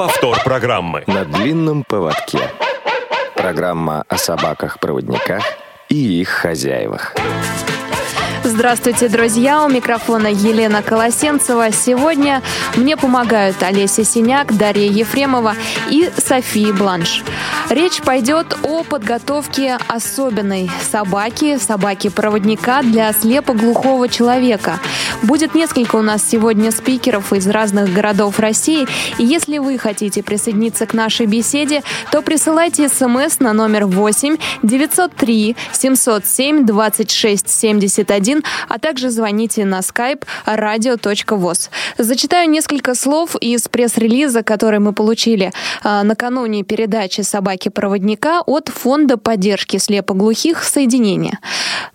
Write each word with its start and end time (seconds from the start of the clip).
Повтор 0.00 0.42
программы. 0.42 1.04
На 1.06 1.26
длинном 1.26 1.84
поводке. 1.84 2.38
Программа 3.34 4.06
о 4.08 4.16
собаках-проводниках 4.16 5.42
и 5.90 6.20
их 6.22 6.30
хозяевах. 6.30 7.14
Здравствуйте, 8.42 9.08
друзья! 9.08 9.62
У 9.62 9.68
микрофона 9.68 10.28
Елена 10.28 10.82
Колосенцева. 10.82 11.70
Сегодня 11.70 12.40
мне 12.76 12.96
помогают 12.96 13.62
Олеся 13.62 14.02
Синяк, 14.02 14.56
Дарья 14.56 14.90
Ефремова 14.90 15.54
и 15.90 16.10
София 16.16 16.72
Бланш. 16.72 17.22
Речь 17.68 18.00
пойдет 18.00 18.56
о 18.62 18.82
подготовке 18.82 19.78
особенной 19.86 20.70
собаки, 20.90 21.58
собаки-проводника 21.58 22.82
для 22.82 23.12
слепоглухого 23.12 24.08
человека. 24.08 24.80
Будет 25.22 25.54
несколько 25.54 25.96
у 25.96 26.02
нас 26.02 26.24
сегодня 26.26 26.70
спикеров 26.70 27.34
из 27.34 27.46
разных 27.46 27.92
городов 27.92 28.38
России. 28.38 28.86
И 29.18 29.24
если 29.24 29.58
вы 29.58 29.76
хотите 29.76 30.22
присоединиться 30.22 30.86
к 30.86 30.94
нашей 30.94 31.26
беседе, 31.26 31.82
то 32.10 32.22
присылайте 32.22 32.88
смс 32.88 33.38
на 33.38 33.52
номер 33.52 33.84
8 33.84 34.38
903 34.62 35.56
707 35.72 36.64
26 36.64 37.50
71, 37.50 38.42
а 38.68 38.78
также 38.78 39.10
звоните 39.10 39.66
на 39.66 39.80
skype 39.80 40.22
radio.voz. 40.46 41.68
Зачитаю 41.98 42.48
несколько 42.48 42.94
слов 42.94 43.36
из 43.36 43.68
пресс-релиза, 43.68 44.42
который 44.42 44.78
мы 44.78 44.94
получили 44.94 45.52
э, 45.84 46.02
накануне 46.02 46.64
передачи 46.64 47.20
«Собаки-проводника» 47.20 48.40
от 48.46 48.70
Фонда 48.70 49.18
поддержки 49.18 49.76
слепоглухих 49.76 50.64
«Соединение». 50.64 51.38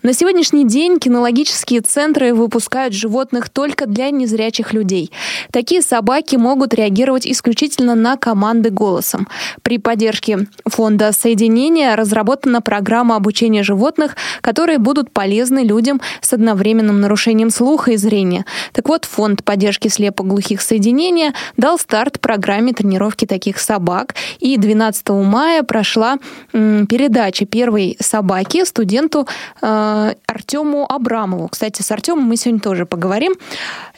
На 0.02 0.12
сегодняшний 0.12 0.64
день 0.64 1.00
кинологические 1.00 1.80
центры 1.80 2.32
выпускают 2.32 2.94
животных 2.94 3.15
только 3.48 3.86
для 3.86 4.10
незрячих 4.10 4.72
людей. 4.72 5.10
Такие 5.50 5.82
собаки 5.82 6.36
могут 6.36 6.74
реагировать 6.74 7.26
исключительно 7.26 7.94
на 7.94 8.16
команды 8.16 8.70
голосом. 8.70 9.28
При 9.62 9.78
поддержке 9.78 10.46
Фонда 10.66 11.12
Соединения 11.12 11.96
разработана 11.96 12.60
программа 12.60 13.16
обучения 13.16 13.62
животных, 13.62 14.16
которые 14.40 14.78
будут 14.78 15.10
полезны 15.10 15.60
людям 15.60 16.00
с 16.20 16.32
одновременным 16.32 17.00
нарушением 17.00 17.50
слуха 17.50 17.92
и 17.92 17.96
зрения. 17.96 18.44
Так 18.72 18.88
вот, 18.88 19.04
Фонд 19.04 19.44
поддержки 19.44 19.88
слепоглухих 19.88 20.60
Соединения 20.60 21.32
дал 21.56 21.78
старт 21.78 22.20
программе 22.20 22.72
тренировки 22.72 23.24
таких 23.24 23.58
собак. 23.58 24.14
И 24.38 24.56
12 24.56 25.08
мая 25.08 25.62
прошла 25.62 26.18
передача 26.52 27.46
первой 27.46 27.96
собаки 28.00 28.64
студенту 28.64 29.26
э, 29.62 30.14
Артему 30.26 30.86
Абрамову. 30.90 31.48
Кстати, 31.48 31.82
с 31.82 31.90
Артемом 31.90 32.24
мы 32.24 32.36
сегодня 32.36 32.60
тоже 32.60 32.86
поговорим. 32.86 33.05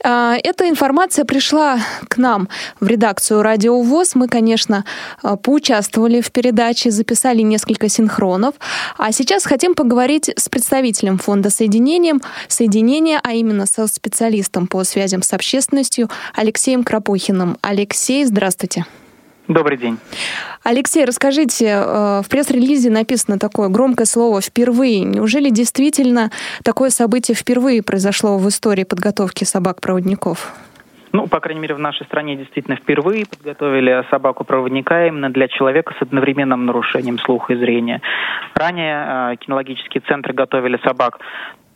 Э, 0.05 0.37
эта 0.43 0.69
информация 0.69 1.25
пришла 1.25 1.79
к 2.09 2.17
нам 2.17 2.49
в 2.81 2.87
редакцию 2.87 3.43
Радио 3.43 3.81
ВОЗ. 3.81 4.15
Мы, 4.15 4.29
конечно, 4.29 4.85
э, 5.23 5.37
поучаствовали 5.43 6.21
в 6.21 6.31
передаче, 6.31 6.91
записали 6.91 7.43
несколько 7.43 7.89
синхронов. 7.89 8.55
А 8.97 9.13
сейчас 9.13 9.45
хотим 9.45 9.75
поговорить 9.75 10.31
с 10.37 10.49
представителем 10.49 11.19
Фонда 11.19 11.51
Соединением, 11.51 12.21
Соединения, 12.49 13.21
а 13.23 13.33
именно 13.33 13.67
со 13.67 13.87
специалистом 13.87 14.67
по 14.67 14.85
связям 14.85 15.23
с 15.23 15.33
общественностью 15.33 16.09
Алексеем 16.35 16.85
Крапухиным. 16.85 17.59
Алексей, 17.63 18.25
здравствуйте. 18.25 18.87
Добрый 19.49 19.79
день. 19.79 19.99
Алексей, 20.63 21.07
расскажите, 21.07 21.67
э, 21.67 22.21
в 22.23 22.29
пресс-релизе 22.29 22.91
написано 22.91 23.39
такое 23.39 23.69
громкое 23.69 24.05
слово 24.05 24.43
«впервые». 24.43 25.01
Неужели 25.01 25.49
действительно 25.49 26.31
такое 26.63 26.91
событие 26.91 27.35
впервые 27.35 27.83
произошло 27.83 28.37
в 28.37 28.47
истории 28.49 28.85
подготовки 28.85 29.45
собак-проводников? 29.45 30.53
Ну, 31.13 31.27
по 31.27 31.41
крайней 31.41 31.61
мере, 31.61 31.75
в 31.75 31.79
нашей 31.79 32.05
стране 32.05 32.37
действительно 32.37 32.77
впервые 32.77 33.25
подготовили 33.25 34.05
собаку-проводника 34.11 35.07
именно 35.07 35.31
для 35.31 35.49
человека 35.49 35.95
с 35.99 36.03
одновременным 36.03 36.67
нарушением 36.67 37.19
слуха 37.19 37.55
и 37.55 37.57
зрения. 37.57 38.03
Ранее 38.55 39.33
э, 39.33 39.37
кинологические 39.37 40.03
центры 40.07 40.35
готовили 40.35 40.79
собак 40.85 41.21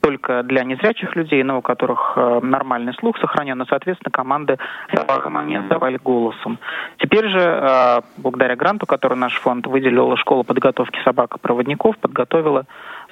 только 0.02 0.42
для 0.42 0.64
незрячих 0.64 1.14
людей, 1.14 1.42
но 1.44 1.58
у 1.58 1.62
которых 1.62 2.14
э, 2.16 2.40
нормальный 2.42 2.92
слух 2.94 3.16
сохранен, 3.18 3.56
но, 3.56 3.64
соответственно, 3.66 4.10
команды 4.10 4.58
собакам 4.92 5.36
они 5.36 5.56
отдавали 5.56 5.98
голосом. 6.02 6.58
Теперь 6.98 7.28
же, 7.28 7.38
э, 7.38 8.00
благодаря 8.16 8.56
гранту, 8.56 8.84
который 8.84 9.16
наш 9.16 9.34
фонд 9.36 9.66
выделил, 9.68 10.16
школа 10.16 10.42
подготовки 10.42 10.98
собак-проводников 11.04 11.96
подготовила 11.98 12.64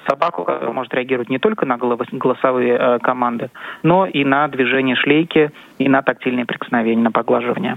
собаку, 0.05 0.43
которая 0.43 0.73
может 0.73 0.93
реагировать 0.93 1.29
не 1.29 1.39
только 1.39 1.65
на 1.65 1.77
голосовые 1.77 2.77
э, 2.77 2.99
команды, 2.99 3.51
но 3.83 4.05
и 4.05 4.25
на 4.25 4.49
движение 4.49 4.97
шлейки, 4.97 5.51
и 5.79 5.87
на 5.87 6.01
тактильные 6.01 6.45
прикосновения, 6.45 7.03
на 7.03 7.11
поглаживание. 7.11 7.75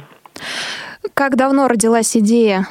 Как 1.15 1.37
давно 1.37 1.69
родилась 1.69 2.17
идея 2.17 2.67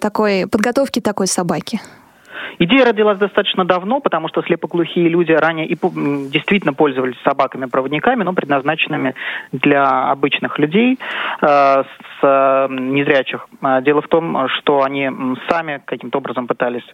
такой 0.00 0.48
подготовки 0.50 1.00
такой 1.00 1.28
собаки? 1.28 1.80
Идея 2.58 2.86
родилась 2.86 3.18
достаточно 3.18 3.64
давно, 3.64 4.00
потому 4.00 4.28
что 4.28 4.42
слепоглухие 4.42 5.08
люди 5.08 5.32
ранее 5.32 5.66
и 5.66 5.76
действительно 5.76 6.72
пользовались 6.72 7.16
собаками-проводниками, 7.24 8.22
но 8.22 8.32
предназначенными 8.32 9.14
для 9.52 10.10
обычных 10.10 10.58
людей 10.58 10.98
э, 11.40 11.46
с 11.46 11.86
э, 12.22 12.66
незрячих. 12.70 13.48
Дело 13.82 14.02
в 14.02 14.08
том, 14.08 14.48
что 14.58 14.82
они 14.82 15.10
сами 15.48 15.80
каким-то 15.84 16.18
образом 16.18 16.46
пытались, 16.46 16.84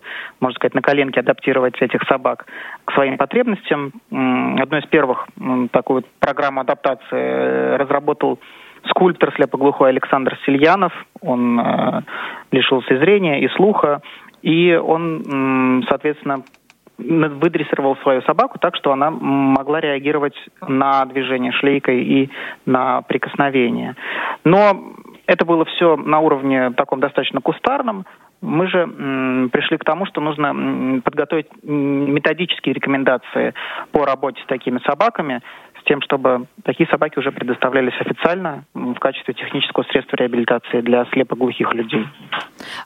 можно 0.40 0.56
сказать, 0.56 0.74
на 0.74 0.82
коленке 0.82 1.20
адаптировать 1.20 1.80
этих 1.80 2.02
собак 2.08 2.46
к 2.84 2.92
своим 2.92 3.16
потребностям. 3.16 3.92
Одной 4.10 4.80
из 4.80 4.86
первых 4.86 5.26
такую 5.72 6.04
программу 6.20 6.60
адаптации 6.60 7.06
э, 7.12 7.76
разработал 7.76 8.38
скульптор 8.88 9.32
слепоглухой 9.34 9.90
Александр 9.90 10.38
Сильянов. 10.44 10.92
Он 11.20 11.60
э, 11.60 12.02
лишился 12.52 12.98
зрения 12.98 13.40
и 13.40 13.48
слуха. 13.48 14.00
И 14.46 14.76
он, 14.76 15.82
соответственно, 15.88 16.44
выдрессировал 16.98 17.96
свою 17.96 18.22
собаку 18.22 18.60
так, 18.60 18.76
что 18.76 18.92
она 18.92 19.10
могла 19.10 19.80
реагировать 19.80 20.36
на 20.60 21.04
движение 21.06 21.50
шлейкой 21.50 22.04
и 22.04 22.30
на 22.64 23.02
прикосновение. 23.02 23.96
Но 24.44 24.94
это 25.26 25.44
было 25.44 25.64
все 25.64 25.96
на 25.96 26.20
уровне 26.20 26.70
таком 26.70 27.00
достаточно 27.00 27.40
кустарном. 27.40 28.06
Мы 28.40 28.68
же 28.68 28.86
пришли 29.50 29.78
к 29.78 29.84
тому, 29.84 30.06
что 30.06 30.20
нужно 30.20 31.00
подготовить 31.02 31.48
методические 31.64 32.72
рекомендации 32.72 33.52
по 33.90 34.04
работе 34.04 34.40
с 34.44 34.46
такими 34.46 34.78
собаками, 34.86 35.40
с 35.80 35.84
тем, 35.86 36.00
чтобы 36.02 36.46
такие 36.62 36.88
собаки 36.88 37.18
уже 37.18 37.32
предоставлялись 37.32 38.00
официально 38.00 38.62
в 38.74 38.98
качестве 39.00 39.34
технического 39.34 39.82
средства 39.90 40.16
реабилитации 40.18 40.82
для 40.82 41.04
слепоглухих 41.06 41.74
людей. 41.74 42.06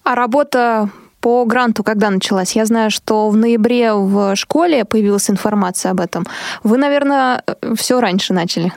А 0.04 0.14
работа 0.14 0.88
по 1.20 1.44
гранту 1.44 1.82
когда 1.82 2.10
началась? 2.10 2.56
Я 2.56 2.64
знаю, 2.64 2.90
что 2.90 3.28
в 3.30 3.36
ноябре 3.36 3.92
в 3.92 4.36
школе 4.36 4.84
появилась 4.84 5.30
информация 5.30 5.92
об 5.92 6.00
этом. 6.00 6.24
Вы, 6.64 6.78
наверное, 6.78 7.42
все 7.74 8.00
раньше 8.00 8.32
начали. 8.32 8.72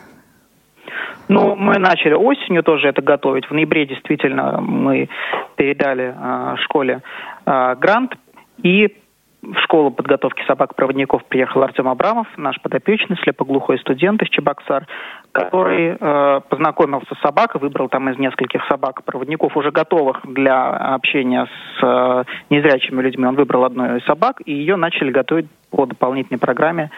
Ну, 1.29 1.55
мы 1.55 1.79
начали 1.79 2.13
осенью 2.13 2.63
тоже 2.63 2.89
это 2.89 3.01
готовить. 3.01 3.45
В 3.45 3.53
ноябре 3.53 3.85
действительно 3.85 4.59
мы 4.61 5.09
передали 5.55 6.13
э, 6.15 6.55
школе 6.63 7.01
э, 7.45 7.75
грант. 7.79 8.15
И 8.61 8.95
в 9.43 9.59
школу 9.59 9.91
подготовки 9.91 10.41
собак-проводников 10.47 11.25
приехал 11.25 11.63
Артем 11.63 11.89
Абрамов, 11.89 12.27
наш 12.37 12.59
подопечный, 12.61 13.17
слепоглухой 13.23 13.77
студент 13.79 14.21
из 14.21 14.29
Чебоксар, 14.29 14.87
который 15.33 15.97
э, 15.99 16.41
познакомился 16.47 17.13
с 17.15 17.19
собакой, 17.19 17.59
выбрал 17.59 17.89
там 17.89 18.09
из 18.09 18.17
нескольких 18.17 18.65
собак-проводников, 18.69 19.57
уже 19.57 19.71
готовых 19.71 20.21
для 20.23 20.69
общения 20.69 21.45
с 21.45 21.83
э, 21.83 22.23
незрячими 22.49 23.01
людьми. 23.01 23.25
Он 23.25 23.35
выбрал 23.35 23.65
одну 23.65 23.97
из 23.97 24.05
собак, 24.05 24.41
и 24.45 24.53
ее 24.53 24.77
начали 24.77 25.11
готовить 25.11 25.47
по 25.71 25.85
дополнительной 25.85 26.39
программе 26.39 26.89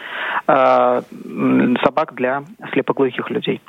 э, 0.46 1.00
собак 1.82 2.14
для 2.14 2.44
слепоглухих 2.72 3.28
людей. 3.30 3.60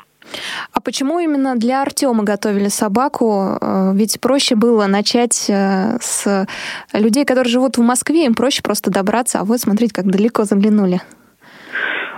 А 0.72 0.82
почему 0.82 1.20
именно 1.20 1.56
для 1.56 1.82
Артема 1.82 2.24
готовили 2.24 2.70
собаку? 2.70 3.58
Э, 3.60 3.92
ведь 3.94 4.20
проще 4.20 4.56
было 4.56 4.86
начать 4.88 5.46
э, 5.50 5.98
с 6.02 6.48
людей, 6.94 7.26
которые 7.26 7.52
живут 7.52 7.78
в 7.78 7.82
Москве, 7.82 8.26
им 8.26 8.36
проще 8.36 8.62
просто 8.62 8.92
добраться, 8.92 9.40
а 9.40 9.44
вы 9.44 9.58
смотрите, 9.58 9.94
как 9.94 10.10
далеко 10.10 10.44
заглянули. 10.44 11.02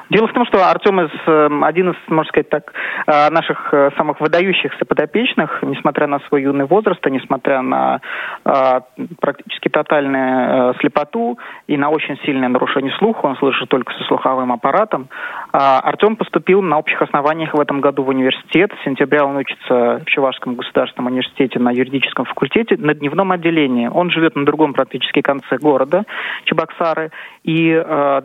Дело 0.09 0.27
в 0.27 0.33
том, 0.33 0.45
что 0.47 0.67
Артем 0.67 1.01
из, 1.01 1.11
эм, 1.27 1.63
один 1.63 1.91
из, 1.91 1.95
можно 2.07 2.29
сказать 2.29 2.49
так, 2.49 2.73
э, 3.05 3.29
наших 3.29 3.73
э, 3.73 3.91
самых 3.95 4.19
выдающихся 4.19 4.83
подопечных, 4.83 5.59
несмотря 5.61 6.07
на 6.07 6.19
свой 6.21 6.41
юный 6.41 6.65
возраст, 6.65 7.05
и 7.05 7.11
несмотря 7.11 7.61
на 7.61 8.01
э, 8.43 8.79
практически 9.21 9.69
тотальную 9.69 10.73
слепоту 10.79 11.37
и 11.67 11.77
на 11.77 11.89
очень 11.89 12.17
сильное 12.25 12.49
нарушение 12.49 12.91
слуха, 12.97 13.27
он 13.27 13.35
слышит 13.37 13.69
только 13.69 13.93
со 13.93 14.03
слуховым 14.05 14.51
аппаратом, 14.51 15.09
Артем 15.51 16.15
поступил 16.15 16.61
на 16.61 16.77
общих 16.77 17.01
основаниях 17.01 17.53
в 17.53 17.59
этом 17.59 17.81
году 17.81 18.03
в 18.03 18.09
университет. 18.09 18.71
В 18.79 18.83
сентябре 18.83 19.21
он 19.21 19.37
учится 19.37 20.01
в 20.03 20.05
Чувашском 20.05 20.55
государственном 20.55 21.11
университете 21.11 21.59
на 21.59 21.71
юридическом 21.71 22.25
факультете 22.25 22.77
на 22.77 22.93
дневном 22.93 23.31
отделении. 23.31 23.87
Он 23.87 24.09
живет 24.11 24.35
на 24.35 24.45
другом 24.45 24.73
практически 24.73 25.21
конце 25.21 25.57
города, 25.57 26.03
Чебоксары, 26.45 27.11
и 27.43 27.71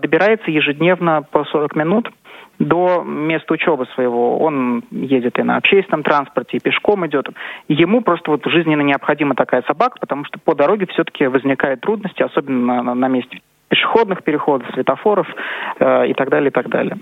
добирается 0.00 0.50
ежедневно 0.50 1.22
по 1.22 1.44
40 1.44 1.76
минут 1.76 2.10
до 2.58 3.02
места 3.04 3.54
учебы 3.54 3.86
своего. 3.94 4.38
Он 4.38 4.84
едет 4.90 5.38
и 5.38 5.42
на 5.42 5.56
общественном 5.56 6.02
транспорте, 6.02 6.56
и 6.56 6.60
пешком 6.60 7.06
идет. 7.06 7.28
Ему 7.68 8.00
просто 8.00 8.30
вот 8.30 8.42
жизненно 8.46 8.82
необходима 8.82 9.34
такая 9.34 9.62
собака, 9.62 9.98
потому 10.00 10.24
что 10.24 10.38
по 10.38 10.54
дороге 10.54 10.86
все-таки 10.86 11.26
возникают 11.26 11.80
трудности, 11.80 12.22
особенно 12.22 12.82
на, 12.82 12.94
на 12.94 13.08
месте 13.08 13.40
пешеходных 13.68 14.22
переходов, 14.22 14.68
светофоров 14.74 15.26
э, 15.80 16.08
и 16.08 16.14
так 16.14 16.28
далее, 16.30 16.50
и 16.50 16.52
так 16.52 16.68
далее. 16.68 16.98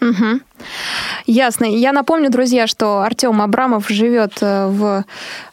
Угу. 0.00 0.40
Ясно. 1.26 1.64
Я 1.64 1.92
напомню, 1.92 2.30
друзья, 2.30 2.66
что 2.66 3.00
Артем 3.00 3.40
Абрамов 3.40 3.88
живет 3.88 4.42
э, 4.42 4.66
в 4.66 5.04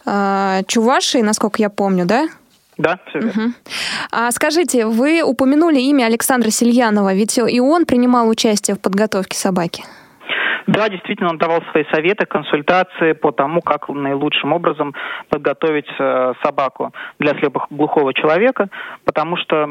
э, 0.06 0.64
Чувашии, 0.68 1.22
насколько 1.22 1.62
я 1.62 1.70
помню, 1.70 2.06
да? 2.06 2.28
Да, 2.78 3.00
все 3.10 3.20
верно. 3.20 3.46
Угу. 3.46 3.54
А 4.12 4.32
скажите, 4.32 4.86
вы 4.86 5.22
упомянули 5.22 5.80
имя 5.80 6.06
Александра 6.06 6.50
Сильянова, 6.50 7.14
ведь 7.14 7.38
и 7.38 7.60
он 7.60 7.86
принимал 7.86 8.28
участие 8.28 8.76
в 8.76 8.80
подготовке 8.80 9.38
собаки. 9.38 9.84
Да, 10.68 10.88
действительно, 10.90 11.30
он 11.30 11.38
давал 11.38 11.62
свои 11.72 11.84
советы, 11.92 12.26
консультации 12.26 13.14
по 13.14 13.32
тому, 13.32 13.62
как 13.62 13.90
наилучшим 13.90 14.54
образом 14.54 14.94
подготовить 15.30 15.90
э, 16.00 16.34
собаку 16.44 16.94
для 17.20 17.34
слепоглухого 17.40 18.14
человека, 18.14 18.70
потому 19.06 19.36
что, 19.38 19.68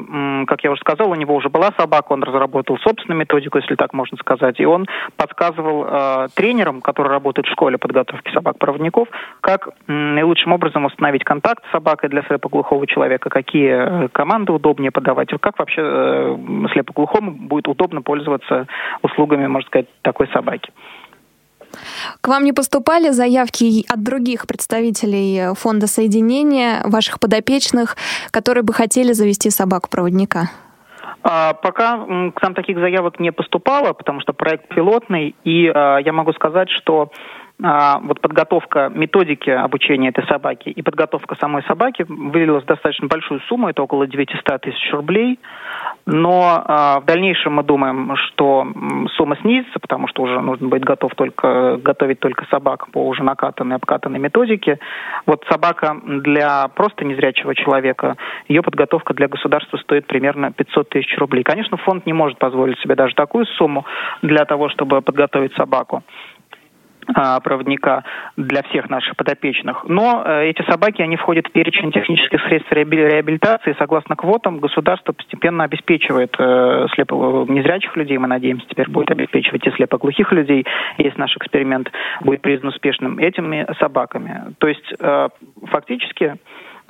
как 0.47 0.63
я 0.65 0.71
уже 0.71 0.81
сказал, 0.81 1.11
у 1.11 1.15
него 1.15 1.35
уже 1.35 1.49
была 1.49 1.71
собака, 1.79 2.13
он 2.13 2.23
разработал 2.23 2.77
собственную 2.79 3.19
методику, 3.21 3.59
если 3.59 3.75
так 3.75 3.93
можно 3.93 4.19
сказать, 4.19 4.61
и 4.61 4.67
он 4.67 4.87
подсказывал 5.17 5.87
э, 5.87 6.29
тренерам, 6.35 6.83
которые 6.83 7.13
работают 7.13 7.47
в 7.47 7.53
школе 7.53 7.79
подготовки 7.79 8.33
собак-проводников, 8.33 9.09
как 9.41 9.71
наилучшим 9.87 10.53
образом 10.53 10.85
установить 10.85 11.25
контакт 11.25 11.65
с 11.69 11.73
собакой 11.73 12.11
для 12.11 12.23
слепоглухого 12.23 12.87
человека, 12.87 13.31
какие 13.31 14.05
э, 14.05 14.09
команды 14.09 14.53
удобнее 14.53 14.91
подавать, 14.91 15.31
как 15.41 15.59
вообще 15.59 15.81
э, 15.83 16.37
слепоглухому 16.73 17.33
будет 17.33 17.69
удобно 17.69 18.03
пользоваться 18.03 18.67
услугами, 19.03 19.47
можно 19.47 19.67
сказать, 19.69 19.87
такой 20.03 20.29
собаки. 20.29 20.71
К 22.21 22.29
вам 22.29 22.45
не 22.45 22.53
поступали 22.53 23.11
заявки 23.11 23.85
от 23.89 24.03
других 24.03 24.47
представителей 24.47 25.55
фонда 25.55 25.87
соединения, 25.87 26.83
ваших 26.85 27.21
подопечных, 27.21 27.97
которые 28.31 28.63
бы 28.63 28.73
хотели 28.73 29.13
завести 29.13 29.51
собаку-проводника? 29.51 30.51
А, 31.23 31.55
пока 31.55 31.99
к 32.35 32.43
нам 32.43 32.55
таких 32.55 32.79
заявок 32.79 33.21
не 33.21 33.31
поступало, 33.31 33.93
потому 33.93 34.21
что 34.21 34.33
проект 34.33 34.69
пилотный, 34.69 35.37
и 35.45 35.69
а, 35.69 35.99
я 35.99 36.13
могу 36.13 36.33
сказать, 36.33 36.69
что 36.71 37.13
вот 38.03 38.21
подготовка 38.21 38.91
методики 38.93 39.51
обучения 39.51 40.09
этой 40.09 40.27
собаки 40.27 40.69
и 40.69 40.83
подготовка 40.83 41.37
самой 41.37 41.63
собаки 41.65 42.05
вылилась 42.09 42.65
достаточно 42.65 43.07
большую 43.07 43.41
сумму, 43.43 43.69
это 43.69 43.83
около 43.83 44.07
900 44.07 44.61
тысяч 44.61 44.93
рублей. 44.93 45.39
Но 46.05 46.65
э, 46.67 47.01
в 47.01 47.05
дальнейшем 47.07 47.55
мы 47.55 47.63
думаем, 47.63 48.17
что 48.17 48.67
сумма 49.17 49.37
снизится, 49.37 49.79
потому 49.79 50.09
что 50.09 50.23
уже 50.23 50.41
нужно 50.41 50.69
быть 50.69 50.83
готов 50.83 51.15
только, 51.15 51.77
готовить 51.77 52.19
только 52.19 52.45
собак 52.47 52.89
по 52.91 53.07
уже 53.07 53.23
накатанной, 53.23 53.77
обкатанной 53.77 54.19
методике. 54.19 54.81
Вот 55.27 55.45
собака 55.49 55.97
для 56.05 56.67
просто 56.69 57.05
незрячего 57.05 57.55
человека, 57.55 58.17
ее 58.49 58.63
подготовка 58.63 59.15
для 59.15 59.29
государства 59.29 59.77
стоит 59.77 60.07
примерно 60.07 60.51
500 60.51 60.89
тысяч 60.89 61.17
рублей. 61.19 61.45
Конечно, 61.45 61.77
фонд 61.77 62.07
не 62.07 62.13
может 62.13 62.39
позволить 62.39 62.79
себе 62.81 62.97
даже 62.97 63.15
такую 63.15 63.47
сумму 63.47 63.85
для 64.23 64.45
того, 64.45 64.69
чтобы 64.71 65.03
подготовить 65.03 65.55
собаку. 65.55 66.03
А, 67.15 67.41
проводника 67.41 68.05
для 68.37 68.63
всех 68.63 68.89
наших 68.89 69.17
подопечных. 69.17 69.85
Но 69.89 70.23
э, 70.25 70.51
эти 70.51 70.63
собаки, 70.71 71.03
они 71.03 71.17
входят 71.17 71.49
в 71.49 71.53
перечень 71.53 71.91
технических 71.91 72.41
средств 72.43 72.71
реабилитации. 72.73 73.75
Согласно 73.79 74.15
квотам, 74.15 74.59
государство 74.59 75.13
постепенно 75.13 75.65
обеспечивает 75.65 76.35
э, 76.39 76.87
слепо 76.95 77.45
незрячих 77.49 77.97
людей, 77.97 78.19
мы 78.19 78.29
надеемся, 78.29 78.67
теперь 78.69 78.89
будет 78.89 79.11
обеспечивать 79.11 79.67
и 79.67 79.71
слепоглухих 79.73 80.31
людей, 80.33 80.65
если 80.99 81.19
наш 81.19 81.37
эксперимент 81.37 81.91
будет 82.21 82.41
признан 82.41 82.69
успешным, 82.69 83.19
этими 83.19 83.67
собаками. 83.81 84.55
То 84.59 84.69
есть 84.69 84.95
э, 85.01 85.29
фактически 85.67 86.37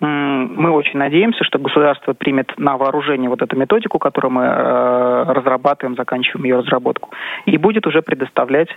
мы 0.01 0.71
очень 0.73 0.99
надеемся, 0.99 1.45
что 1.45 1.61
государство 1.61 2.13
примет 2.13 2.53
на 2.59 2.77
вооружение 2.77 3.31
вот 3.31 3.41
эту 3.41 3.57
методику, 3.57 4.01
которую 4.01 4.33
мы 4.33 4.45
разрабатываем, 4.45 5.95
заканчиваем 5.95 6.45
ее 6.45 6.57
разработку, 6.57 7.11
и 7.47 7.57
будет 7.57 7.87
уже 7.87 8.03
предоставлять 8.03 8.69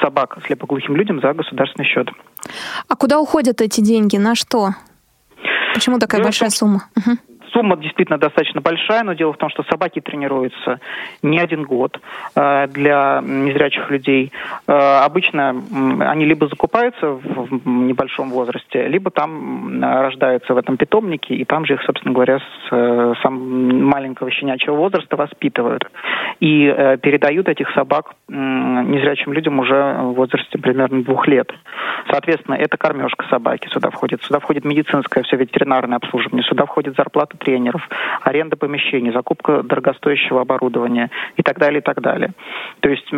собак 0.00 0.38
слепоглухим 0.46 0.96
людям 0.96 1.20
за 1.20 1.32
государственный 1.32 1.86
счет. 1.86 2.08
А 2.88 2.96
куда 2.96 3.20
уходят 3.20 3.60
эти 3.60 3.80
деньги? 3.80 4.16
На 4.16 4.34
что? 4.34 4.70
Почему 5.74 5.98
такая 5.98 6.20
Дело 6.20 6.28
большая 6.28 6.50
том, 6.50 6.56
сумма? 6.56 6.84
Угу. 6.96 7.18
Сумма 7.56 7.78
действительно 7.78 8.18
достаточно 8.18 8.60
большая, 8.60 9.02
но 9.02 9.14
дело 9.14 9.32
в 9.32 9.38
том, 9.38 9.48
что 9.48 9.62
собаки 9.62 10.00
тренируются 10.00 10.78
не 11.22 11.38
один 11.38 11.62
год 11.62 11.98
э, 12.34 12.66
для 12.66 13.22
незрячих 13.24 13.90
людей. 13.90 14.30
Э, 14.66 15.00
обычно 15.02 15.54
они 16.00 16.26
либо 16.26 16.48
закупаются 16.48 17.12
в 17.12 17.66
небольшом 17.66 18.28
возрасте, 18.28 18.86
либо 18.88 19.10
там 19.10 19.82
рождаются 19.82 20.52
в 20.52 20.58
этом 20.58 20.76
питомнике, 20.76 21.34
и 21.34 21.46
там 21.46 21.64
же 21.64 21.74
их, 21.74 21.82
собственно 21.84 22.12
говоря, 22.12 22.40
с 22.40 22.72
э, 22.72 23.14
самого 23.22 23.42
маленького 23.42 24.30
щенячьего 24.30 24.74
возраста 24.76 25.16
воспитывают. 25.16 25.90
И 26.40 26.66
передают 27.00 27.48
этих 27.48 27.70
собак 27.70 28.12
незрячим 28.28 29.32
людям 29.32 29.58
уже 29.58 29.94
в 30.02 30.12
возрасте 30.12 30.58
примерно 30.58 31.02
двух 31.02 31.26
лет. 31.26 31.50
Соответственно, 32.10 32.56
это 32.56 32.76
кормежка 32.76 33.24
собаки 33.30 33.68
сюда 33.68 33.90
входит. 33.90 34.22
Сюда 34.22 34.40
входит 34.40 34.64
медицинское 34.66 35.22
все 35.22 35.36
ветеринарное 35.36 35.96
обслуживание, 35.96 36.44
сюда 36.44 36.66
входит 36.66 36.94
зарплата 36.96 37.36
тренеров, 37.46 37.82
аренда 38.22 38.56
помещений, 38.56 39.12
закупка 39.12 39.62
дорогостоящего 39.62 40.40
оборудования 40.40 41.10
и 41.36 41.42
так 41.42 41.58
далее, 41.58 41.80
и 41.80 41.82
так 41.82 42.00
далее. 42.00 42.32
То 42.80 42.88
есть 42.88 43.08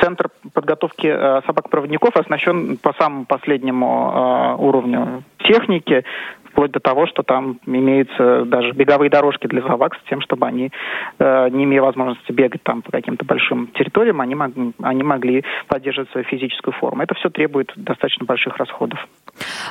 центр 0.00 0.28
подготовки 0.52 1.06
э, 1.06 1.40
собак-проводников 1.46 2.16
оснащен 2.16 2.76
по 2.78 2.92
самому 2.94 3.24
последнему 3.26 4.56
э, 4.58 4.62
уровню 4.62 5.22
техники, 5.38 6.04
вплоть 6.50 6.72
до 6.72 6.80
того, 6.80 7.06
что 7.06 7.22
там 7.22 7.58
имеются 7.66 8.44
даже 8.44 8.72
беговые 8.72 9.10
дорожки 9.10 9.46
для 9.46 9.62
собак 9.62 9.94
с 9.94 10.08
тем, 10.08 10.20
чтобы 10.20 10.46
они, 10.46 10.70
э, 11.18 11.48
не 11.50 11.64
имея 11.64 11.82
возможности 11.82 12.32
бегать 12.32 12.62
там 12.64 12.82
по 12.82 12.90
каким-то 12.90 13.24
большим 13.24 13.68
территориям, 13.68 14.20
они, 14.20 14.34
мог, 14.34 14.50
они 14.82 15.02
могли 15.04 15.44
поддерживать 15.68 16.10
свою 16.10 16.24
физическую 16.26 16.74
форму. 16.74 17.02
Это 17.02 17.14
все 17.14 17.30
требует 17.30 17.72
достаточно 17.76 18.26
больших 18.26 18.56
расходов. 18.56 18.98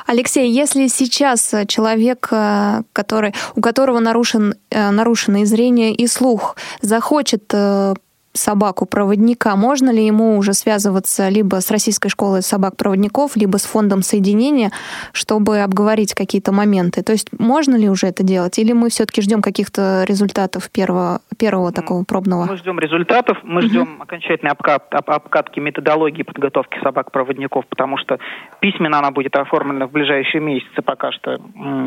Алексей, 0.06 0.50
если 0.50 0.88
сейчас 0.88 1.54
человек, 1.66 2.28
э, 2.30 2.82
который, 2.92 3.34
у 3.56 3.60
которого 3.60 4.00
нарушен, 4.00 4.54
э, 4.70 4.90
нарушено 4.90 5.38
и 5.38 5.44
зрение, 5.44 5.94
и 5.94 6.06
слух, 6.06 6.56
захочет 6.82 7.44
э, 7.52 7.94
собаку-проводника, 8.32 9.56
можно 9.56 9.90
ли 9.90 10.04
ему 10.04 10.36
уже 10.36 10.52
связываться 10.52 11.28
либо 11.28 11.56
с 11.56 11.70
Российской 11.70 12.08
школой 12.08 12.42
собак-проводников, 12.42 13.36
либо 13.36 13.56
с 13.56 13.64
фондом 13.64 14.02
соединения, 14.02 14.70
чтобы 15.12 15.60
обговорить 15.60 16.14
какие-то 16.14 16.52
моменты? 16.52 17.02
То 17.02 17.12
есть 17.12 17.28
можно 17.38 17.76
ли 17.76 17.88
уже 17.88 18.06
это 18.06 18.22
делать? 18.22 18.58
Или 18.58 18.72
мы 18.72 18.90
все-таки 18.90 19.22
ждем 19.22 19.42
каких-то 19.42 20.04
результатов 20.06 20.70
первого, 20.70 21.20
первого 21.38 21.72
такого 21.72 22.04
пробного? 22.04 22.46
Мы 22.46 22.56
ждем 22.56 22.78
результатов, 22.78 23.38
мы 23.42 23.60
угу. 23.60 23.68
ждем 23.68 24.02
окончательной 24.02 24.52
обкат, 24.52 24.94
об, 24.94 25.10
обкатки 25.10 25.60
методологии 25.60 26.22
подготовки 26.22 26.78
собак-проводников, 26.82 27.66
потому 27.66 27.98
что 27.98 28.18
письменно 28.60 28.98
она 28.98 29.10
будет 29.10 29.36
оформлена 29.36 29.86
в 29.86 29.92
ближайшие 29.92 30.40
месяцы, 30.40 30.82
пока 30.82 31.12
что 31.12 31.40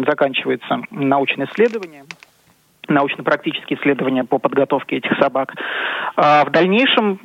заканчивается 0.05 0.81
научное 0.91 1.47
исследование 1.47 2.03
научно-практические 2.87 3.79
исследования 3.79 4.23
по 4.23 4.37
подготовке 4.37 4.97
этих 4.97 5.17
собак. 5.17 5.53
А 6.15 6.43
в 6.45 6.51
дальнейшем 6.51 7.19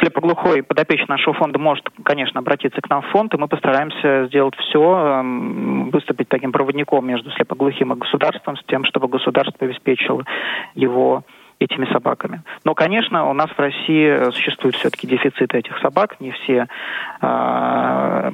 слепоглухой 0.00 0.62
подопечный 0.62 1.08
нашего 1.08 1.34
фонда 1.34 1.58
может, 1.58 1.84
конечно, 2.04 2.40
обратиться 2.40 2.80
к 2.80 2.88
нам 2.88 3.02
в 3.02 3.06
фонд, 3.06 3.34
и 3.34 3.36
мы 3.36 3.48
постараемся 3.48 4.26
сделать 4.26 4.54
все, 4.56 4.80
эм, 4.80 5.90
выступить 5.90 6.28
таким 6.28 6.52
проводником 6.52 7.06
между 7.06 7.30
слепоглухим 7.32 7.92
и 7.92 7.96
государством, 7.96 8.56
с 8.56 8.64
тем, 8.64 8.84
чтобы 8.84 9.08
государство 9.08 9.66
обеспечило 9.66 10.24
его 10.74 11.24
этими 11.58 11.84
собаками. 11.92 12.42
Но, 12.64 12.74
конечно, 12.74 13.28
у 13.28 13.34
нас 13.34 13.50
в 13.50 13.58
России 13.58 14.30
существует 14.30 14.76
все-таки 14.76 15.06
дефицит 15.06 15.54
этих 15.54 15.78
собак, 15.80 16.18
не 16.18 16.30
все 16.30 16.66
э, 17.20 18.30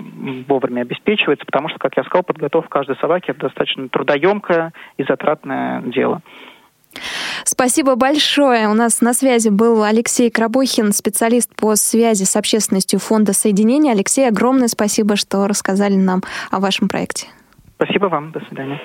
вовремя 0.46 0.82
обеспечиваются, 0.82 1.44
потому 1.44 1.68
что, 1.68 1.78
как 1.80 1.96
я 1.96 2.04
сказал, 2.04 2.22
подготовка 2.22 2.70
каждой 2.70 2.96
собаки 2.96 3.32
это 3.32 3.40
достаточно 3.40 3.88
трудоемкое 3.88 4.72
и 4.96 5.02
затратное 5.02 5.82
дело. 5.82 6.22
Спасибо 7.44 7.94
большое. 7.94 8.68
У 8.68 8.74
нас 8.74 9.00
на 9.00 9.12
связи 9.14 9.48
был 9.48 9.82
Алексей 9.82 10.30
Крабухин, 10.30 10.92
специалист 10.92 11.54
по 11.54 11.76
связи 11.76 12.24
с 12.24 12.36
общественностью 12.36 12.98
Фонда 12.98 13.32
Соединения. 13.32 13.92
Алексей, 13.92 14.28
огромное 14.28 14.68
спасибо, 14.68 15.16
что 15.16 15.46
рассказали 15.46 15.94
нам 15.94 16.22
о 16.50 16.60
вашем 16.60 16.88
проекте. 16.88 17.28
Спасибо 17.76 18.06
вам. 18.06 18.32
До 18.32 18.40
свидания. 18.48 18.80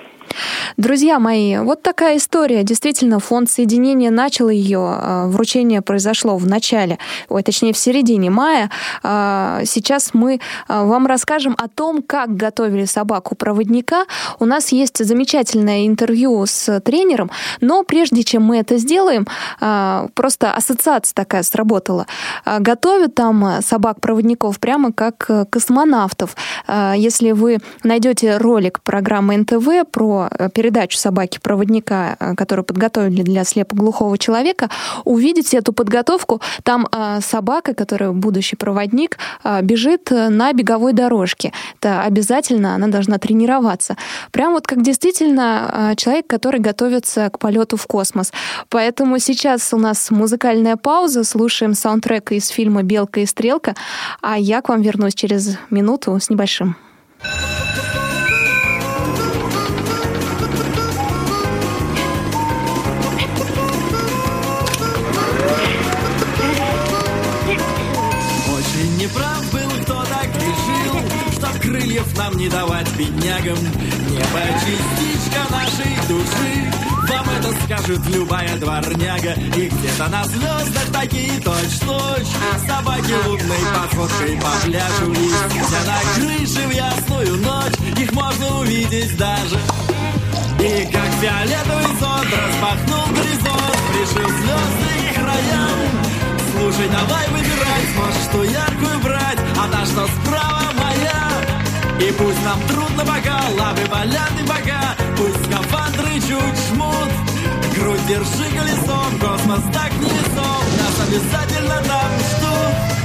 Друзья 0.77 1.19
мои, 1.19 1.57
вот 1.57 1.81
такая 1.81 2.17
история. 2.17 2.63
Действительно, 2.63 3.19
фонд 3.19 3.49
соединения 3.49 4.09
начал 4.09 4.49
ее. 4.49 4.79
А, 4.81 5.27
вручение 5.27 5.81
произошло 5.81 6.37
в 6.37 6.47
начале, 6.47 6.97
ой, 7.29 7.43
точнее, 7.43 7.73
в 7.73 7.77
середине 7.77 8.29
мая. 8.29 8.69
А, 9.03 9.61
сейчас 9.65 10.13
мы 10.13 10.39
а, 10.67 10.85
вам 10.85 11.07
расскажем 11.07 11.55
о 11.57 11.67
том, 11.67 12.01
как 12.01 12.35
готовили 12.35 12.85
собаку-проводника. 12.85 14.05
У 14.39 14.45
нас 14.45 14.71
есть 14.71 15.03
замечательное 15.03 15.87
интервью 15.87 16.45
с 16.45 16.79
тренером, 16.81 17.31
но 17.59 17.83
прежде 17.83 18.23
чем 18.23 18.43
мы 18.43 18.57
это 18.57 18.77
сделаем, 18.77 19.27
просто 20.15 20.53
ассоциация 20.53 21.13
такая 21.13 21.43
сработала. 21.43 22.07
Готовят 22.45 23.15
там 23.15 23.61
собак-проводников 23.61 24.59
прямо 24.59 24.91
как 24.91 25.25
э, 25.29 25.45
космонавтов. 25.49 26.35
Если 26.95 27.31
вы 27.31 27.59
найдете 27.83 28.37
ролик 28.37 28.81
программы 28.81 29.37
НТВ 29.37 29.89
про 29.91 30.10
э, 30.19 30.49
передачу 30.53 30.97
собаки-проводника, 30.97 32.15
э, 32.19 32.35
которую 32.35 32.65
подготовили 32.65 33.23
для 33.23 33.43
слепоглухого 33.43 34.17
человека, 34.17 34.69
увидите 35.05 35.57
эту 35.57 35.73
подготовку. 35.73 36.41
Там 36.63 36.87
э, 36.91 37.19
собака, 37.21 37.73
которая 37.73 38.11
будущий 38.11 38.55
проводник, 38.55 39.17
бежит 39.61 40.11
на 40.11 40.53
беговой 40.53 40.93
дорожке. 40.93 41.51
Это 41.79 42.03
обязательно, 42.03 42.75
она 42.75 42.87
должна 42.87 43.17
тренироваться. 43.17 43.95
Прям 44.31 44.53
вот 44.53 44.67
как 44.67 44.81
действительно 44.81 45.93
человек, 45.97 46.27
который 46.27 46.59
готовится 46.59 47.29
к 47.29 47.39
полету 47.39 47.77
в 47.77 47.87
космос. 47.87 48.31
Поэтому 48.69 49.19
сейчас 49.19 49.73
у 49.73 49.77
нас 49.77 50.11
музыкальная 50.11 50.77
пауза, 50.77 51.23
слушаем 51.23 51.73
саундтрек 51.73 52.31
из 52.31 52.47
фильма 52.47 52.83
«Белка 52.83 53.21
и 53.21 53.25
стрелка», 53.25 53.75
а 54.21 54.37
я 54.37 54.61
к 54.61 54.69
вам 54.69 54.81
вернусь 54.81 55.15
через 55.15 55.57
минуту 55.69 56.19
с 56.19 56.29
небольшим. 56.29 56.75
крыльев 57.23 57.61
нам 57.61 57.70
не 72.41 72.49
давать 72.49 72.89
беднягам. 72.97 73.57
Небо 74.09 74.41
частичка 74.61 75.41
нашей 75.51 75.95
души. 76.07 76.71
Вам 77.07 77.25
это 77.37 77.53
скажет 77.63 77.99
любая 78.07 78.57
дворняга. 78.57 79.33
И 79.55 79.69
где-то 79.69 80.07
на 80.07 80.23
звездах 80.23 80.85
такие 80.91 81.39
точь-точь 81.39 82.33
Собаки 82.67 83.13
лунной 83.27 83.63
походкой 83.75 84.37
по 84.37 84.65
пляжу 84.65 85.11
Где 85.11 85.79
на 85.85 85.99
крыше 86.15 86.67
в 86.67 86.71
ясную 86.71 87.37
ночь. 87.37 87.99
Их 87.99 88.11
можно 88.13 88.59
увидеть 88.59 89.15
даже. 89.17 89.59
И 90.59 90.89
как 90.91 91.09
фиолетовый 91.21 91.95
зонт 91.99 92.27
распахнул 92.31 93.05
горизонт 93.15 93.77
Пришил 93.91 94.29
звезды 94.29 95.11
к 95.11 95.15
краям 95.15 95.79
Слушай, 96.53 96.89
давай 96.89 97.27
выбирай, 97.29 97.81
сможешь 97.93 98.23
что 98.29 98.43
яркую 98.43 98.99
брать. 99.01 99.39
А 99.59 99.67
та, 99.71 99.85
что 99.85 100.07
справа 100.07 100.71
моя 100.77 101.30
и 102.01 102.11
пусть 102.13 102.43
нам 102.43 102.59
трудно 102.67 103.05
пока, 103.05 103.41
лапы 103.57 103.85
болят 103.89 104.31
и 104.39 104.43
бока, 104.43 104.95
Пусть 105.17 105.45
скафандры 105.45 106.13
чуть 106.15 106.59
жмут, 106.69 107.11
Грудь 107.75 108.05
держи 108.07 108.49
колесом, 108.57 109.19
космос 109.19 109.61
так 109.73 109.91
не 109.93 110.05
несом, 110.05 110.63
Нас 110.79 111.07
обязательно 111.07 111.81
там 111.87 112.11
ждут. 112.19 113.00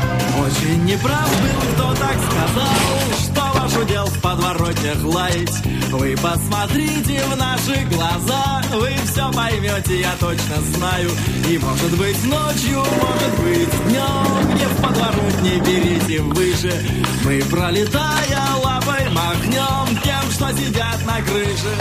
Очень 0.46 0.84
неправ 0.84 1.28
был, 1.42 1.72
кто 1.74 1.94
так 1.94 2.14
сказал, 2.14 2.72
Что 3.18 3.58
ваш 3.58 3.76
удел 3.76 4.06
в 4.06 4.20
подворотнях 4.20 5.02
лаять. 5.02 5.66
Вы 5.90 6.16
посмотрите 6.22 7.20
в 7.24 7.36
наши 7.36 7.84
глаза, 7.86 8.62
Вы 8.72 8.94
все 9.06 9.28
поймете, 9.32 10.02
я 10.02 10.12
точно 10.20 10.60
знаю. 10.74 11.10
И 11.48 11.58
может 11.58 11.98
быть 11.98 12.24
ночью, 12.24 12.78
может 12.78 13.38
быть 13.42 13.86
днем, 13.88 14.54
Не 14.54 14.66
в 14.66 14.82
подворотне 14.82 15.58
берите 15.66 16.20
выше. 16.20 17.04
Мы 17.24 17.42
пролетая 17.50 18.54
лапой 18.62 19.10
махнем 19.10 20.00
Тем, 20.04 20.30
что 20.30 20.52
сидят 20.56 21.04
на 21.06 21.20
крыше. 21.22 21.74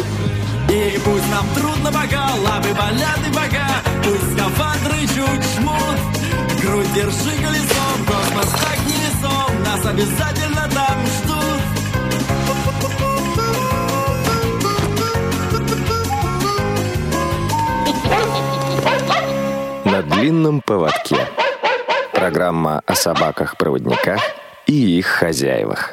И 0.72 1.00
пусть 1.06 1.30
нам 1.30 1.46
трудно 1.54 1.92
пока, 1.92 2.32
лапы 2.44 2.74
болят 2.74 3.20
и 3.28 3.30
бока, 3.30 3.68
Пусть 4.04 4.34
скафандры 4.34 5.02
чуть 5.02 5.44
жмут, 5.56 6.15
грудь 6.66 6.94
держи 6.94 7.32
колесом, 7.38 8.06
Космос 8.08 8.52
так 8.52 8.80
не 8.86 8.98
несом, 8.98 9.64
нас 9.64 9.86
обязательно 9.86 10.70
там 10.74 11.06
ждут. 11.06 11.62
На 19.86 20.02
длинном 20.02 20.62
поводке. 20.62 21.18
Программа 22.12 22.82
о 22.86 22.96
собаках-проводниках 22.96 24.22
и 24.66 24.98
их 24.98 25.06
хозяевах. 25.06 25.92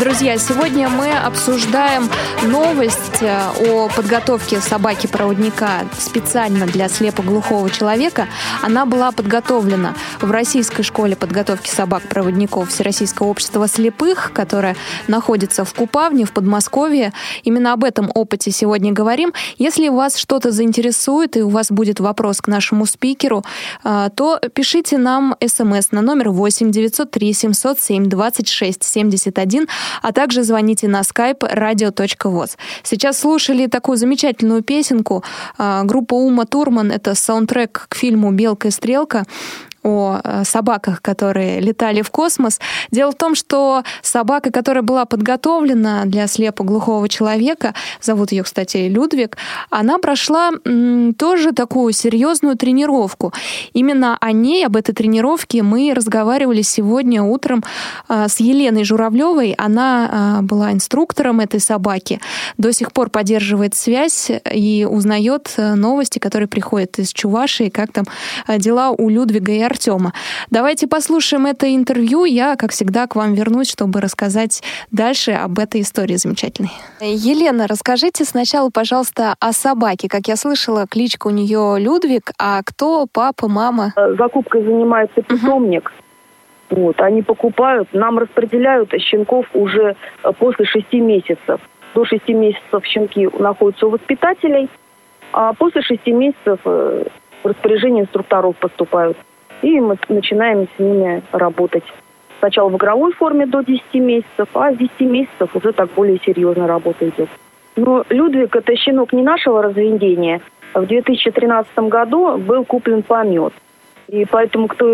Друзья, 0.00 0.38
сегодня 0.38 0.88
мы 0.88 1.12
обсуждаем 1.12 2.08
новость 2.44 3.20
э, 3.20 3.38
о 3.68 3.90
подготовке 3.94 4.58
собаки-проводника 4.58 5.84
специально 5.98 6.64
для 6.64 6.88
слепоглухого 6.88 7.68
человека. 7.68 8.26
Она 8.62 8.86
была 8.86 9.12
подготовлена 9.12 9.94
в 10.22 10.30
Российской 10.30 10.84
школе 10.84 11.16
подготовки 11.16 11.68
собак-проводников 11.68 12.70
Всероссийского 12.70 13.26
общества 13.26 13.68
слепых, 13.68 14.32
которая 14.32 14.74
находится 15.06 15.66
в 15.66 15.74
Купавне, 15.74 16.24
в 16.24 16.32
Подмосковье. 16.32 17.12
Именно 17.42 17.74
об 17.74 17.84
этом 17.84 18.10
опыте 18.14 18.50
сегодня 18.52 18.92
говорим. 18.92 19.34
Если 19.58 19.90
вас 19.90 20.16
что-то 20.16 20.50
заинтересует 20.50 21.36
и 21.36 21.42
у 21.42 21.50
вас 21.50 21.70
будет 21.70 22.00
вопрос 22.00 22.40
к 22.40 22.46
нашему 22.46 22.86
спикеру, 22.86 23.44
э, 23.84 24.08
то 24.16 24.40
пишите 24.54 24.96
нам 24.96 25.36
смс 25.46 25.92
на 25.92 26.00
номер 26.00 26.30
8 26.30 26.70
903 26.70 27.34
707 27.34 28.06
26 28.06 28.82
71 28.82 29.68
а 30.02 30.12
также 30.12 30.42
звоните 30.42 30.88
на 30.88 31.00
skype 31.00 31.40
radio.voz. 31.40 32.56
Сейчас 32.82 33.18
слушали 33.18 33.66
такую 33.66 33.96
замечательную 33.96 34.62
песенку. 34.62 35.24
А, 35.58 35.84
группа 35.84 36.14
Ума 36.14 36.44
Турман— 36.44 36.90
это 36.92 37.14
саундтрек 37.14 37.86
к 37.88 37.94
фильму 37.96 38.32
«Белка 38.32 38.68
и 38.68 38.70
стрелка» 38.70 39.24
о 39.82 40.20
э, 40.22 40.44
собаках, 40.44 41.02
которые 41.02 41.60
летали 41.60 42.02
в 42.02 42.10
космос. 42.10 42.60
Дело 42.90 43.12
в 43.12 43.14
том, 43.14 43.34
что 43.34 43.82
собака, 44.02 44.50
которая 44.50 44.82
была 44.82 45.04
подготовлена 45.04 46.04
для 46.04 46.26
слепоглухого 46.26 47.08
человека, 47.08 47.74
зовут 48.00 48.32
ее, 48.32 48.42
кстати, 48.42 48.88
Людвиг, 48.88 49.36
она 49.70 49.98
прошла 49.98 50.50
тоже 51.18 51.52
такую 51.52 51.92
серьезную 51.92 52.56
тренировку. 52.56 53.32
Именно 53.72 54.16
о 54.20 54.32
ней, 54.32 54.66
об 54.66 54.76
этой 54.76 54.92
тренировке 54.92 55.62
мы 55.62 55.92
разговаривали 55.94 56.62
сегодня 56.62 57.22
утром 57.22 57.62
а, 58.08 58.28
с 58.28 58.40
Еленой 58.40 58.84
Журавлевой. 58.84 59.54
Она 59.58 60.08
а, 60.10 60.42
была 60.42 60.72
инструктором 60.72 61.40
этой 61.40 61.60
собаки, 61.60 62.20
до 62.58 62.72
сих 62.72 62.92
пор 62.92 63.10
поддерживает 63.10 63.74
связь 63.74 64.30
и 64.52 64.86
узнает 64.88 65.54
э, 65.56 65.74
новости, 65.74 66.18
которые 66.18 66.48
приходят 66.48 66.98
из 66.98 67.12
Чувашии, 67.12 67.68
как 67.68 67.92
там 67.92 68.04
э, 68.46 68.58
дела 68.58 68.90
у 68.90 69.08
Людвига 69.08 69.52
и 69.52 69.62
Артема. 69.70 70.12
Давайте 70.50 70.86
послушаем 70.86 71.46
это 71.46 71.74
интервью. 71.74 72.24
Я, 72.24 72.56
как 72.56 72.72
всегда, 72.72 73.06
к 73.06 73.16
вам 73.16 73.34
вернусь, 73.34 73.70
чтобы 73.70 74.00
рассказать 74.00 74.62
дальше 74.90 75.32
об 75.32 75.58
этой 75.58 75.82
истории 75.82 76.16
замечательной. 76.16 76.72
Елена, 77.00 77.66
расскажите 77.66 78.24
сначала, 78.24 78.70
пожалуйста, 78.70 79.34
о 79.40 79.52
собаке. 79.52 80.08
Как 80.08 80.28
я 80.28 80.36
слышала, 80.36 80.86
кличка 80.88 81.28
у 81.28 81.30
нее 81.30 81.76
Людвиг, 81.78 82.32
а 82.38 82.62
кто 82.64 83.06
папа, 83.10 83.48
мама? 83.48 83.92
Э, 83.96 84.14
закупкой 84.18 84.62
занимается 84.64 85.22
питомник. 85.22 85.92
Угу. 86.70 86.80
Вот, 86.82 87.00
они 87.00 87.22
покупают, 87.22 87.88
нам 87.92 88.18
распределяют 88.18 88.92
щенков 89.00 89.46
уже 89.54 89.96
э, 90.22 90.32
после 90.38 90.64
шести 90.66 91.00
месяцев. 91.00 91.60
До 91.94 92.04
шести 92.04 92.32
месяцев 92.32 92.84
щенки 92.84 93.28
находятся 93.38 93.86
у 93.86 93.90
воспитателей, 93.90 94.68
а 95.32 95.52
после 95.54 95.82
шести 95.82 96.12
месяцев 96.12 96.60
э, 96.64 97.04
в 97.42 97.46
распоряжение 97.46 98.04
инструкторов 98.04 98.56
поступают 98.56 99.16
и 99.62 99.80
мы 99.80 99.96
начинаем 100.08 100.68
с 100.76 100.78
ними 100.78 101.22
работать. 101.32 101.84
Сначала 102.38 102.68
в 102.70 102.76
игровой 102.76 103.12
форме 103.12 103.46
до 103.46 103.62
10 103.62 103.82
месяцев, 103.94 104.48
а 104.54 104.72
с 104.72 104.76
10 104.76 105.00
месяцев 105.00 105.54
уже 105.54 105.72
так 105.72 105.90
более 105.90 106.18
серьезно 106.24 106.66
работа 106.66 107.08
идет. 107.08 107.28
Но 107.76 108.04
Людвиг– 108.08 108.56
это 108.56 108.74
щенок 108.76 109.12
не 109.12 109.22
нашего 109.22 109.62
разведения. 109.62 110.40
В 110.74 110.86
2013 110.86 111.78
году 111.88 112.38
был 112.38 112.64
куплен 112.64 113.02
помет. 113.02 113.52
И 114.08 114.24
поэтому 114.24 114.68
кто 114.68 114.86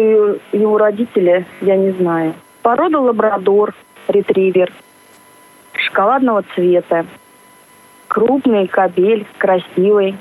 его 0.53 0.79
родители, 0.79 1.47
я 1.61 1.77
не 1.77 1.93
знаю. 1.93 2.35
Порода 2.63 2.99
лабрадор, 2.99 3.75
ретривер, 4.09 4.73
шоколадного 5.73 6.45
цвета. 6.55 7.07
Крупный 8.09 8.67
кабель, 8.67 9.27
красивый. 9.39 10.17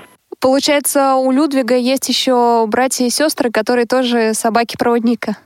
Получается, 0.46 1.16
у 1.16 1.32
Людвига 1.32 1.76
есть 1.76 2.08
еще 2.08 2.68
братья 2.68 3.04
и 3.04 3.10
сестры, 3.10 3.50
которые 3.50 3.88
тоже 3.88 4.36
собаки-проводника. 4.36 5.38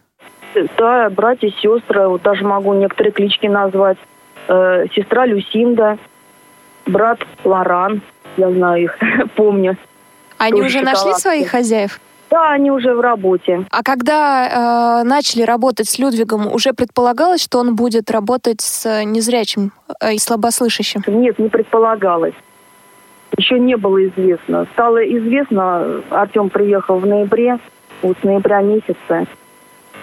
Да, 0.77 1.09
братья 1.09 1.47
и 1.47 1.51
сестры, 1.51 2.09
вот 2.09 2.21
даже 2.21 2.43
могу 2.43 2.73
некоторые 2.73 3.13
клички 3.13 3.47
назвать. 3.47 3.97
Э, 4.49 4.87
сестра 4.93 5.25
Люсинда, 5.25 5.97
брат 6.85 7.19
Лоран, 7.45 8.01
я 8.35 8.51
знаю 8.51 8.83
их, 8.83 8.97
помню. 9.37 9.77
Они 10.37 10.61
Тоже 10.61 10.79
уже 10.79 10.81
нашли 10.81 11.13
своих 11.13 11.47
хозяев? 11.47 12.01
Да, 12.29 12.51
они 12.51 12.69
уже 12.69 12.93
в 12.93 12.99
работе. 12.99 13.65
А 13.71 13.83
когда 13.83 14.99
э, 15.01 15.07
начали 15.07 15.43
работать 15.43 15.87
с 15.87 15.97
Людвигом, 15.97 16.45
уже 16.45 16.73
предполагалось, 16.73 17.41
что 17.41 17.59
он 17.59 17.73
будет 17.77 18.11
работать 18.11 18.59
с 18.59 19.05
незрячим 19.05 19.71
э, 20.01 20.15
и 20.15 20.19
слабослышащим? 20.19 21.03
Нет, 21.07 21.39
не 21.39 21.47
предполагалось. 21.47 22.35
Еще 23.37 23.59
не 23.59 23.75
было 23.77 24.05
известно. 24.07 24.65
Стало 24.73 24.97
известно, 24.97 26.01
Артем 26.09 26.49
приехал 26.49 26.99
в 26.99 27.05
ноябре, 27.05 27.59
вот 28.01 28.17
с 28.19 28.23
ноября 28.23 28.61
месяца. 28.61 29.27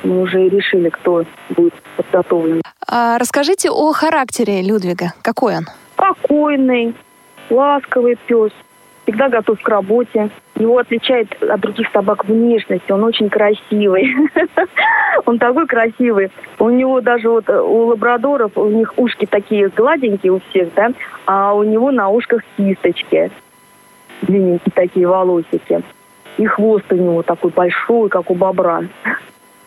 Мы 0.02 0.23
уже 0.23 0.47
и 0.47 0.49
решили, 0.49 0.88
кто 0.90 1.25
будет 1.50 1.75
подготовлен. 1.97 2.62
А 2.87 3.18
расскажите 3.18 3.71
о 3.71 3.92
характере 3.92 4.62
Людвига. 4.62 5.12
Какой 5.23 5.56
он? 5.56 5.66
Спокойный, 5.95 6.95
ласковый 7.50 8.16
пес, 8.26 8.52
всегда 9.06 9.28
готов 9.28 9.60
к 9.60 9.68
работе. 9.68 10.30
Его 10.56 10.78
отличает 10.78 11.40
от 11.42 11.60
других 11.60 11.88
собак 11.92 12.25
внешность, 12.25 12.90
он 12.90 13.04
очень 13.04 13.30
красивый. 13.30 14.14
Он 15.25 15.38
такой 15.38 15.66
красивый. 15.66 16.30
У 16.58 16.68
него 16.68 17.00
даже 17.00 17.30
вот 17.30 17.48
э, 17.48 17.58
у 17.58 17.86
лабрадоров, 17.86 18.52
у 18.56 18.68
них 18.68 18.92
ушки 18.98 19.25
такие 19.25 19.70
гладенькие 19.70 20.32
у 20.32 20.40
всех, 20.50 20.75
да, 20.75 20.92
а 21.25 21.54
у 21.54 21.62
него 21.62 21.90
на 21.90 22.10
ушках 22.10 22.42
кисточки. 22.56 23.30
Длинненькие 24.20 24.72
такие 24.75 25.08
волосики. 25.08 25.82
И 26.36 26.44
хвост 26.44 26.84
у 26.92 26.96
него 26.96 27.22
такой 27.22 27.50
большой, 27.50 28.10
как 28.10 28.30
у 28.30 28.34
бобра. 28.34 28.84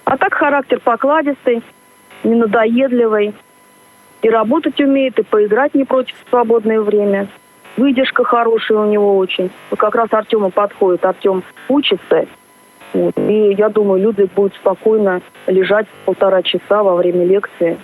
А 0.05 0.17
так 0.17 0.35
характер 0.35 0.79
покладистый, 0.83 1.63
ненадоедливый. 2.23 3.33
И 4.21 4.29
работать 4.29 4.79
умеет, 4.79 5.17
и 5.17 5.23
поиграть 5.23 5.73
не 5.73 5.83
против 5.83 6.15
в 6.15 6.29
свободное 6.29 6.79
время. 6.79 7.27
Выдержка 7.79 8.25
хорошая 8.25 8.79
у 8.79 8.85
него 8.87 9.17
очень. 9.17 9.49
Вот 9.69 9.79
как 9.79 9.95
раз 9.95 10.09
Артему 10.11 10.49
подходит. 10.51 11.05
Артем 11.05 11.43
учится. 11.69 12.25
Вот. 12.93 13.17
И 13.17 13.53
я 13.57 13.69
думаю, 13.69 14.01
Людвиг 14.01 14.33
будет 14.33 14.53
спокойно 14.55 15.21
лежать 15.47 15.87
полтора 16.03 16.41
часа 16.41 16.83
во 16.83 16.97
время 16.97 17.23
лекции. 17.23 17.77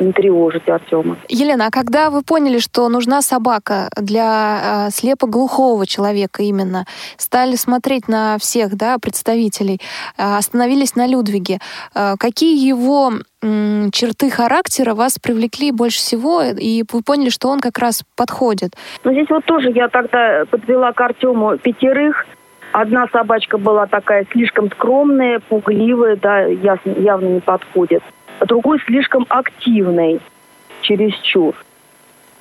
Не 0.00 0.12
тревожить 0.12 0.66
Артема. 0.68 1.18
Елена, 1.28 1.66
а 1.66 1.70
когда 1.70 2.08
вы 2.10 2.22
поняли, 2.22 2.58
что 2.58 2.88
нужна 2.88 3.20
собака 3.20 3.90
для 3.96 4.86
э, 4.86 4.90
слепоглухого 4.90 5.86
человека 5.86 6.42
именно, 6.42 6.86
стали 7.18 7.54
смотреть 7.56 8.08
на 8.08 8.38
всех 8.38 8.76
да, 8.76 8.98
представителей, 8.98 9.78
э, 10.16 10.22
остановились 10.22 10.96
на 10.96 11.06
Людвиге, 11.06 11.58
э, 11.94 12.14
какие 12.18 12.66
его 12.66 13.12
м, 13.42 13.90
черты 13.92 14.30
характера 14.30 14.94
вас 14.94 15.18
привлекли 15.18 15.70
больше 15.70 15.98
всего, 15.98 16.42
и 16.42 16.82
вы 16.90 17.02
поняли, 17.02 17.28
что 17.28 17.48
он 17.48 17.60
как 17.60 17.78
раз 17.78 18.02
подходит? 18.16 18.72
Но 19.04 19.12
здесь 19.12 19.28
вот 19.28 19.44
тоже 19.44 19.70
я 19.70 19.88
тогда 19.88 20.44
подвела 20.50 20.92
к 20.92 21.00
Артему 21.00 21.58
пятерых. 21.58 22.26
Одна 22.72 23.06
собачка 23.12 23.58
была 23.58 23.86
такая 23.86 24.26
слишком 24.30 24.70
скромная, 24.70 25.40
пугливая, 25.40 26.16
да, 26.16 26.42
ясно, 26.42 26.90
явно 26.90 27.26
не 27.26 27.40
подходит. 27.40 28.02
А 28.40 28.46
другой 28.46 28.80
слишком 28.80 29.26
активный, 29.28 30.20
чересчур. 30.80 31.54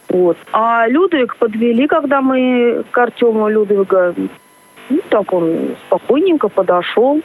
Вот. 0.07 0.37
А 0.53 0.87
Людвиг 0.87 1.35
подвели, 1.35 1.87
когда 1.87 2.21
мы 2.21 2.83
к 2.89 2.97
Артему 2.97 3.49
Людвига, 3.49 4.15
ну, 4.89 5.01
так 5.09 5.31
он 5.33 5.75
спокойненько 5.85 6.47
подошел, 6.47 7.21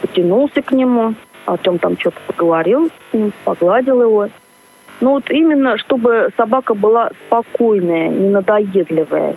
потянулся 0.00 0.62
к 0.62 0.70
нему. 0.70 1.14
Артем 1.46 1.78
там 1.78 1.98
что-то 1.98 2.18
поговорил 2.26 2.90
погладил 3.44 4.00
его. 4.00 4.28
Ну 5.00 5.10
вот 5.10 5.28
именно, 5.30 5.76
чтобы 5.76 6.30
собака 6.36 6.74
была 6.74 7.10
спокойная, 7.26 8.08
не 8.08 8.28
надоедливая. 8.28 9.36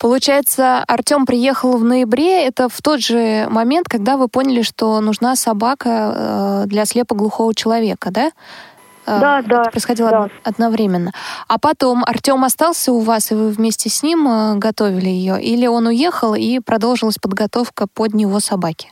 Получается, 0.00 0.82
Артем 0.88 1.26
приехал 1.26 1.76
в 1.76 1.84
ноябре. 1.84 2.46
Это 2.46 2.70
в 2.70 2.80
тот 2.80 3.00
же 3.00 3.46
момент, 3.50 3.86
когда 3.86 4.16
вы 4.16 4.28
поняли, 4.28 4.62
что 4.62 4.98
нужна 5.02 5.36
собака 5.36 6.62
э, 6.64 6.66
для 6.68 6.86
слепоглухого 6.86 7.54
человека, 7.54 8.10
да? 8.10 8.30
Э, 9.06 9.20
Да, 9.20 9.40
это 9.40 9.48
да, 9.48 9.62
происходило 9.64 10.08
да. 10.10 10.20
од- 10.22 10.32
одновременно. 10.42 11.12
А 11.48 11.58
потом 11.58 12.02
Артем 12.06 12.44
остался 12.44 12.92
у 12.92 13.00
вас, 13.00 13.30
и 13.30 13.34
вы 13.34 13.50
вместе 13.50 13.90
с 13.90 14.02
ним 14.02 14.26
э, 14.26 14.54
готовили 14.56 15.10
ее? 15.10 15.38
Или 15.38 15.66
он 15.66 15.86
уехал, 15.86 16.34
и 16.34 16.60
продолжилась 16.60 17.18
подготовка 17.18 17.86
под 17.86 18.14
него 18.14 18.40
собаки? 18.40 18.88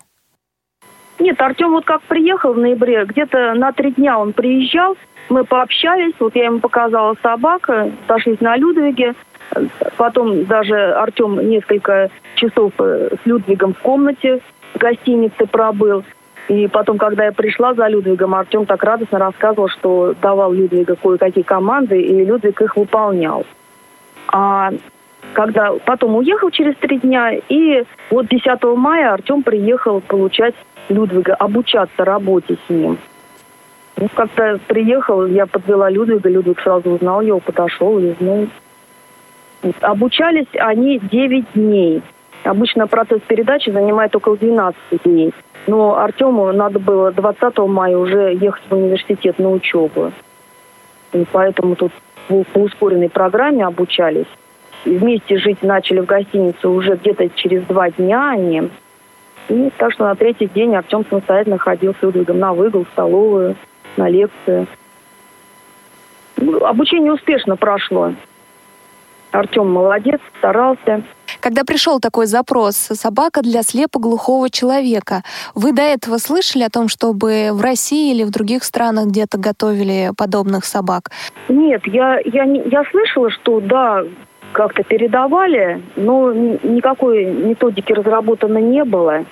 Нет, 1.19 1.41
Артем 1.41 1.71
вот 1.71 1.87
как 1.87 2.03
приехал 2.03 2.53
в 2.53 2.59
ноябре, 2.59 3.07
где-то 3.07 3.55
на 3.55 3.73
три 3.73 3.93
дня 3.93 4.19
он 4.19 4.35
приезжал, 4.35 4.95
мы 5.31 5.45
пообщались, 5.45 6.15
вот 6.21 6.35
я 6.37 6.45
ему 6.47 6.61
показала 6.61 7.15
собак, 7.23 7.69
сошлись 8.07 8.41
на 8.41 8.57
Людвиге, 8.57 9.15
потом 9.97 10.45
даже 10.45 10.93
Артем 10.93 11.49
несколько 11.49 12.11
часов 12.35 12.73
э, 12.79 13.11
с 13.23 13.27
Людвигом 13.27 13.75
в 13.75 13.79
комнате 13.79 14.41
в 14.75 14.79
гостинице 14.79 15.47
пробыл. 15.47 16.05
И 16.49 16.67
потом, 16.67 16.97
когда 16.97 17.27
я 17.27 17.33
пришла 17.33 17.75
за 17.75 17.87
Людвигом, 17.89 18.35
Артем 18.35 18.65
так 18.65 18.83
радостно 18.83 19.19
рассказывал, 19.19 19.69
что 19.69 20.15
давал 20.21 20.53
Людвига 20.53 20.97
кое-какие 20.97 21.45
команды, 21.45 22.01
и 22.01 22.25
Людвиг 22.25 22.63
их 22.63 22.77
выполнял. 22.77 23.45
А 24.29 24.71
когда 25.35 25.73
потом 25.85 26.17
уехал 26.17 26.51
через 26.51 26.75
три 26.77 26.99
дня, 26.99 27.33
и 27.35 27.85
вот 28.11 28.29
10 28.29 28.63
мая 28.77 29.13
Артем 29.13 29.43
приехал 29.43 30.01
получать 30.01 30.55
Людвига, 30.89 31.35
обучаться 31.35 32.05
работе 32.05 32.57
с 32.67 32.71
ним. 32.71 32.99
Ну, 33.99 34.09
как-то 34.15 34.59
приехал, 34.69 35.27
я 35.27 35.47
подвела 35.47 35.91
Людвига, 35.91 36.31
Людвиг 36.31 36.61
сразу 36.61 36.91
узнал 36.91 37.21
его, 37.21 37.41
подошел, 37.41 37.99
лизнул. 37.99 38.43
Вот. 38.43 38.49
Обучались 39.81 40.47
они 40.59 40.99
9 40.99 41.53
дней. 41.55 42.03
Обычно 42.45 42.87
процесс 42.87 43.21
передачи 43.27 43.71
занимает 43.71 44.15
около 44.15 44.37
12 44.37 45.03
дней. 45.05 45.35
Но 45.67 45.99
Артему 45.99 46.53
надо 46.53 46.79
было 46.79 47.11
20 47.13 47.59
мая 47.59 47.97
уже 47.97 48.35
ехать 48.35 48.63
в 48.71 48.75
университет 48.75 49.39
на 49.39 49.51
учебу. 49.51 50.13
И 51.13 51.25
поэтому 51.33 51.75
тут 51.75 51.93
по 52.29 52.59
ускоренной 52.61 53.09
программе 53.09 53.67
обучались. 53.67 54.27
И 54.85 54.97
вместе 54.97 55.39
жить 55.39 55.63
начали 55.63 56.01
в 56.01 56.07
гостинице 56.07 56.69
уже 56.69 56.95
где-то 56.97 57.29
через 57.31 57.65
два 57.65 57.91
дня 57.91 58.31
они. 58.31 58.71
И 59.49 59.71
так 59.77 59.93
что 59.93 60.05
на 60.05 60.15
третий 60.15 60.47
день 60.47 60.77
Артем 60.77 61.05
самостоятельно 61.09 61.59
ходил 61.59 61.95
с 61.95 62.03
Людвигом 62.03 62.39
на 62.39 62.53
выгул, 62.53 62.85
в 62.85 62.93
столовую, 62.93 63.57
на 63.97 64.09
лекцию. 64.09 64.67
Ну, 66.37 66.65
обучение 66.65 67.13
успешно 67.13 67.57
прошло. 67.57 68.13
Артем 69.33 69.71
молодец, 69.71 70.21
старался. 70.39 71.03
Когда 71.41 71.65
пришел 71.65 72.01
такой 72.01 72.27
запрос 72.27 72.75
«собака 72.77 73.43
для 73.43 73.63
слепоглухого 73.63 74.51
человека», 74.51 75.23
вы 75.55 75.73
до 75.73 75.83
этого 75.83 76.19
слышали 76.19 76.65
о 76.65 76.71
том, 76.71 76.89
чтобы 76.89 77.51
в 77.53 77.61
России 77.61 78.13
или 78.13 78.25
в 78.25 78.31
других 78.31 78.65
странах 78.65 79.07
где-то 79.07 79.39
готовили 79.39 80.11
подобных 80.17 80.65
собак? 80.65 81.11
Нет, 81.49 81.83
я, 81.87 82.19
я, 82.25 82.45
я 82.45 82.83
слышала, 82.91 83.31
что 83.31 83.61
да, 83.61 84.03
как-то 84.53 84.83
передавали, 84.83 85.83
но 85.97 86.33
никакой 86.33 87.27
методики 87.27 87.93
разработано 87.93 88.59
не 88.59 88.85
было. 88.85 89.25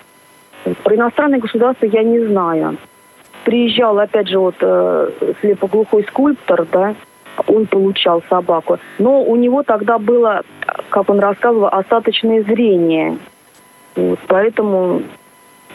Про 0.84 0.96
иностранные 0.96 1.40
государства 1.40 1.86
я 1.86 2.02
не 2.02 2.20
знаю. 2.20 2.76
Приезжал, 3.44 3.98
опять 3.98 4.28
же, 4.28 4.38
вот 4.38 4.56
э, 4.60 5.10
слепоглухой 5.40 6.04
скульптор, 6.08 6.66
да, 6.70 6.94
он 7.46 7.66
получал 7.66 8.22
собаку. 8.28 8.78
Но 8.98 9.22
у 9.22 9.36
него 9.36 9.62
тогда 9.62 9.98
было, 9.98 10.42
как 10.88 11.10
он 11.10 11.18
рассказывал, 11.18 11.66
остаточное 11.66 12.42
зрение. 12.42 13.18
Вот, 13.94 14.18
поэтому 14.26 15.02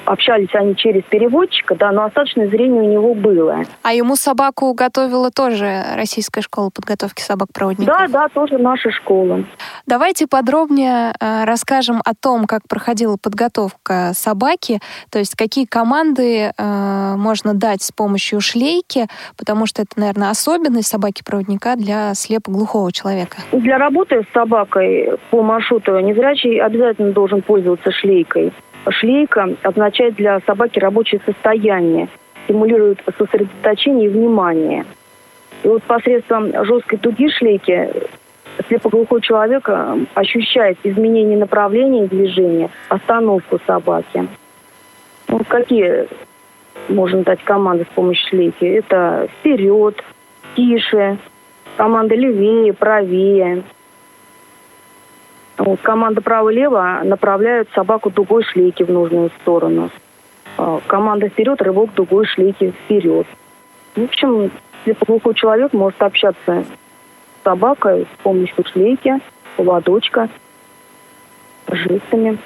общались 0.06 0.54
они 0.54 0.76
через 0.76 1.04
переводчика, 1.04 1.76
да, 1.76 1.92
но 1.92 2.06
остаточное 2.06 2.48
зрение 2.48 2.82
у 2.82 2.90
него 2.90 3.14
было. 3.14 3.64
А 3.84 3.94
ему 3.94 4.16
собаку 4.16 4.74
готовила 4.74 5.32
тоже 5.32 5.84
Российская 5.96 6.42
школа 6.42 6.70
подготовки 6.70 7.22
собак-проводников? 7.22 7.96
Да, 7.96 8.08
да, 8.08 8.28
тоже 8.30 8.58
наша 8.58 8.92
школа. 8.92 9.44
Давайте 9.86 10.28
подробнее 10.28 11.14
э, 11.20 11.44
расскажем 11.46 12.02
о 12.06 12.14
том, 12.14 12.48
как 12.48 12.68
проходила 12.68 13.18
подготовка 13.22 14.12
собаки, 14.14 14.80
то 15.10 15.20
есть 15.20 15.36
какие 15.36 15.66
команды 15.66 16.52
э, 16.58 17.16
можно 17.18 17.54
дать 17.54 17.82
с 17.82 17.92
помощью 17.92 18.42
шлейки, 18.42 19.08
потому 19.38 19.66
что 19.66 19.84
это, 19.84 20.00
наверное, 20.00 20.30
особенность 20.30 20.88
собаки-проводника 20.88 21.76
для 21.76 22.14
слепоглухого 22.14 22.92
человека. 22.92 23.38
Для 23.52 23.78
работы 23.78 24.24
с 24.30 24.34
собакой 24.34 25.18
по 25.30 25.42
маршруту 25.42 26.00
незрячий 26.00 26.60
обязательно 26.60 27.12
должен 27.12 27.42
пользоваться 27.42 27.92
шлейкой. 27.92 28.54
Шлейка 28.90 29.56
означает 29.64 30.16
для 30.16 30.40
собаки 30.42 30.80
рабочее 30.80 31.22
состояние, 31.26 32.10
стимулирует 32.46 33.00
сосредоточение 33.18 34.08
и 34.08 34.10
внимание. 34.10 34.86
И 35.64 35.68
вот 35.68 35.84
посредством 35.84 36.52
жесткой 36.66 36.98
дуги 36.98 37.30
шлейки 37.30 37.90
слепоглухой 38.68 39.22
человек 39.22 39.70
э, 39.70 40.06
ощущает 40.14 40.78
изменение 40.84 41.38
направления 41.38 42.08
движения, 42.08 42.70
остановку 42.90 43.60
собаки. 43.66 44.28
Ну, 45.28 45.42
какие 45.48 46.08
можно 46.90 47.24
дать 47.24 47.44
команды 47.44 47.86
с 47.90 47.94
помощью 47.94 48.28
шлейки? 48.30 48.66
Это 48.66 49.30
вперед, 49.40 50.04
тише, 50.56 51.18
команда 51.78 52.16
левее, 52.16 52.74
правее. 52.74 53.64
Команда 55.82 56.22
право-лево 56.22 57.02
направляет 57.04 57.70
собаку 57.74 58.10
дугой 58.10 58.44
шлейки 58.44 58.84
в 58.84 58.90
нужную 58.90 59.30
сторону. 59.42 59.90
А, 60.58 60.80
команда 60.88 61.30
вперед, 61.30 61.62
рывок 61.62 61.94
дугой 61.94 62.26
шлейки 62.26 62.72
вперед. 62.72 63.28
В 63.96 64.04
общем, 64.04 64.52
слепоглухой 64.84 65.34
человек 65.34 65.74
может 65.74 66.02
общаться 66.02 66.64
с 66.64 67.44
собакой 67.44 68.08
с 68.14 68.24
помощью 68.24 68.66
шлейки, 68.66 69.20
поводочка, 69.58 70.30
жестами. 71.68 72.38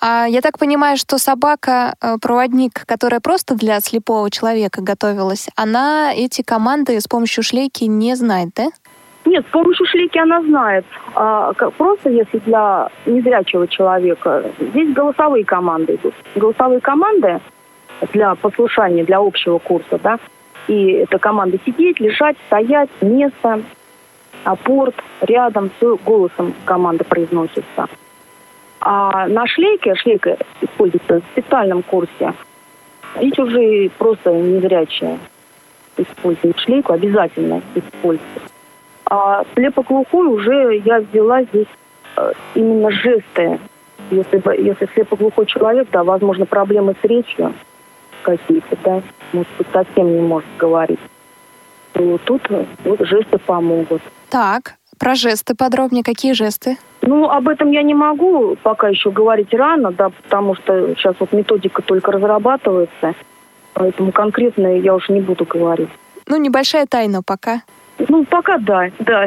А 0.00 0.26
я 0.26 0.40
так 0.42 0.58
понимаю, 0.58 0.96
что 0.96 1.18
собака-проводник, 1.18 2.84
которая 2.86 3.20
просто 3.20 3.54
для 3.54 3.80
слепого 3.80 4.30
человека 4.30 4.82
готовилась, 4.82 5.48
она 5.56 6.12
эти 6.14 6.42
команды 6.42 7.00
с 7.00 7.08
помощью 7.08 7.42
шлейки 7.42 7.84
не 7.84 8.14
знает, 8.14 8.50
да? 8.54 8.68
Нет, 9.26 9.44
с 9.44 9.50
помощью 9.50 9.84
шлейки 9.86 10.18
она 10.18 10.40
знает. 10.42 10.84
А, 11.14 11.52
просто 11.52 12.10
если 12.10 12.38
для 12.38 12.88
незрячего 13.06 13.66
человека, 13.66 14.44
здесь 14.60 14.94
голосовые 14.94 15.44
команды 15.44 15.96
идут. 15.96 16.14
Голосовые 16.36 16.80
команды 16.80 17.40
для 18.12 18.36
послушания, 18.36 19.04
для 19.04 19.18
общего 19.18 19.58
курса, 19.58 19.98
да, 20.00 20.18
и 20.68 20.92
это 20.92 21.18
команды 21.18 21.58
сидеть, 21.66 21.98
лежать, 21.98 22.36
стоять, 22.46 22.90
место, 23.00 23.62
апорт, 24.44 24.94
рядом, 25.22 25.70
все 25.76 25.96
голосом 26.04 26.54
команда 26.64 27.02
произносится. 27.02 27.88
А 28.80 29.26
на 29.26 29.46
шлейке, 29.48 29.96
шлейка 29.96 30.36
используется 30.60 31.20
в 31.20 31.32
специальном 31.32 31.82
курсе, 31.82 32.32
здесь 33.16 33.38
уже 33.38 33.90
просто 33.98 34.32
незрячие 34.32 35.18
используют 35.96 36.60
шлейку, 36.60 36.92
обязательно 36.92 37.60
используют. 37.74 38.55
А 39.08 39.44
слепоглухой 39.54 40.26
уже 40.26 40.82
я 40.84 41.00
взяла 41.00 41.42
здесь 41.44 41.68
э, 42.16 42.32
именно 42.54 42.90
жесты. 42.90 43.60
Если, 44.10 44.42
если 44.62 44.88
слепоглухой 44.94 45.46
человек, 45.46 45.88
да, 45.92 46.04
возможно, 46.04 46.46
проблемы 46.46 46.94
с 47.00 47.04
речью 47.04 47.54
какие-то, 48.22 48.76
да, 48.84 49.02
может 49.32 49.50
быть, 49.58 49.66
совсем 49.72 50.12
не 50.12 50.20
может 50.20 50.48
говорить, 50.58 50.98
то 51.92 52.18
тут 52.24 52.42
вот 52.84 53.00
жесты 53.00 53.38
помогут. 53.38 54.02
Так, 54.28 54.74
про 54.98 55.14
жесты 55.14 55.54
подробнее. 55.54 56.02
Какие 56.02 56.32
жесты? 56.32 56.76
Ну, 57.02 57.30
об 57.30 57.48
этом 57.48 57.70
я 57.70 57.82
не 57.82 57.94
могу 57.94 58.56
пока 58.62 58.88
еще 58.88 59.10
говорить 59.10 59.54
рано, 59.54 59.92
да, 59.92 60.10
потому 60.10 60.56
что 60.56 60.94
сейчас 60.96 61.14
вот 61.20 61.32
методика 61.32 61.82
только 61.82 62.10
разрабатывается, 62.10 63.14
поэтому 63.74 64.10
конкретно 64.10 64.78
я 64.78 64.94
уже 64.94 65.12
не 65.12 65.20
буду 65.20 65.44
говорить. 65.44 65.90
Ну, 66.26 66.36
небольшая 66.36 66.86
тайна 66.86 67.22
пока. 67.22 67.62
Ну, 67.98 68.24
пока 68.24 68.58
да, 68.58 68.90
да. 69.00 69.26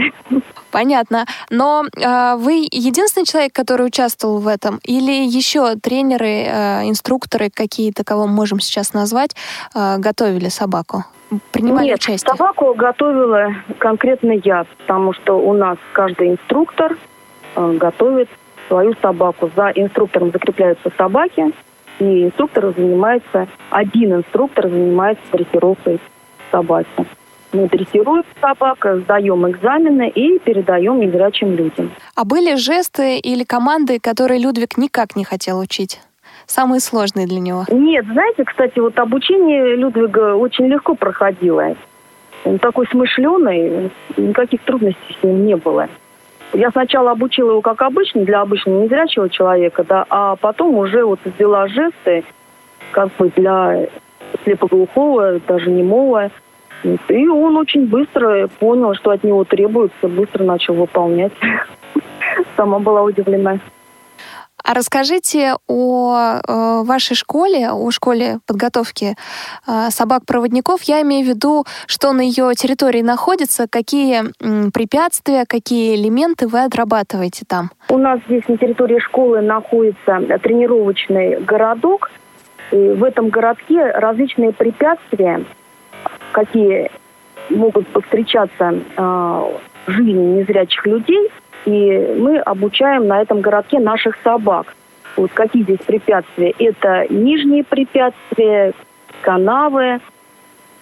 Понятно. 0.72 1.26
Но 1.50 1.86
э, 1.86 2.36
вы 2.36 2.68
единственный 2.72 3.26
человек, 3.26 3.54
который 3.54 3.88
участвовал 3.88 4.40
в 4.40 4.48
этом? 4.48 4.80
Или 4.84 5.26
еще 5.26 5.76
тренеры, 5.76 6.44
э, 6.46 6.90
инструкторы 6.90 7.50
какие-то, 7.50 8.04
кого 8.04 8.28
мы 8.28 8.34
можем 8.34 8.60
сейчас 8.60 8.94
назвать, 8.94 9.36
э, 9.76 9.98
готовили 9.98 10.50
собаку? 10.50 11.06
Принимали 11.52 11.88
Нет, 11.88 12.00
участие? 12.00 12.30
собаку 12.30 12.74
готовила 12.74 13.54
конкретно 13.78 14.34
я, 14.44 14.66
потому 14.80 15.14
что 15.14 15.34
у 15.34 15.54
нас 15.54 15.78
каждый 15.94 16.32
инструктор 16.32 16.98
э, 17.56 17.74
готовит 17.78 18.30
свою 18.68 18.96
собаку. 19.02 19.50
За 19.56 19.70
инструктором 19.70 20.32
закрепляются 20.32 20.92
собаки, 20.98 21.52
и 22.00 22.26
инструктор 22.26 22.74
занимается, 22.76 23.48
один 23.70 24.16
инструктор 24.16 24.70
занимается 24.70 25.24
дрессировкой 25.32 26.00
собаки. 26.52 27.06
Мы 27.52 27.68
дрессируем 27.68 28.24
собак, 28.40 28.86
сдаем 29.04 29.50
экзамены 29.50 30.10
и 30.10 30.38
передаем 30.40 31.00
незрячим 31.00 31.56
людям. 31.56 31.92
А 32.16 32.24
были 32.24 32.56
жесты 32.56 33.18
или 33.18 33.44
команды, 33.44 34.00
которые 34.00 34.40
Людвиг 34.40 34.78
никак 34.78 35.16
не 35.16 35.24
хотел 35.24 35.60
учить? 35.60 36.00
Самые 36.46 36.80
сложные 36.80 37.28
для 37.28 37.40
него? 37.40 37.66
Нет, 37.70 38.06
знаете, 38.06 38.44
кстати, 38.44 38.80
вот 38.80 38.98
обучение 39.00 39.76
Людвига 39.76 40.36
очень 40.36 40.68
легко 40.68 40.96
проходило. 40.96 41.76
Он 42.46 42.58
такой 42.60 42.88
смышленый, 42.88 43.92
никаких 44.18 44.62
трудностей 44.62 45.18
с 45.20 45.24
ним 45.24 45.46
не 45.46 45.56
было. 45.56 45.90
Я 46.54 46.72
сначала 46.72 47.12
обучила 47.12 47.52
его 47.52 47.62
как 47.62 47.82
обычно, 47.82 48.26
для 48.26 48.42
обычного 48.42 48.84
незрячего 48.84 49.30
человека, 49.30 49.84
да, 49.84 50.06
а 50.10 50.36
потом 50.36 50.76
уже 50.76 51.04
вот 51.06 51.20
ввела 51.38 51.68
жесты, 51.68 52.24
как 52.92 53.10
бы 53.18 53.32
для 53.36 53.88
слепоглухого, 54.44 55.40
даже 55.48 55.70
немого. 55.70 56.32
И 56.84 57.28
он 57.28 57.58
очень 57.58 57.88
быстро 57.88 58.48
понял, 58.48 58.94
что 58.96 59.12
от 59.12 59.24
него 59.24 59.44
требуется, 59.44 60.08
быстро 60.08 60.44
начал 60.44 60.76
выполнять. 60.76 61.34
Сама 62.56 62.80
была 62.80 63.04
удивлена. 63.04 63.60
А 64.64 64.74
расскажите 64.74 65.56
о 65.68 66.42
э, 66.48 66.84
вашей 66.84 67.16
школе, 67.16 67.72
о 67.72 67.90
школе 67.92 68.40
подготовки 68.46 69.16
э, 69.66 69.90
собак-проводников. 69.90 70.84
Я 70.84 71.02
имею 71.02 71.26
в 71.26 71.30
виду, 71.30 71.66
что 71.88 72.12
на 72.12 72.22
ее 72.22 72.54
территории 72.56 73.02
находится, 73.02 73.68
какие 73.70 74.26
препятствия, 74.72 75.46
какие 75.48 75.96
элементы 75.96 76.48
вы 76.48 76.64
отрабатываете 76.64 77.46
там? 77.48 77.72
У 77.90 77.98
нас 77.98 78.20
здесь 78.28 78.48
на 78.48 78.58
территории 78.58 79.00
школы 79.00 79.42
находится 79.42 80.20
тренировочный 80.44 81.40
городок. 81.40 82.12
И 82.72 82.76
в 82.76 83.04
этом 83.04 83.30
городке 83.30 83.90
различные 83.92 84.52
препятствия 84.52 85.46
какие 86.32 86.92
могут 87.50 87.88
повстречаться 87.88 88.76
э, 88.96 89.52
жизни 89.88 90.40
незрячих 90.40 90.86
людей, 90.86 91.30
и 91.66 92.16
мы 92.18 92.38
обучаем 92.40 93.08
на 93.08 93.22
этом 93.22 93.42
городке 93.42 93.80
наших 93.80 94.18
собак. 94.24 94.76
Вот 95.16 95.32
какие 95.34 95.64
здесь 95.64 95.80
препятствия? 95.86 96.54
Это 96.58 97.06
нижние 97.10 97.64
препятствия, 97.64 98.74
канавы, 99.22 100.00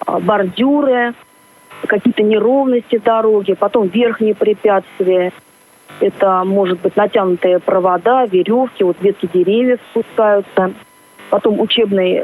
а, 0.05 0.19
бордюры, 0.19 1.13
какие-то 1.87 2.23
неровности 2.23 2.97
дороги, 2.97 3.53
потом 3.53 3.87
верхние 3.87 4.35
препятствия. 4.35 5.31
Это, 5.99 6.43
может 6.43 6.81
быть, 6.81 6.95
натянутые 6.95 7.59
провода, 7.59 8.25
веревки, 8.25 8.83
вот 8.83 8.97
ветки 9.01 9.27
деревьев 9.33 9.79
спускаются. 9.91 10.73
Потом 11.29 11.59
учебный, 11.59 12.23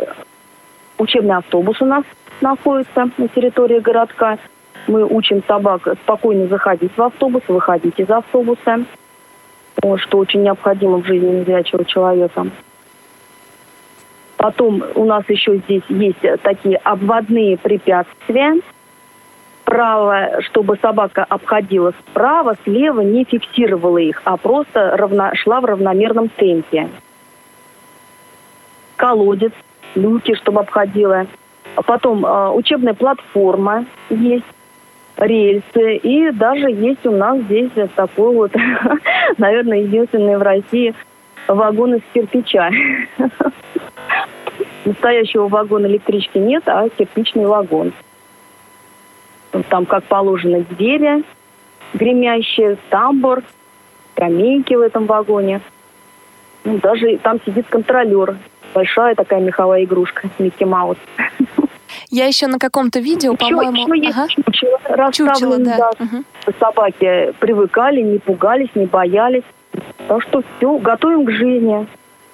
учебный 0.97 1.37
автобус 1.37 1.81
у 1.81 1.85
нас 1.85 2.03
находится 2.43 3.09
на 3.17 3.27
территории 3.29 3.79
городка. 3.79 4.37
Мы 4.87 5.05
учим 5.05 5.41
собак 5.47 5.81
спокойно 6.03 6.47
заходить 6.47 6.91
в 6.95 7.01
автобус, 7.01 7.41
выходить 7.47 7.97
из 7.97 8.09
автобуса, 8.09 8.85
что 9.79 10.17
очень 10.17 10.43
необходимо 10.43 10.97
в 10.97 11.05
жизни 11.05 11.39
незрячего 11.39 11.85
человека. 11.85 12.47
Потом 14.37 14.83
у 14.95 15.05
нас 15.05 15.23
еще 15.29 15.57
здесь 15.57 15.83
есть 15.87 16.19
такие 16.43 16.77
обводные 16.77 17.57
препятствия. 17.57 18.59
Право, 19.63 20.41
чтобы 20.41 20.77
собака 20.81 21.23
обходила 21.23 21.93
справа, 22.01 22.57
слева, 22.65 22.99
не 22.99 23.23
фиксировала 23.23 23.97
их, 23.97 24.21
а 24.25 24.35
просто 24.35 24.97
равно, 24.97 25.31
шла 25.35 25.61
в 25.61 25.65
равномерном 25.65 26.27
темпе. 26.27 26.89
Колодец, 28.97 29.53
люки, 29.95 30.35
чтобы 30.35 30.59
обходила 30.59 31.25
Потом 31.75 32.25
э, 32.25 32.49
учебная 32.51 32.93
платформа 32.93 33.85
есть, 34.09 34.45
рельсы. 35.17 35.97
И 35.97 36.31
даже 36.31 36.69
есть 36.69 37.05
у 37.05 37.11
нас 37.11 37.39
здесь 37.41 37.71
такой 37.95 38.33
вот, 38.35 38.51
наверное, 39.37 39.79
единственный 39.79 40.37
в 40.37 40.41
России 40.41 40.93
вагон 41.47 41.95
из 41.95 42.01
кирпича. 42.13 42.71
Настоящего 44.85 45.47
вагона 45.47 45.85
электрички 45.87 46.37
нет, 46.37 46.63
а 46.67 46.89
кирпичный 46.89 47.45
вагон. 47.45 47.93
Там, 49.69 49.85
как 49.85 50.03
положено, 50.05 50.61
двери 50.61 51.23
гремящие, 51.93 52.77
тамбур, 52.89 53.43
скамейки 54.13 54.73
в 54.73 54.81
этом 54.81 55.05
вагоне. 55.05 55.61
Ну, 56.63 56.79
даже 56.79 57.17
там 57.17 57.39
сидит 57.45 57.67
контролер. 57.67 58.37
Большая 58.73 59.15
такая 59.15 59.39
меховая 59.41 59.83
игрушка, 59.83 60.29
Микки 60.39 60.63
Маус. 60.63 60.97
Я 62.13 62.27
еще 62.27 62.45
на 62.45 62.59
каком-то 62.59 62.99
видео, 62.99 63.33
по-моему... 63.33 63.87
Ага. 64.07 64.27
Чучело, 64.27 65.11
чучело, 65.11 65.57
да. 65.57 65.77
да. 65.77 65.89
Угу. 65.99 66.53
Собаки 66.59 67.33
привыкали, 67.39 68.01
не 68.01 68.19
пугались, 68.19 68.69
не 68.75 68.85
боялись. 68.85 69.41
Так 70.07 70.21
что 70.21 70.43
все, 70.43 70.77
готовим 70.77 71.25
к 71.25 71.31
жизни. 71.31 71.87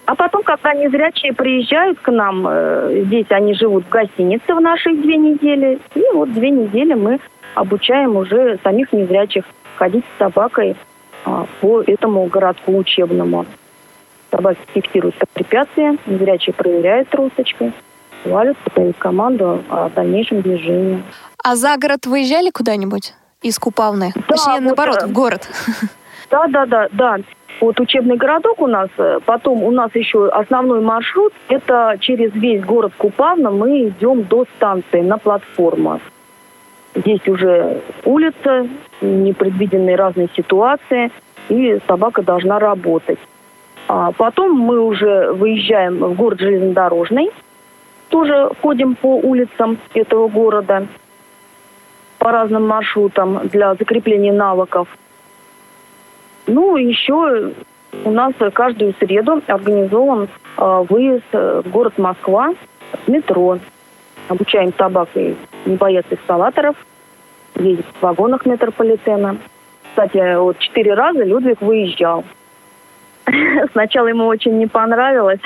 А 0.03 0.15
потом, 0.15 0.43
когда 0.43 0.73
незрячие 0.73 1.31
приезжают 1.31 1.97
к 1.99 2.11
нам, 2.11 2.45
э, 2.45 3.03
здесь 3.05 3.27
они 3.29 3.53
живут 3.53 3.85
в 3.85 3.89
гостинице 3.89 4.53
в 4.53 4.59
нашей 4.59 4.95
две 4.97 5.15
недели, 5.15 5.79
и 5.95 6.03
вот 6.13 6.33
две 6.33 6.49
недели 6.49 6.93
мы 6.93 7.21
обучаем 7.55 8.17
уже 8.17 8.59
самих 8.61 8.91
незрячих 8.91 9.45
ходить 9.77 10.03
с 10.03 10.19
собакой 10.19 10.75
э, 11.25 11.45
по 11.61 11.81
этому 11.83 12.25
городку 12.25 12.75
учебному. 12.75 13.45
Собаки 14.29 14.59
фиксируют 14.73 15.15
препятствия, 15.33 15.95
незрячие 16.05 16.53
проверяют 16.53 17.07
тросточкой 17.07 17.71
валят 18.25 18.57
подают 18.57 18.97
команду 18.97 19.63
о 19.69 19.89
дальнейшем 19.89 20.41
движении. 20.41 21.03
А 21.43 21.55
за 21.55 21.77
город 21.77 22.05
выезжали 22.05 22.49
куда-нибудь 22.49 23.13
из 23.41 23.57
Купавны? 23.59 24.11
Да, 24.15 24.21
Точнее, 24.27 24.53
вот, 24.55 24.61
наоборот, 24.61 25.03
в 25.03 25.11
город. 25.11 25.49
Да, 26.29 26.45
да, 26.47 26.67
да, 26.67 26.87
да. 26.91 27.17
вот 27.59 27.79
учебный 27.79 28.15
городок 28.15 28.61
у 28.61 28.67
нас, 28.67 28.89
э, 28.97 29.17
потом 29.25 29.63
у 29.63 29.71
нас 29.71 29.89
еще 29.95 30.29
основной 30.29 30.79
маршрут, 30.79 31.33
это 31.47 31.97
через 31.99 32.31
весь 32.35 32.63
город 32.63 32.93
Купавна 32.95 33.49
мы 33.49 33.87
идем 33.87 34.23
до 34.25 34.45
станции 34.55 35.01
на 35.01 35.17
платформу. 35.17 35.99
Здесь 36.93 37.27
уже 37.27 37.81
улица, 38.05 38.67
непредвиденные 39.01 39.95
разные 39.95 40.29
ситуации, 40.35 41.11
и 41.49 41.79
собака 41.87 42.21
должна 42.21 42.59
работать. 42.59 43.19
А 43.87 44.11
потом 44.11 44.51
мы 44.59 44.79
уже 44.79 45.31
выезжаем 45.31 45.97
в 45.97 46.13
город 46.13 46.39
железнодорожный, 46.39 47.31
тоже 48.09 48.49
ходим 48.61 48.95
по 48.95 49.15
улицам 49.15 49.77
этого 49.93 50.27
города 50.27 50.87
по 52.17 52.31
разным 52.31 52.67
маршрутам 52.67 53.47
для 53.47 53.73
закрепления 53.75 54.33
навыков. 54.33 54.87
Ну, 56.47 56.75
еще 56.75 57.53
у 58.03 58.11
нас 58.11 58.33
каждую 58.53 58.93
среду 58.99 59.41
организован 59.47 60.27
э, 60.57 60.85
выезд 60.89 61.31
в 61.31 61.63
город 61.69 61.97
Москва 61.97 62.53
в 63.05 63.09
метро. 63.09 63.59
Обучаем 64.27 64.73
собак 64.77 65.09
и 65.15 65.35
не 65.65 65.75
бояться 65.75 66.15
эскалаторов, 66.15 66.75
ездить 67.55 67.85
в 67.85 68.03
вагонах 68.03 68.45
метрополитена. 68.45 69.37
Кстати, 69.89 70.37
вот 70.37 70.59
четыре 70.59 70.93
раза 70.93 71.23
Людвиг 71.23 71.61
выезжал. 71.61 72.23
Сначала 73.71 74.07
ему 74.07 74.25
очень 74.25 74.57
не 74.57 74.67
понравилось 74.67 75.39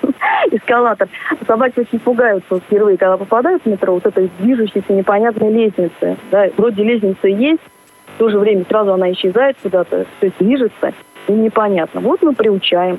эскалатор. 0.50 1.08
Собаки 1.46 1.80
очень 1.80 1.98
пугаются 1.98 2.58
впервые, 2.60 2.96
когда 2.96 3.16
попадают 3.16 3.62
в 3.62 3.66
метро, 3.66 3.94
вот 3.94 4.06
этой 4.06 4.30
движущейся 4.38 4.92
непонятной 4.92 5.52
лестницы. 5.52 6.16
Да, 6.30 6.48
вроде 6.56 6.82
лестница 6.82 7.28
есть, 7.28 7.62
в 8.14 8.18
то 8.18 8.28
же 8.28 8.38
время 8.38 8.64
сразу 8.68 8.92
она 8.92 9.10
исчезает 9.12 9.56
куда-то, 9.62 10.06
то 10.20 10.26
есть 10.26 10.38
движется, 10.38 10.92
и 11.28 11.32
непонятно. 11.32 12.00
Вот 12.00 12.22
мы 12.22 12.34
приучаем, 12.34 12.98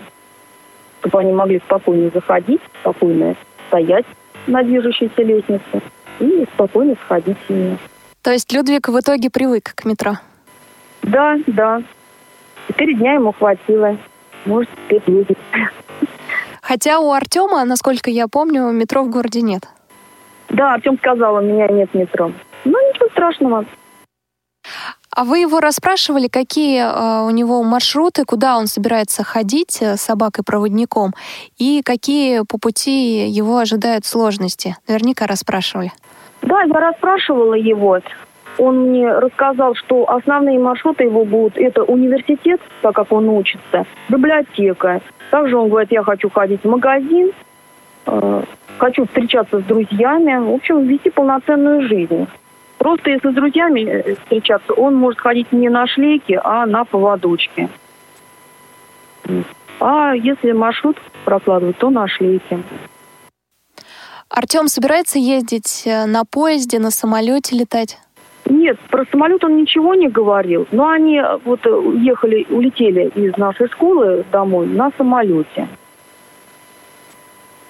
чтобы 0.99 1.19
они 1.19 1.33
могли 1.33 1.59
спокойно 1.59 2.09
заходить, 2.13 2.61
спокойно 2.81 3.35
стоять 3.67 4.05
на 4.47 4.63
движущейся 4.63 5.21
лестнице 5.21 5.81
и 6.19 6.45
спокойно 6.53 6.95
сходить 7.05 7.37
с 7.45 7.49
ними. 7.49 7.77
То 8.21 8.31
есть 8.31 8.51
Людвиг 8.53 8.87
в 8.87 8.99
итоге 8.99 9.29
привык 9.29 9.73
к 9.75 9.85
метро? 9.85 10.13
Да, 11.01 11.37
да. 11.47 11.81
Четыре 12.67 12.93
дня 12.93 13.13
ему 13.13 13.31
хватило. 13.31 13.97
Может, 14.45 14.69
теперь 14.87 15.01
едет. 15.07 15.37
Хотя 16.61 16.99
у 16.99 17.11
Артема, 17.11 17.65
насколько 17.65 18.09
я 18.09 18.27
помню, 18.27 18.71
метро 18.71 19.03
в 19.03 19.09
городе 19.09 19.41
нет. 19.41 19.63
Да, 20.49 20.73
Артем 20.73 20.97
сказал, 20.97 21.35
у 21.35 21.41
меня 21.41 21.67
нет 21.67 21.93
метро. 21.93 22.31
Ну, 22.65 22.89
ничего 22.89 23.09
страшного. 23.09 23.65
А 25.13 25.25
вы 25.25 25.39
его 25.39 25.59
расспрашивали, 25.59 26.27
какие 26.27 26.81
э, 26.81 27.25
у 27.25 27.29
него 27.31 27.63
маршруты, 27.63 28.23
куда 28.23 28.57
он 28.57 28.67
собирается 28.67 29.23
ходить 29.23 29.81
с 29.81 29.97
собакой-проводником, 29.97 31.13
и 31.57 31.81
какие 31.83 32.43
по 32.47 32.57
пути 32.57 33.27
его 33.27 33.57
ожидают 33.57 34.05
сложности? 34.05 34.77
Наверняка 34.87 35.27
расспрашивали. 35.27 35.91
Да, 36.41 36.61
я 36.61 36.73
расспрашивала 36.73 37.55
его. 37.55 37.99
Он 38.57 38.89
мне 38.89 39.11
рассказал, 39.11 39.75
что 39.75 40.09
основные 40.09 40.59
маршруты 40.59 41.05
его 41.05 41.23
будут 41.23 41.57
это 41.57 41.83
университет, 41.83 42.59
так 42.81 42.95
как 42.95 43.11
он 43.11 43.29
учится, 43.29 43.85
библиотека. 44.09 45.01
Также 45.29 45.57
он 45.57 45.69
говорит, 45.69 45.91
я 45.91 46.03
хочу 46.03 46.29
ходить 46.29 46.61
в 46.63 46.69
магазин, 46.69 47.31
э, 48.05 48.43
хочу 48.77 49.05
встречаться 49.05 49.59
с 49.59 49.63
друзьями, 49.63 50.37
в 50.37 50.53
общем, 50.53 50.83
вести 50.83 51.09
полноценную 51.09 51.87
жизнь. 51.87 52.27
Просто 52.77 53.11
если 53.11 53.31
с 53.31 53.33
друзьями 53.33 53.81
э, 53.81 54.15
встречаться, 54.15 54.73
он 54.73 54.95
может 54.95 55.19
ходить 55.19 55.51
не 55.51 55.69
на 55.69 55.87
шлейке, 55.87 56.39
а 56.43 56.65
на 56.65 56.83
поводочке. 56.83 57.69
А 59.79 60.13
если 60.13 60.51
маршрут 60.51 60.97
прокладывать, 61.25 61.77
то 61.77 61.89
на 61.89 62.07
шлейке. 62.07 62.59
Артем 64.29 64.67
собирается 64.67 65.19
ездить 65.19 65.83
э, 65.85 66.05
на 66.05 66.23
поезде, 66.23 66.79
на 66.79 66.89
самолете 66.89 67.55
летать? 67.55 67.99
Нет, 68.51 68.77
про 68.89 69.05
самолет 69.09 69.43
он 69.45 69.55
ничего 69.55 69.95
не 69.95 70.09
говорил. 70.09 70.67
Но 70.71 70.89
они 70.89 71.17
э, 71.17 71.37
вот 71.45 71.65
уехали, 71.65 72.45
улетели 72.49 73.09
из 73.15 73.37
нашей 73.37 73.67
школы 73.67 74.25
домой 74.29 74.67
на 74.67 74.91
самолете. 74.97 75.69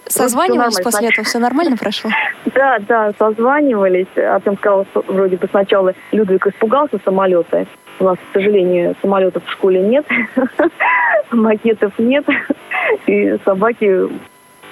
Созванивались 0.08 0.80
после 0.82 1.10
этого? 1.10 1.24
Все 1.24 1.40
нормально 1.40 1.78
прошло? 1.78 2.10
Да, 2.56 2.80
да, 2.80 3.14
созванивались. 3.18 4.08
Артем 4.18 4.58
сказал, 4.58 4.86
что 4.86 5.06
вроде 5.08 5.38
бы 5.38 5.48
сначала 5.52 5.94
Людвиг 6.12 6.48
испугался 6.48 7.00
самолета. 7.06 7.68
У 8.00 8.04
нас, 8.04 8.18
к 8.18 8.34
сожалению, 8.34 8.96
самолетов 9.02 9.46
в 9.46 9.52
школе 9.52 9.82
нет, 9.82 10.06
макетов 11.32 11.94
нет. 12.00 12.26
И 13.06 13.38
собаки 13.46 14.10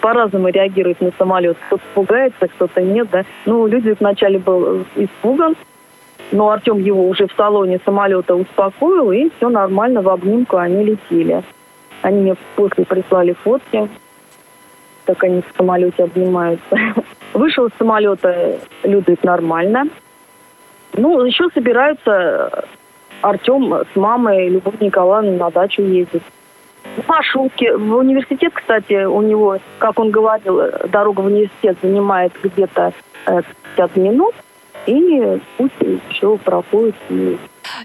по-разному 0.01 0.49
реагируют 0.49 0.99
на 1.01 1.11
самолет. 1.17 1.57
Кто-то 1.67 1.83
пугается, 1.93 2.47
кто-то 2.47 2.81
нет, 2.81 3.09
да. 3.11 3.23
Ну, 3.45 3.67
Людвиг 3.67 3.99
вначале 3.99 4.39
был 4.39 4.85
испуган, 4.95 5.55
но 6.31 6.49
Артем 6.49 6.77
его 6.79 7.07
уже 7.07 7.27
в 7.27 7.33
салоне 7.33 7.79
самолета 7.85 8.35
успокоил, 8.35 9.11
и 9.11 9.29
все 9.37 9.49
нормально, 9.49 10.01
в 10.01 10.09
обнимку 10.09 10.57
они 10.57 10.83
летели. 10.83 11.43
Они 12.01 12.21
мне 12.21 12.35
после 12.55 12.85
прислали 12.85 13.33
фотки 13.33 13.89
как 15.09 15.23
они 15.23 15.41
в 15.41 15.57
самолете 15.57 16.03
обнимаются. 16.03 16.77
Вышел 17.33 17.65
из 17.65 17.71
самолета 17.79 18.59
Людвиг 18.83 19.23
нормально. 19.23 19.85
Ну, 20.93 21.23
еще 21.23 21.49
собираются 21.51 22.65
Артем 23.21 23.73
с 23.91 23.95
мамой 23.95 24.49
Любовь 24.49 24.79
Николаевна 24.79 25.45
на 25.45 25.49
дачу 25.49 25.81
ездить. 25.81 26.21
Маршрутки. 27.07 27.71
В 27.71 27.95
университет, 27.95 28.53
кстати, 28.53 29.05
у 29.05 29.21
него, 29.21 29.57
как 29.79 29.99
он 29.99 30.11
говорил, 30.11 30.61
дорога 30.89 31.21
в 31.21 31.25
университет 31.25 31.77
занимает 31.81 32.31
где-то 32.43 32.93
50 33.25 33.97
э, 33.97 33.99
минут. 33.99 34.35
И 34.85 35.39
путь 35.57 35.71
еще 36.09 36.37
проходит 36.37 36.95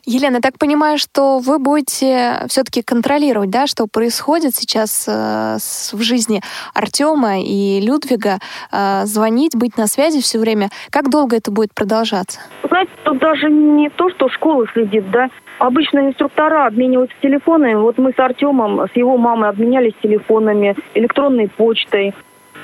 Елена, 0.07 0.37
я 0.37 0.41
так 0.41 0.59
понимаю, 0.59 0.99
что 0.99 1.39
вы 1.39 1.59
будете 1.59 2.45
все-таки 2.49 2.83
контролировать, 2.83 3.51
да, 3.51 3.67
что 3.67 3.87
происходит 3.87 4.55
сейчас 4.55 5.07
э, 5.09 5.57
в 5.93 6.03
жизни 6.03 6.41
Артема 6.75 7.41
и 7.41 7.81
Людвига, 7.81 8.39
э, 8.73 9.03
звонить, 9.05 9.57
быть 9.57 9.77
на 9.77 9.87
связи 9.87 10.21
все 10.21 10.39
время. 10.39 10.71
Как 10.91 11.11
долго 11.11 11.37
это 11.37 11.51
будет 11.51 11.75
продолжаться? 11.75 12.41
Знаете, 12.69 12.93
тут 13.03 13.19
даже 13.19 13.51
не 13.51 13.91
то, 13.91 14.11
что 14.11 14.29
школа 14.29 14.67
следит, 14.73 15.11
да. 15.11 15.29
Обычно 15.59 16.09
инструктора 16.09 16.67
обмениваются 16.67 17.17
телефонами. 17.23 17.75
Вот 17.75 17.99
мы 17.99 18.13
с 18.13 18.19
Артемом, 18.19 18.81
с 18.93 18.97
его 18.97 19.17
мамой 19.17 19.49
обменялись 19.49 19.95
телефонами, 20.03 20.77
электронной 20.95 21.49
почтой. 21.49 22.15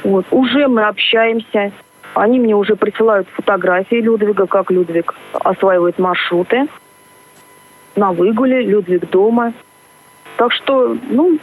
Вот. 0.02 0.26
Уже 0.30 0.66
мы 0.68 0.84
общаемся. 0.84 1.72
Они 2.14 2.40
мне 2.40 2.54
уже 2.54 2.76
присылают 2.76 3.28
фотографии 3.28 3.96
Людвига, 3.96 4.46
как 4.46 4.70
Людвиг 4.70 5.14
осваивает 5.32 5.98
маршруты 5.98 6.66
на 7.94 8.12
выгуле, 8.12 8.62
Людвиг 8.62 9.08
дома. 9.10 9.52
Так 10.36 10.52
что, 10.52 10.96
ну, 11.08 11.38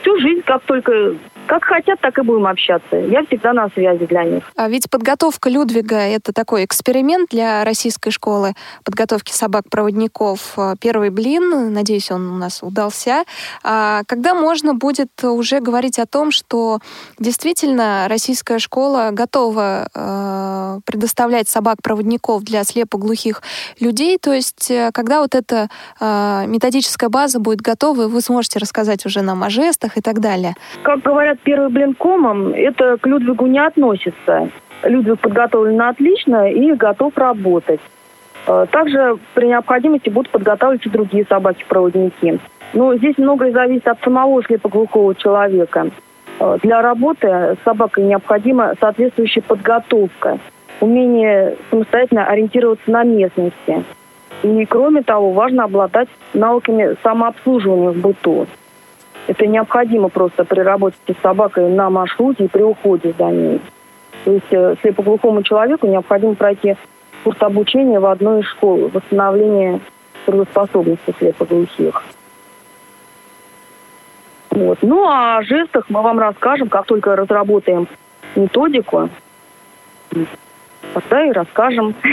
всю 0.00 0.18
жизнь, 0.18 0.42
как 0.42 0.62
только 0.62 1.14
как 1.50 1.64
хотят, 1.64 2.00
так 2.00 2.16
и 2.16 2.22
будем 2.22 2.46
общаться. 2.46 2.94
Я 2.94 3.24
всегда 3.24 3.52
на 3.52 3.68
связи 3.70 4.06
для 4.06 4.22
них. 4.22 4.44
А 4.54 4.68
ведь 4.68 4.88
подготовка 4.88 5.50
Людвига— 5.50 5.96
это 5.98 6.32
такой 6.32 6.64
эксперимент 6.64 7.30
для 7.30 7.64
российской 7.64 8.10
школы 8.10 8.54
подготовки 8.84 9.32
собак-проводников. 9.32 10.56
Первый 10.80 11.10
блин, 11.10 11.72
надеюсь, 11.72 12.12
он 12.12 12.30
у 12.30 12.36
нас 12.36 12.62
удался. 12.62 13.24
А 13.64 14.02
когда 14.06 14.34
можно 14.34 14.74
будет 14.74 15.10
уже 15.24 15.58
говорить 15.58 15.98
о 15.98 16.06
том, 16.06 16.30
что 16.30 16.78
действительно 17.18 18.06
российская 18.08 18.60
школа 18.60 19.08
готова 19.10 19.88
э, 19.92 20.80
предоставлять 20.86 21.48
собак-проводников 21.48 22.44
для 22.44 22.62
слепоглухих 22.62 23.42
людей? 23.80 24.18
То 24.18 24.32
есть 24.32 24.70
э, 24.70 24.90
когда 24.94 25.20
вот 25.20 25.34
эта 25.34 25.68
э, 25.98 26.44
методическая 26.46 27.10
база 27.10 27.40
будет 27.40 27.60
готова, 27.60 28.06
вы 28.06 28.20
сможете 28.20 28.60
рассказать 28.60 29.04
уже 29.04 29.22
нам 29.22 29.42
о 29.42 29.50
жестах 29.50 29.96
и 29.96 30.00
так 30.00 30.20
далее? 30.20 30.54
Как 30.84 31.00
говорят 31.00 31.39
первый 31.44 31.68
блин 31.70 31.94
комом, 31.94 32.52
это 32.52 32.96
к 32.98 33.06
Людвигу 33.06 33.46
не 33.46 33.58
относится. 33.58 34.48
Людвиг 34.82 35.20
подготовлен 35.20 35.80
отлично 35.82 36.50
и 36.50 36.72
готов 36.72 37.16
работать. 37.16 37.80
Э, 38.46 38.66
также 38.70 39.18
при 39.34 39.46
необходимости 39.46 40.08
будут 40.08 40.30
подготавливаться 40.30 40.90
другие 40.90 41.24
собаки-проводники. 41.28 42.38
Но 42.72 42.94
здесь 42.96 43.18
многое 43.18 43.52
зависит 43.52 43.88
от 43.88 44.00
самого 44.02 44.42
слепоглухого 44.42 45.14
человека. 45.14 45.90
Э, 46.38 46.58
для 46.62 46.82
работы 46.82 47.26
с 47.26 47.64
собакой 47.64 48.04
необходима 48.04 48.74
соответствующая 48.80 49.42
подготовка, 49.42 50.38
умение 50.80 51.56
самостоятельно 51.70 52.26
ориентироваться 52.26 52.90
на 52.90 53.04
местности. 53.04 53.84
И 54.42 54.64
кроме 54.64 55.02
того, 55.02 55.32
важно 55.32 55.64
обладать 55.64 56.08
навыками 56.32 56.96
самообслуживания 57.02 57.90
в 57.90 57.96
быту. 57.98 58.46
Это 59.26 59.46
необходимо 59.46 60.08
просто 60.08 60.44
при 60.44 60.60
работе 60.60 60.96
с 61.06 61.22
собакой 61.22 61.70
на 61.70 61.90
маршруте 61.90 62.44
и 62.44 62.48
при 62.48 62.62
уходе 62.62 63.14
за 63.18 63.26
ней. 63.26 63.60
То 64.24 64.32
есть 64.32 64.46
э, 64.50 64.76
слепоглухому 64.82 65.42
человеку 65.42 65.86
необходимо 65.86 66.34
пройти 66.34 66.76
курс 67.24 67.36
обучения 67.40 68.00
в 68.00 68.06
одной 68.06 68.40
из 68.40 68.46
школ 68.46 68.90
восстановления 68.92 69.80
трудоспособности 70.26 71.14
слепоглухих. 71.18 72.02
Вот. 74.50 74.78
Ну, 74.82 75.04
а 75.06 75.38
о 75.38 75.42
жестах 75.42 75.86
мы 75.88 76.02
вам 76.02 76.18
расскажем, 76.18 76.68
как 76.68 76.86
только 76.86 77.14
разработаем 77.14 77.86
методику. 78.34 79.08
Тогда 80.92 81.24
и 81.24 81.30
расскажем. 81.32 81.94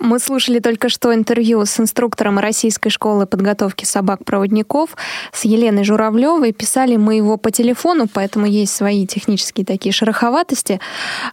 Мы 0.00 0.18
слушали 0.18 0.60
только 0.60 0.88
что 0.88 1.14
интервью 1.14 1.66
с 1.66 1.78
инструктором 1.78 2.38
Российской 2.38 2.88
школы 2.88 3.26
подготовки 3.26 3.84
собак-проводников, 3.84 4.96
с 5.30 5.44
Еленой 5.44 5.84
Журавлевой. 5.84 6.52
Писали 6.52 6.96
мы 6.96 7.16
его 7.16 7.36
по 7.36 7.50
телефону, 7.50 8.08
поэтому 8.10 8.46
есть 8.46 8.74
свои 8.74 9.06
технические 9.06 9.66
такие 9.66 9.92
шероховатости. 9.92 10.80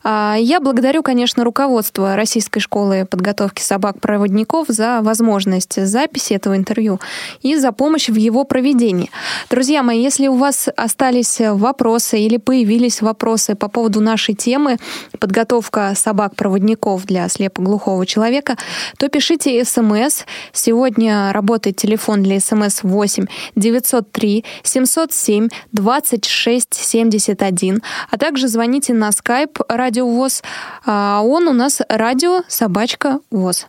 А, 0.04 0.36
я 0.38 0.60
благодарю, 0.60 1.02
конечно, 1.02 1.46
руководство 1.46 2.18
Российской 2.18 2.60
школы 2.60 3.06
подготовки 3.10 3.62
собак-проводников 3.62 4.68
за 4.68 5.00
возможность 5.02 5.82
записи 5.86 6.34
этого 6.34 6.58
интервью 6.58 7.00
и 7.42 7.56
за 7.56 7.72
помощь 7.72 8.10
в 8.10 8.16
его 8.16 8.44
проведении. 8.44 9.10
Друзья 9.50 9.82
мои, 9.82 10.02
если 10.02 10.28
у 10.28 10.36
вас 10.36 10.68
остались 10.76 11.40
вопросы 11.40 12.20
или 12.20 12.36
появились 12.36 13.02
вопросы 13.02 13.56
по 13.56 13.70
поводу 13.70 14.02
нашей 14.02 14.36
темы 14.36 14.76
подготовка 15.20 15.94
собак-проводников 15.96 17.06
для 17.06 17.30
слепоглухого 17.30 18.06
человека, 18.06 18.57
то 18.98 19.10
пишите 19.10 19.64
смс. 19.64 20.24
Сегодня 20.54 21.32
работает 21.34 21.78
телефон 21.78 22.24
для 22.24 22.40
смс 22.40 22.84
8 22.84 23.26
903 23.56 24.46
707 24.64 25.50
26 25.72 26.74
71, 26.74 27.82
а 28.10 28.18
также 28.18 28.48
звоните 28.48 28.94
на 28.94 29.10
skype 29.10 29.64
Радио 29.68 30.08
ВОЗ. 30.08 30.44
А 30.86 31.22
он 31.24 31.48
у 31.48 31.54
нас 31.54 31.82
радио 31.90 32.44
собачка 32.48 33.20
ВОЗ. 33.32 33.66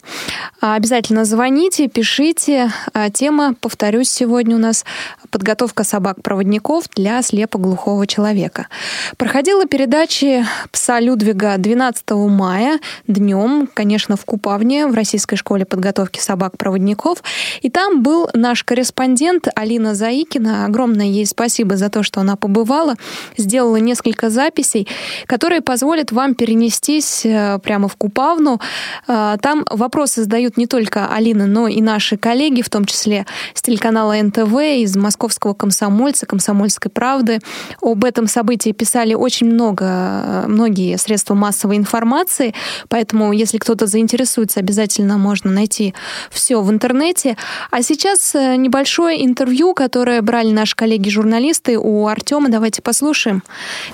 Обязательно 0.60 1.24
звоните, 1.24 1.88
пишите. 1.88 2.72
А 2.92 3.10
тема, 3.10 3.54
повторюсь, 3.60 4.10
сегодня 4.10 4.56
у 4.56 4.58
нас 4.58 4.84
подготовка 5.30 5.84
собак-проводников 5.84 6.84
для 6.94 7.22
слепоглухого 7.22 8.06
человека. 8.06 8.68
Проходила 9.16 9.66
передачи 9.66 10.44
пса 10.70 11.00
Людвига 11.00 11.56
12 11.58 12.10
мая 12.10 12.80
днем, 13.06 13.68
конечно, 13.72 14.16
в 14.16 14.24
Купавне, 14.24 14.77
в 14.86 14.94
Российской 14.94 15.36
школе 15.36 15.64
подготовки 15.64 16.20
собак-проводников. 16.20 17.22
И 17.62 17.70
там 17.70 18.02
был 18.02 18.28
наш 18.34 18.64
корреспондент 18.64 19.48
Алина 19.54 19.94
Заикина. 19.94 20.64
Огромное 20.66 21.06
ей 21.06 21.26
спасибо 21.26 21.76
за 21.76 21.88
то, 21.88 22.02
что 22.02 22.20
она 22.20 22.36
побывала, 22.36 22.94
сделала 23.36 23.76
несколько 23.76 24.30
записей, 24.30 24.88
которые 25.26 25.60
позволят 25.60 26.12
вам 26.12 26.34
перенестись 26.34 27.24
э, 27.24 27.58
прямо 27.62 27.88
в 27.88 27.96
Купавну. 27.96 28.60
Э, 29.06 29.36
там 29.40 29.64
вопросы 29.70 30.22
задают 30.22 30.56
не 30.56 30.66
только 30.66 31.08
Алина, 31.08 31.46
но 31.46 31.68
и 31.68 31.80
наши 31.80 32.16
коллеги, 32.16 32.62
в 32.62 32.70
том 32.70 32.84
числе 32.84 33.26
с 33.54 33.62
телеканала 33.62 34.14
НТВ, 34.20 34.54
из 34.58 34.96
московского 34.96 35.54
комсомольца, 35.54 36.26
комсомольской 36.26 36.90
правды. 36.90 37.40
Об 37.80 38.04
этом 38.04 38.26
событии 38.26 38.70
писали 38.72 39.14
очень 39.14 39.48
много, 39.50 40.44
многие 40.46 40.96
средства 40.96 41.34
массовой 41.34 41.76
информации, 41.76 42.54
поэтому 42.88 43.32
если 43.32 43.58
кто-то 43.58 43.86
заинтересуется, 43.86 44.60
обязательно 44.68 45.16
можно 45.16 45.50
найти 45.50 45.94
все 46.30 46.60
в 46.60 46.70
интернете. 46.70 47.36
А 47.70 47.82
сейчас 47.82 48.34
э, 48.34 48.56
небольшое 48.56 49.24
интервью, 49.24 49.72
которое 49.72 50.20
брали 50.20 50.52
наши 50.52 50.76
коллеги-журналисты 50.76 51.78
у 51.78 52.06
Артема. 52.06 52.50
Давайте 52.50 52.82
послушаем. 52.82 53.42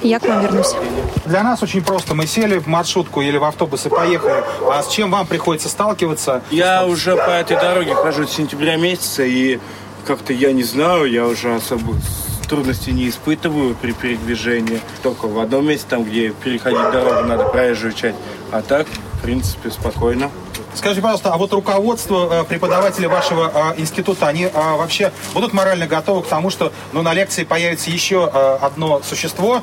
Я 0.02 0.18
к 0.18 0.26
вам 0.26 0.42
вернусь. 0.42 0.74
Для 1.26 1.44
нас 1.44 1.62
очень 1.62 1.82
просто. 1.82 2.14
Мы 2.14 2.26
сели 2.26 2.58
в 2.58 2.66
маршрутку 2.66 3.22
или 3.22 3.36
в 3.36 3.44
автобус 3.44 3.86
и 3.86 3.88
поехали. 3.88 4.42
А 4.68 4.82
с 4.82 4.88
чем 4.88 5.12
вам 5.12 5.26
приходится 5.26 5.68
сталкиваться? 5.68 6.42
Я 6.50 6.84
уже 6.86 7.14
по 7.16 7.30
этой 7.30 7.56
дороге 7.56 7.94
хожу 7.94 8.26
с 8.26 8.32
сентября 8.32 8.76
месяца, 8.76 9.22
и 9.22 9.60
как-то 10.04 10.32
я 10.32 10.52
не 10.52 10.64
знаю, 10.64 11.04
я 11.04 11.24
уже 11.26 11.54
особо 11.54 11.94
трудностей 12.48 12.92
не 12.92 13.08
испытываю 13.08 13.74
при 13.74 13.92
передвижении. 13.92 14.80
Только 15.02 15.26
в 15.26 15.38
одном 15.38 15.68
месте, 15.68 15.86
там, 15.88 16.04
где 16.04 16.30
переходить 16.30 16.90
дорогу, 16.90 17.28
надо 17.28 17.44
проезжую 17.44 17.92
часть. 17.92 18.18
А 18.50 18.60
так, 18.60 18.86
в 18.88 19.22
принципе, 19.22 19.70
спокойно. 19.70 20.30
Скажите, 20.74 21.02
пожалуйста, 21.02 21.32
а 21.32 21.36
вот 21.38 21.52
руководство, 21.52 22.28
э, 22.30 22.44
преподаватели 22.44 23.06
вашего 23.06 23.72
э, 23.76 23.80
института, 23.80 24.26
они 24.26 24.44
э, 24.44 24.50
вообще 24.52 25.12
будут 25.32 25.52
морально 25.52 25.86
готовы 25.86 26.22
к 26.22 26.26
тому, 26.26 26.50
что 26.50 26.72
ну, 26.92 27.02
на 27.02 27.14
лекции 27.14 27.44
появится 27.44 27.90
еще 27.90 28.24
одно 28.24 29.00
существо, 29.02 29.62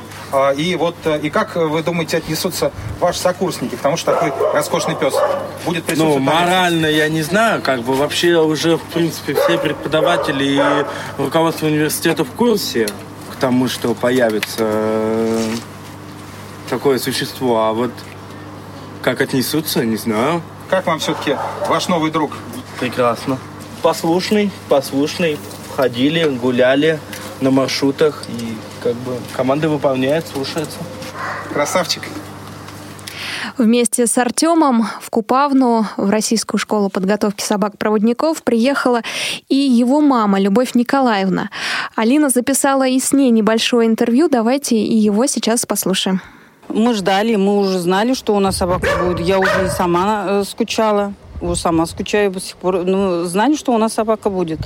и 0.55 0.75
вот 0.75 0.95
и 1.21 1.29
как 1.29 1.55
вы 1.55 1.83
думаете 1.83 2.17
отнесутся 2.17 2.71
ваши 2.99 3.19
сокурсники, 3.19 3.75
потому 3.75 3.97
что 3.97 4.13
такой 4.13 4.31
роскошный 4.53 4.95
пес 4.95 5.13
будет 5.65 5.83
присутствовать? 5.83 6.23
Ну, 6.23 6.31
морально 6.31 6.85
я 6.85 7.09
не 7.09 7.21
знаю, 7.21 7.61
как 7.61 7.81
бы 7.81 7.93
вообще 7.93 8.37
уже, 8.39 8.77
в 8.77 8.83
принципе, 8.83 9.33
все 9.33 9.57
преподаватели 9.57 10.43
и 10.43 11.21
руководство 11.21 11.65
университета 11.67 12.23
в 12.23 12.31
курсе 12.31 12.87
к 13.31 13.35
тому, 13.35 13.67
что 13.67 13.93
появится 13.93 14.67
такое 16.69 16.99
существо, 16.99 17.65
а 17.65 17.73
вот 17.73 17.91
как 19.01 19.21
отнесутся, 19.21 19.83
не 19.83 19.97
знаю. 19.97 20.41
Как 20.71 20.87
вам 20.87 20.99
все-таки 20.99 21.35
ваш 21.67 21.89
новый 21.89 22.11
друг? 22.11 22.31
Прекрасно. 22.79 23.37
Послушный, 23.81 24.51
послушный. 24.69 25.37
Ходили, 25.75 26.23
гуляли 26.29 26.97
на 27.41 27.51
маршрутах. 27.51 28.23
И 28.29 28.57
как 28.81 28.95
бы 28.95 29.17
команда 29.35 29.67
выполняет, 29.67 30.25
слушается. 30.25 30.77
Красавчик. 31.51 32.03
Вместе 33.57 34.07
с 34.07 34.17
Артемом 34.17 34.87
в 35.01 35.09
Купавну, 35.09 35.85
в 35.97 36.09
Российскую 36.09 36.57
школу 36.57 36.89
подготовки 36.89 37.43
собак-проводников, 37.43 38.41
приехала 38.41 39.01
и 39.49 39.55
его 39.57 39.99
мама, 39.99 40.39
Любовь 40.39 40.73
Николаевна. 40.73 41.49
Алина 41.97 42.29
записала 42.29 42.87
и 42.87 42.97
с 42.97 43.11
ней 43.11 43.29
небольшое 43.29 43.89
интервью. 43.89 44.29
Давайте 44.29 44.77
и 44.77 44.95
его 44.95 45.25
сейчас 45.25 45.65
послушаем. 45.65 46.21
Мы 46.73 46.93
ждали, 46.93 47.35
мы 47.35 47.57
уже 47.57 47.79
знали, 47.79 48.13
что 48.13 48.35
у 48.35 48.39
нас 48.39 48.57
собака 48.57 48.87
будет. 49.03 49.19
Я 49.19 49.39
уже 49.39 49.65
и 49.65 49.69
сама 49.69 50.25
э, 50.27 50.43
скучала. 50.43 51.13
Уже 51.41 51.59
сама 51.59 51.85
скучаю 51.85 52.31
до 52.31 52.39
сих 52.39 52.55
пор. 52.55 52.83
Ну, 52.83 53.23
знали, 53.25 53.55
что 53.55 53.73
у 53.73 53.77
нас 53.77 53.93
собака 53.93 54.29
будет. 54.29 54.59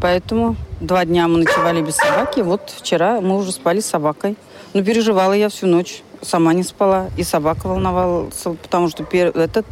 Поэтому 0.00 0.56
два 0.80 1.04
дня 1.04 1.26
мы 1.28 1.38
ночевали 1.38 1.82
без 1.82 1.96
собаки. 1.96 2.40
Вот 2.40 2.72
вчера 2.74 3.20
мы 3.20 3.36
уже 3.36 3.52
спали 3.52 3.80
с 3.80 3.86
собакой. 3.86 4.36
Но 4.72 4.84
переживала 4.84 5.32
я 5.32 5.48
всю 5.48 5.66
ночь. 5.66 6.02
Сама 6.22 6.52
не 6.54 6.62
спала. 6.62 7.08
И 7.16 7.24
собака 7.24 7.66
волновалась, 7.66 8.44
потому 8.62 8.88
что 8.88 9.04
этот 9.12 9.66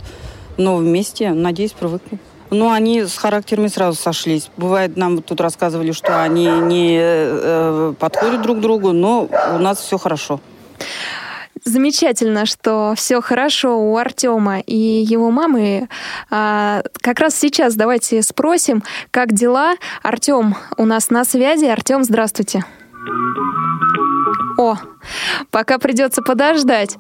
новый 0.57 0.87
месте, 0.87 1.31
надеюсь, 1.31 1.73
привыкну. 1.73 2.19
Ну, 2.51 2.71
они 2.71 3.05
с 3.05 3.17
характерами 3.17 3.69
сразу 3.69 4.01
сошлись. 4.01 4.51
Бывает, 4.57 4.97
нам 4.97 5.23
тут 5.23 5.41
рассказывали, 5.41 5.93
что 5.93 6.23
они 6.23 6.47
не 6.47 6.99
э, 7.01 7.95
подходят 7.99 8.43
друг 8.43 8.61
другу, 8.61 8.93
но 8.93 9.29
у 9.55 9.59
нас 9.59 9.79
все 9.79 9.99
хорошо. 9.99 10.41
Замечательно, 11.69 12.47
что 12.47 12.95
все 12.97 13.21
хорошо 13.21 13.79
у 13.79 13.99
Артема 13.99 14.61
и 14.61 14.75
его 14.75 15.31
мамы. 15.31 15.89
А, 16.31 16.83
как 17.03 17.21
раз 17.21 17.39
сейчас 17.39 17.75
давайте 17.75 18.23
спросим, 18.23 18.83
как 19.11 19.35
дела. 19.35 19.75
Артем 20.03 20.57
у 20.79 20.87
нас 20.87 21.11
на 21.11 21.25
связи. 21.25 21.67
Артем, 21.67 22.05
здравствуйте. 22.05 22.65
О, 24.59 24.77
пока 25.53 25.79
придется 25.79 26.21
подождать. 26.21 26.99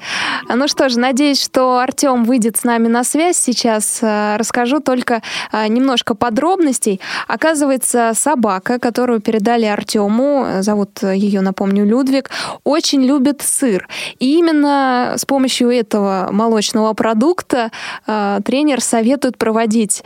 Ну 0.48 0.68
что 0.68 0.88
ж, 0.88 0.94
надеюсь, 0.94 1.42
что 1.42 1.80
Артем 1.80 2.22
выйдет 2.22 2.56
с 2.56 2.62
нами 2.62 2.86
на 2.86 3.02
связь 3.02 3.36
сейчас. 3.36 3.98
Э, 4.00 4.36
расскажу 4.36 4.78
только 4.78 5.22
э, 5.50 5.66
немножко 5.66 6.14
подробностей. 6.14 7.00
Оказывается, 7.26 8.12
собака, 8.14 8.78
которую 8.78 9.20
передали 9.20 9.64
Артему, 9.64 10.44
э, 10.46 10.62
зовут 10.62 11.02
ее, 11.02 11.40
напомню, 11.40 11.84
Людвиг, 11.84 12.30
очень 12.62 13.02
любит 13.02 13.42
сыр. 13.42 13.88
И 14.20 14.38
именно 14.38 15.14
с 15.16 15.24
помощью 15.24 15.70
этого 15.70 16.28
молочного 16.30 16.92
продукта 16.94 17.72
тренер 18.06 18.80
советует 18.80 19.36
проводить 19.36 20.04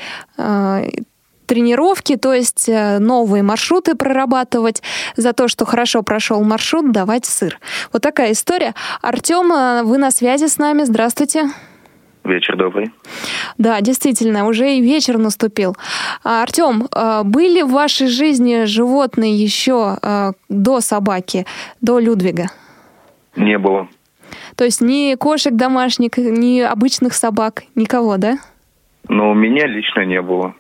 тренировки, 1.46 2.16
то 2.16 2.32
есть 2.32 2.68
э, 2.68 2.98
новые 2.98 3.42
маршруты 3.42 3.94
прорабатывать, 3.94 4.82
за 5.16 5.32
то, 5.32 5.48
что 5.48 5.64
хорошо 5.64 6.02
прошел 6.02 6.42
маршрут, 6.42 6.92
давать 6.92 7.24
сыр. 7.24 7.58
Вот 7.92 8.02
такая 8.02 8.32
история. 8.32 8.74
Артем, 9.00 9.52
э, 9.52 9.82
вы 9.82 9.98
на 9.98 10.10
связи 10.10 10.46
с 10.46 10.58
нами. 10.58 10.84
Здравствуйте. 10.84 11.50
Вечер 12.24 12.56
добрый. 12.56 12.92
Да, 13.58 13.80
действительно, 13.80 14.46
уже 14.46 14.76
и 14.76 14.80
вечер 14.80 15.18
наступил. 15.18 15.76
Артем, 16.22 16.88
э, 16.94 17.22
были 17.24 17.62
в 17.62 17.70
вашей 17.70 18.06
жизни 18.06 18.64
животные 18.64 19.34
еще 19.34 19.96
до 20.48 20.80
собаки, 20.80 21.46
до 21.80 21.98
Людвига? 21.98 22.46
Не 23.36 23.58
было. 23.58 23.88
То 24.56 24.64
есть 24.64 24.80
ни 24.80 25.14
кошек 25.16 25.54
домашних, 25.54 26.16
ни 26.16 26.60
обычных 26.60 27.14
собак, 27.14 27.64
никого, 27.74 28.16
да? 28.18 28.38
Ну, 29.08 29.30
у 29.30 29.34
меня 29.34 29.66
лично 29.66 30.04
не 30.04 30.20
было. 30.20 30.54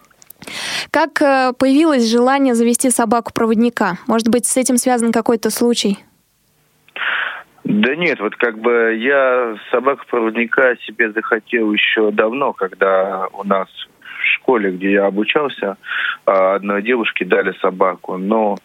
Как 0.90 1.20
э, 1.22 1.52
появилось 1.58 2.10
желание 2.10 2.54
завести 2.54 2.90
собаку-проводника? 2.90 3.98
Может 4.06 4.28
быть, 4.28 4.46
с 4.46 4.56
этим 4.56 4.76
связан 4.76 5.12
какой-то 5.12 5.50
случай? 5.50 5.98
Да 7.64 7.94
нет, 7.94 8.20
вот 8.20 8.34
как 8.36 8.58
бы 8.58 8.96
я 8.98 9.56
собаку-проводника 9.70 10.76
себе 10.86 11.12
захотел 11.12 11.72
еще 11.72 12.10
давно, 12.10 12.52
когда 12.52 13.28
у 13.32 13.44
нас 13.44 13.68
в 13.68 14.24
школе, 14.34 14.72
где 14.72 14.92
я 14.92 15.06
обучался, 15.06 15.76
а, 16.26 16.56
одной 16.56 16.82
девушке 16.82 17.24
дали 17.24 17.52
собаку. 17.60 18.16
Но 18.16 18.56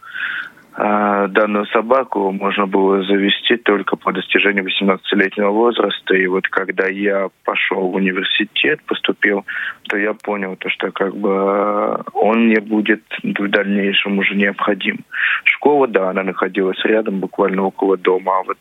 данную 0.77 1.65
собаку 1.67 2.31
можно 2.31 2.67
было 2.67 3.03
завести 3.03 3.57
только 3.57 3.95
по 3.95 4.11
достижении 4.11 4.61
18-летнего 4.61 5.49
возраста. 5.49 6.15
И 6.15 6.27
вот 6.27 6.47
когда 6.47 6.87
я 6.87 7.29
пошел 7.43 7.89
в 7.89 7.95
университет, 7.95 8.81
поступил, 8.85 9.43
то 9.89 9.97
я 9.97 10.13
понял, 10.13 10.55
то, 10.55 10.69
что 10.69 10.91
как 10.91 11.15
бы 11.15 11.99
он 12.13 12.45
мне 12.45 12.61
будет 12.61 13.01
в 13.23 13.47
дальнейшем 13.47 14.19
уже 14.19 14.35
необходим. 14.35 14.99
Школа, 15.45 15.87
да, 15.87 16.11
она 16.11 16.23
находилась 16.23 16.83
рядом, 16.85 17.19
буквально 17.19 17.63
около 17.63 17.97
дома, 17.97 18.39
а 18.39 18.43
вот 18.43 18.57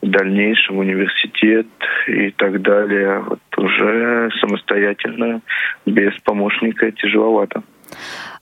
в 0.00 0.08
дальнейшем 0.08 0.78
университет 0.78 1.66
и 2.06 2.30
так 2.30 2.62
далее, 2.62 3.20
вот 3.20 3.40
уже 3.58 4.30
самостоятельно, 4.40 5.42
без 5.84 6.14
помощника 6.20 6.90
тяжеловато. 6.92 7.62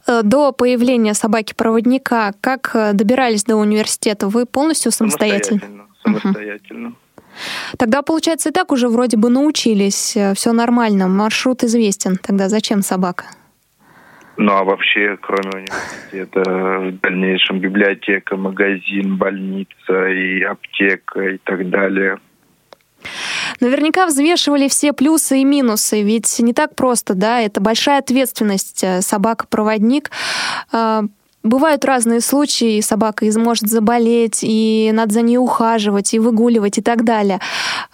Э, 0.06 0.22
до 0.22 0.52
появления 0.52 1.14
собаки-проводника, 1.14 2.32
как 2.40 2.70
э, 2.74 2.92
добирались 2.92 3.44
до 3.44 3.56
университета? 3.56 4.28
Вы 4.28 4.46
полностью 4.46 4.92
самостоятельно? 4.92 5.60
Самостоятельно. 5.60 6.22
самостоятельно. 6.22 6.88
Угу. 6.88 6.96
Тогда, 7.78 8.02
получается, 8.02 8.50
и 8.50 8.52
так 8.52 8.70
уже 8.70 8.88
вроде 8.88 9.16
бы 9.16 9.30
научились, 9.30 10.16
э, 10.16 10.34
все 10.34 10.52
нормально, 10.52 11.08
маршрут 11.08 11.64
известен. 11.64 12.16
Тогда 12.16 12.48
зачем 12.48 12.82
собака? 12.82 13.24
Ну 14.36 14.52
а 14.52 14.64
вообще, 14.64 15.16
кроме 15.20 15.50
университета, 15.54 16.42
в 16.42 17.00
дальнейшем 17.00 17.60
библиотека, 17.60 18.36
магазин, 18.36 19.16
больница 19.16 20.08
и 20.08 20.42
аптека 20.42 21.20
и 21.20 21.38
так 21.38 21.70
далее– 21.70 22.18
Наверняка 23.60 24.06
взвешивали 24.06 24.68
все 24.68 24.92
плюсы 24.92 25.40
и 25.40 25.44
минусы, 25.44 26.02
ведь 26.02 26.38
не 26.40 26.52
так 26.52 26.74
просто, 26.74 27.14
да, 27.14 27.40
это 27.40 27.60
большая 27.60 27.98
ответственность. 27.98 28.82
Э, 28.84 29.00
собака-проводник 29.00 30.10
э, 30.72 31.02
Бывают 31.44 31.84
разные 31.84 32.20
случаи, 32.20 32.80
собака 32.80 33.26
может 33.36 33.68
заболеть, 33.68 34.40
и 34.42 34.90
надо 34.94 35.12
за 35.12 35.20
ней 35.20 35.36
ухаживать, 35.36 36.14
и 36.14 36.18
выгуливать, 36.18 36.78
и 36.78 36.82
так 36.82 37.04
далее. 37.04 37.38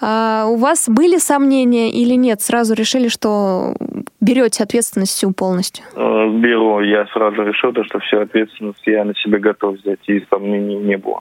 А 0.01 0.47
у 0.47 0.55
вас 0.55 0.89
были 0.89 1.19
сомнения 1.19 1.91
или 1.91 2.15
нет? 2.15 2.41
Сразу 2.41 2.75
решили, 2.75 3.09
что 3.09 3.75
берете 4.21 4.63
ответственность 4.63 5.17
всю 5.17 5.33
полностью? 5.33 5.85
Э, 5.97 6.31
беру. 6.31 6.81
Я 6.81 7.07
сразу 7.07 7.43
решил, 7.43 7.73
что 7.73 7.99
всю 7.99 8.21
ответственность 8.21 8.87
я 8.87 9.05
на 9.05 9.17
себя 9.17 9.41
готов 9.41 9.79
взять, 9.79 9.99
и 10.07 10.25
сомнений 10.31 10.77
не 10.77 10.97
было. 10.97 11.21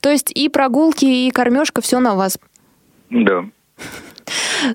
То 0.00 0.10
есть 0.10 0.32
и 0.32 0.48
прогулки, 0.48 1.04
и 1.04 1.30
кормежка, 1.30 1.80
все 1.80 2.00
на 2.00 2.16
вас? 2.16 2.38
Да. 3.10 3.44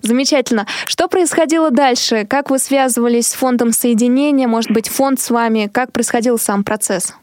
Замечательно. 0.01 0.65
Что 0.87 1.07
происходило 1.07 1.71
дальше? 1.71 2.25
Как 2.27 2.49
вы 2.49 2.59
связывались 2.59 3.27
с 3.27 3.35
фондом 3.35 3.71
соединения? 3.71 4.47
Может 4.47 4.71
быть, 4.71 4.89
фонд 4.89 5.19
с 5.19 5.29
вами? 5.29 5.69
Как 5.71 5.91
происходил 5.91 6.37
сам 6.37 6.63
процесс? 6.63 7.15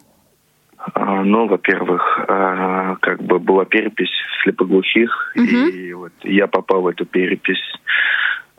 А, 0.94 1.22
ну, 1.22 1.46
во-первых, 1.46 2.20
а, 2.28 2.96
как 3.00 3.22
бы 3.22 3.38
была 3.38 3.64
перепись 3.64 4.10
слепоглухих, 4.42 5.32
угу. 5.36 5.44
и 5.44 5.92
вот 5.92 6.12
я 6.24 6.46
попал 6.48 6.82
в 6.82 6.86
эту 6.88 7.04
перепись. 7.04 7.62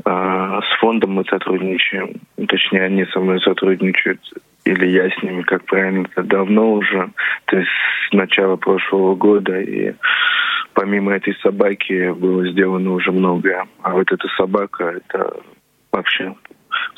А, 0.05 0.61
с 0.61 0.79
фондом 0.79 1.11
мы 1.11 1.25
сотрудничаем, 1.25 2.15
точнее, 2.47 2.83
они 2.83 3.05
со 3.05 3.19
мной 3.19 3.41
сотрудничают, 3.41 4.21
или 4.63 4.87
я 4.87 5.09
с 5.09 5.23
ними, 5.23 5.41
как 5.41 5.65
правильно, 5.65 6.07
это 6.11 6.23
давно 6.23 6.73
уже, 6.73 7.09
то 7.45 7.57
есть 7.57 7.69
с 8.09 8.13
начала 8.13 8.55
прошлого 8.55 9.15
года, 9.15 9.59
и 9.59 9.93
помимо 10.73 11.13
этой 11.13 11.35
собаки 11.41 12.11
было 12.11 12.47
сделано 12.49 12.93
уже 12.93 13.11
многое. 13.11 13.67
А 13.81 13.93
вот 13.93 14.11
эта 14.11 14.27
собака, 14.37 14.83
это 14.85 15.33
вообще 15.91 16.35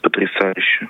потрясающе. 0.01 0.89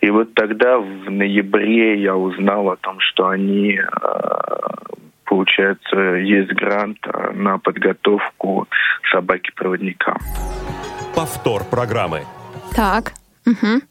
И 0.00 0.10
вот 0.10 0.34
тогда, 0.34 0.78
в 0.78 1.10
ноябре, 1.10 2.00
я 2.00 2.16
узнал 2.16 2.70
о 2.70 2.76
том, 2.76 3.00
что 3.00 3.28
они, 3.28 3.78
а, 3.78 4.74
получается, 5.24 5.98
есть 6.16 6.52
грант 6.52 6.98
а, 7.02 7.32
на 7.32 7.58
подготовку 7.58 8.68
собаки-проводника. 9.10 10.16
Повтор 11.16 11.64
программы. 11.64 12.20
Так. 12.76 13.12
Угу. 13.44 13.82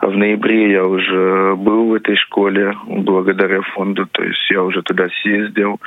В 0.00 0.16
ноябре 0.16 0.72
я 0.72 0.84
уже 0.84 1.54
был 1.56 1.88
в 1.88 1.94
этой 1.94 2.16
школе 2.16 2.74
благодаря 2.86 3.60
фонду, 3.74 4.06
то 4.06 4.22
есть 4.22 4.50
я 4.50 4.62
уже 4.62 4.82
туда 4.82 5.08
съездил, 5.22 5.80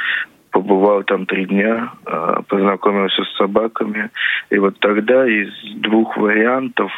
побывал 0.54 1.04
там 1.04 1.26
три 1.26 1.46
дня, 1.46 1.92
а, 2.06 2.44
познакомился 2.44 3.24
с 3.24 3.38
собаками. 3.38 4.12
И 4.52 4.60
вот 4.60 4.80
тогда 4.80 5.28
из 5.28 5.52
двух 5.78 6.16
вариантов 6.16 6.92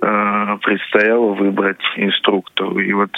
а, 0.00 0.56
предстояло 0.58 1.34
выбрать 1.34 1.82
инструктору. 1.96 2.78
И 2.78 2.92
вот 2.92 3.10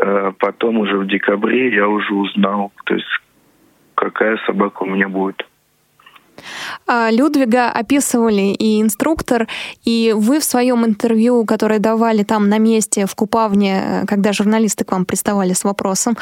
а, 0.00 0.32
потом 0.32 0.78
уже 0.78 0.98
в 0.98 1.06
декабре 1.06 1.74
я 1.74 1.88
уже 1.88 2.12
узнал, 2.12 2.72
то 2.84 2.94
есть 2.94 3.06
какая 3.94 4.36
собака 4.44 4.82
у 4.82 4.86
меня 4.86 5.08
будет. 5.08 5.46
А, 6.86 7.10
Людвига 7.10 7.70
описывали 7.70 8.52
и 8.52 8.80
инструктор, 8.80 9.48
и 9.84 10.14
вы 10.16 10.40
в 10.40 10.44
своем 10.44 10.84
интервью, 10.84 11.44
которое 11.44 11.78
давали 11.78 12.22
там 12.22 12.48
на 12.48 12.58
месте 12.58 13.06
в 13.06 13.14
Купавне, 13.14 14.04
когда 14.06 14.32
журналисты 14.32 14.84
к 14.84 14.92
вам 14.92 15.04
приставали 15.04 15.52
с 15.52 15.64
вопросом, 15.64 16.16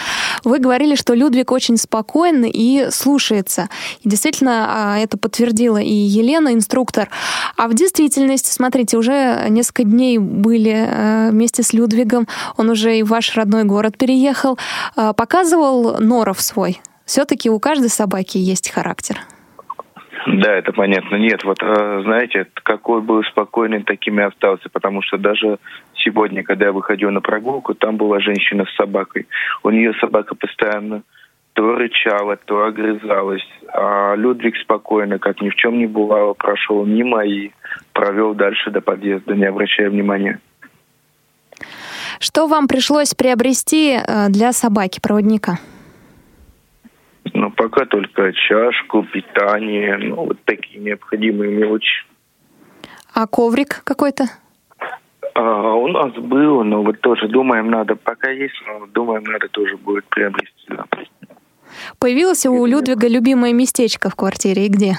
вы 0.45 0.59
говорили, 0.59 0.95
что 0.95 1.15
Людвиг 1.15 1.53
очень 1.53 1.77
спокоен 1.77 2.45
и 2.45 2.89
слушается. 2.91 3.69
И 4.03 4.09
действительно, 4.09 4.67
а, 4.69 4.99
это 4.99 5.19
подтвердила 5.19 5.79
и 5.79 5.93
Елена, 5.93 6.53
инструктор. 6.55 7.09
А 7.57 7.69
в 7.69 7.75
действительности, 7.75 8.53
смотрите, 8.53 8.97
уже 8.97 9.47
несколько 9.49 9.85
дней 9.85 10.19
были 10.19 10.87
э, 10.87 11.31
вместе 11.31 11.63
с 11.63 11.73
Людвигом, 11.73 12.27
он 12.57 12.71
уже 12.71 12.99
и 12.99 13.03
в 13.03 13.09
ваш 13.11 13.37
родной 13.37 13.65
город 13.65 13.99
переехал, 13.99 14.59
а, 14.97 15.13
показывал 15.13 15.99
норов 15.99 16.41
свой. 16.41 16.81
Все-таки 17.05 17.51
у 17.51 17.59
каждой 17.59 17.91
собаки 17.91 18.39
есть 18.39 18.71
характер. 18.71 19.21
Да, 20.27 20.53
это 20.53 20.73
понятно. 20.73 21.17
Нет, 21.17 21.45
вот 21.45 21.63
э, 21.63 22.01
знаете, 22.05 22.47
какой 22.55 23.01
был 23.01 23.23
спокойный, 23.25 23.83
таким 23.83 24.21
и 24.21 24.23
остался, 24.23 24.69
потому 24.69 25.03
что 25.03 25.17
даже 25.17 25.59
сегодня, 25.95 26.43
когда 26.43 26.67
я 26.67 26.73
выходил 26.73 27.11
на 27.11 27.21
прогулку, 27.21 27.75
там 27.75 27.97
была 27.97 28.21
женщина 28.21 28.67
с 28.67 28.77
собакой. 28.77 29.27
У 29.63 29.71
нее 29.71 29.95
собака 29.95 30.35
постоянно 30.35 31.03
то 31.55 31.75
рычала, 31.75 32.37
то 32.37 32.65
огрызалась. 32.65 33.47
А 33.73 34.15
Людвиг 34.15 34.57
спокойно, 34.59 35.19
как 35.19 35.41
ни 35.41 35.49
в 35.49 35.55
чем 35.57 35.79
не 35.79 35.87
бывало, 35.87 36.35
прошел 36.35 36.85
мимо 36.85 37.25
и 37.25 37.51
провел 37.93 38.35
дальше 38.35 38.71
до 38.71 38.81
подъезда, 38.81 39.35
не 39.35 39.45
обращая 39.45 39.91
внимания. 39.91 40.41
Что 42.19 42.47
вам 42.47 42.69
пришлось 42.69 43.15
приобрести 43.15 43.97
э, 43.97 44.29
для 44.29 44.53
собаки-проводника? 44.53 45.59
Ну, 47.41 47.51
пока 47.51 47.87
только 47.87 48.35
чашку, 48.35 49.03
питание, 49.03 49.97
ну, 49.97 50.27
вот 50.27 50.37
такие 50.45 50.79
необходимые 50.79 51.51
мелочи. 51.51 52.05
А 53.15 53.27
коврик 53.27 53.81
какой-то? 53.83 54.25
А, 55.35 55.73
у 55.73 55.89
нас 55.89 56.13
был, 56.17 56.63
но 56.65 56.83
вот 56.83 57.01
тоже 57.01 57.29
думаем, 57.29 57.71
надо, 57.71 57.97
пока 57.97 58.31
есть, 58.31 58.63
но 58.67 58.87
думаем, 58.89 59.25
надо 59.25 59.49
тоже 59.49 59.79
будет 59.79 60.05
приобрести. 60.11 60.67
Да. 60.69 60.85
Появилось 61.99 62.45
у 62.45 62.67
Людвига 62.67 63.09
любимое 63.09 63.55
местечко 63.55 64.11
в 64.11 64.17
квартире 64.17 64.67
и 64.67 64.69
где? 64.69 64.93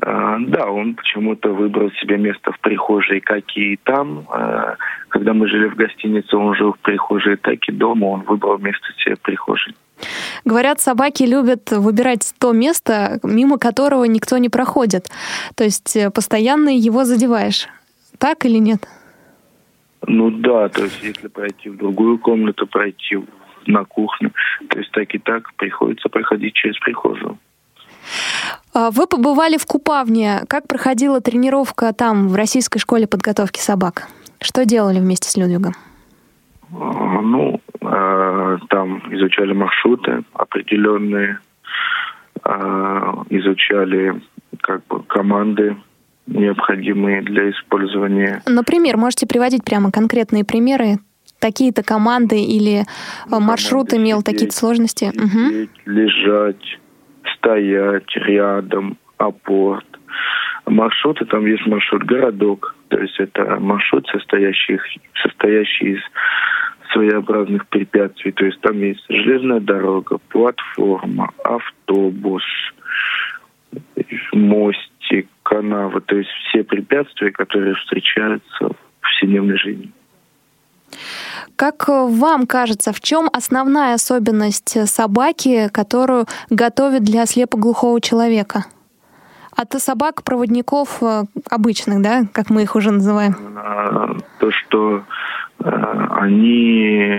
А, 0.00 0.38
да, 0.38 0.70
он 0.70 0.94
почему-то 0.94 1.50
выбрал 1.52 1.90
себе 2.00 2.16
место 2.16 2.52
в 2.52 2.60
прихожей, 2.60 3.20
как 3.20 3.44
и 3.54 3.76
там. 3.84 4.24
А, 4.30 4.76
когда 5.08 5.34
мы 5.34 5.46
жили 5.46 5.66
в 5.66 5.76
гостинице, 5.76 6.38
он 6.38 6.54
жил 6.54 6.72
в 6.72 6.78
прихожей, 6.78 7.36
так 7.36 7.68
и 7.68 7.72
дома 7.72 8.06
он 8.06 8.22
выбрал 8.22 8.56
место 8.56 8.86
себе 8.96 9.16
в 9.16 9.20
прихожей. 9.20 9.74
Говорят, 10.44 10.80
собаки 10.80 11.24
любят 11.24 11.70
выбирать 11.70 12.32
то 12.38 12.52
место, 12.52 13.18
мимо 13.22 13.58
которого 13.58 14.04
никто 14.04 14.38
не 14.38 14.48
проходит. 14.48 15.08
То 15.54 15.64
есть 15.64 15.96
э, 15.96 16.10
постоянно 16.10 16.68
его 16.68 17.04
задеваешь. 17.04 17.68
Так 18.18 18.44
или 18.44 18.58
нет? 18.58 18.88
Ну 20.06 20.30
да, 20.30 20.68
то 20.68 20.84
есть 20.84 21.02
если 21.02 21.28
пройти 21.28 21.70
в 21.70 21.76
другую 21.76 22.18
комнату, 22.18 22.66
пройти 22.66 23.18
на 23.66 23.84
кухню, 23.84 24.32
то 24.68 24.78
есть 24.78 24.90
так 24.92 25.14
и 25.14 25.18
так 25.18 25.54
приходится 25.54 26.08
проходить 26.08 26.54
через 26.54 26.78
прихожую. 26.78 27.38
А 28.74 28.90
вы 28.90 29.06
побывали 29.06 29.56
в 29.56 29.66
Купавне. 29.66 30.42
Как 30.48 30.68
проходила 30.68 31.20
тренировка 31.20 31.92
там, 31.92 32.28
в 32.28 32.34
российской 32.34 32.78
школе 32.78 33.06
подготовки 33.06 33.60
собак? 33.60 34.08
Что 34.40 34.64
делали 34.64 34.98
вместе 34.98 35.30
с 35.30 35.36
Людвигом? 35.36 35.74
А, 36.72 37.20
ну, 37.22 37.60
там 38.68 39.02
изучали 39.14 39.52
маршруты 39.52 40.24
определенные, 40.32 41.38
а, 42.42 43.24
изучали 43.30 44.20
как 44.60 44.86
бы 44.86 45.02
команды 45.02 45.76
необходимые 46.26 47.22
для 47.22 47.50
использования. 47.50 48.42
Например, 48.46 48.96
можете 48.96 49.26
приводить 49.26 49.64
прямо 49.64 49.90
конкретные 49.90 50.44
примеры? 50.44 50.98
Такие-то 51.38 51.82
команды 51.82 52.42
или 52.42 52.84
маршрут 53.28 53.90
команды 53.90 53.96
имел 53.96 54.22
такие-то 54.22 54.54
сложности? 54.56 55.10
Сидеть, 55.10 55.70
угу. 55.84 55.90
лежать, 55.90 56.78
стоять 57.36 58.16
рядом, 58.16 58.96
апорт. 59.18 59.86
Маршруты, 60.66 61.26
там 61.26 61.44
есть 61.44 61.66
маршрут 61.66 62.04
городок, 62.04 62.74
то 62.88 62.98
есть 62.98 63.18
это 63.18 63.58
маршрут, 63.60 64.06
состоящий, 64.06 64.78
состоящий 65.22 65.96
из 65.96 66.00
своеобразных 66.94 67.66
препятствий. 67.68 68.32
То 68.32 68.46
есть 68.46 68.60
там 68.60 68.78
есть 68.78 69.04
железная 69.08 69.60
дорога, 69.60 70.18
платформа, 70.28 71.30
автобус, 71.42 72.42
мостик, 74.32 75.28
канава. 75.42 76.00
То 76.00 76.16
есть 76.16 76.30
все 76.48 76.64
препятствия, 76.64 77.30
которые 77.32 77.74
встречаются 77.74 78.68
в 78.68 78.76
повседневной 79.00 79.58
жизни. 79.58 79.92
Как 81.56 81.88
вам 81.88 82.46
кажется, 82.46 82.92
в 82.92 83.00
чем 83.00 83.28
основная 83.32 83.94
особенность 83.94 84.88
собаки, 84.88 85.68
которую 85.72 86.26
готовят 86.50 87.02
для 87.02 87.26
слепоглухого 87.26 88.00
человека? 88.00 88.64
От 89.56 89.72
собак-проводников 89.80 91.00
э, 91.00 91.24
обычных, 91.48 92.02
да, 92.02 92.24
как 92.32 92.50
мы 92.50 92.64
их 92.64 92.74
уже 92.74 92.90
называем? 92.90 93.36
А, 93.56 94.16
то, 94.40 94.50
что 94.50 95.04
они 95.58 97.18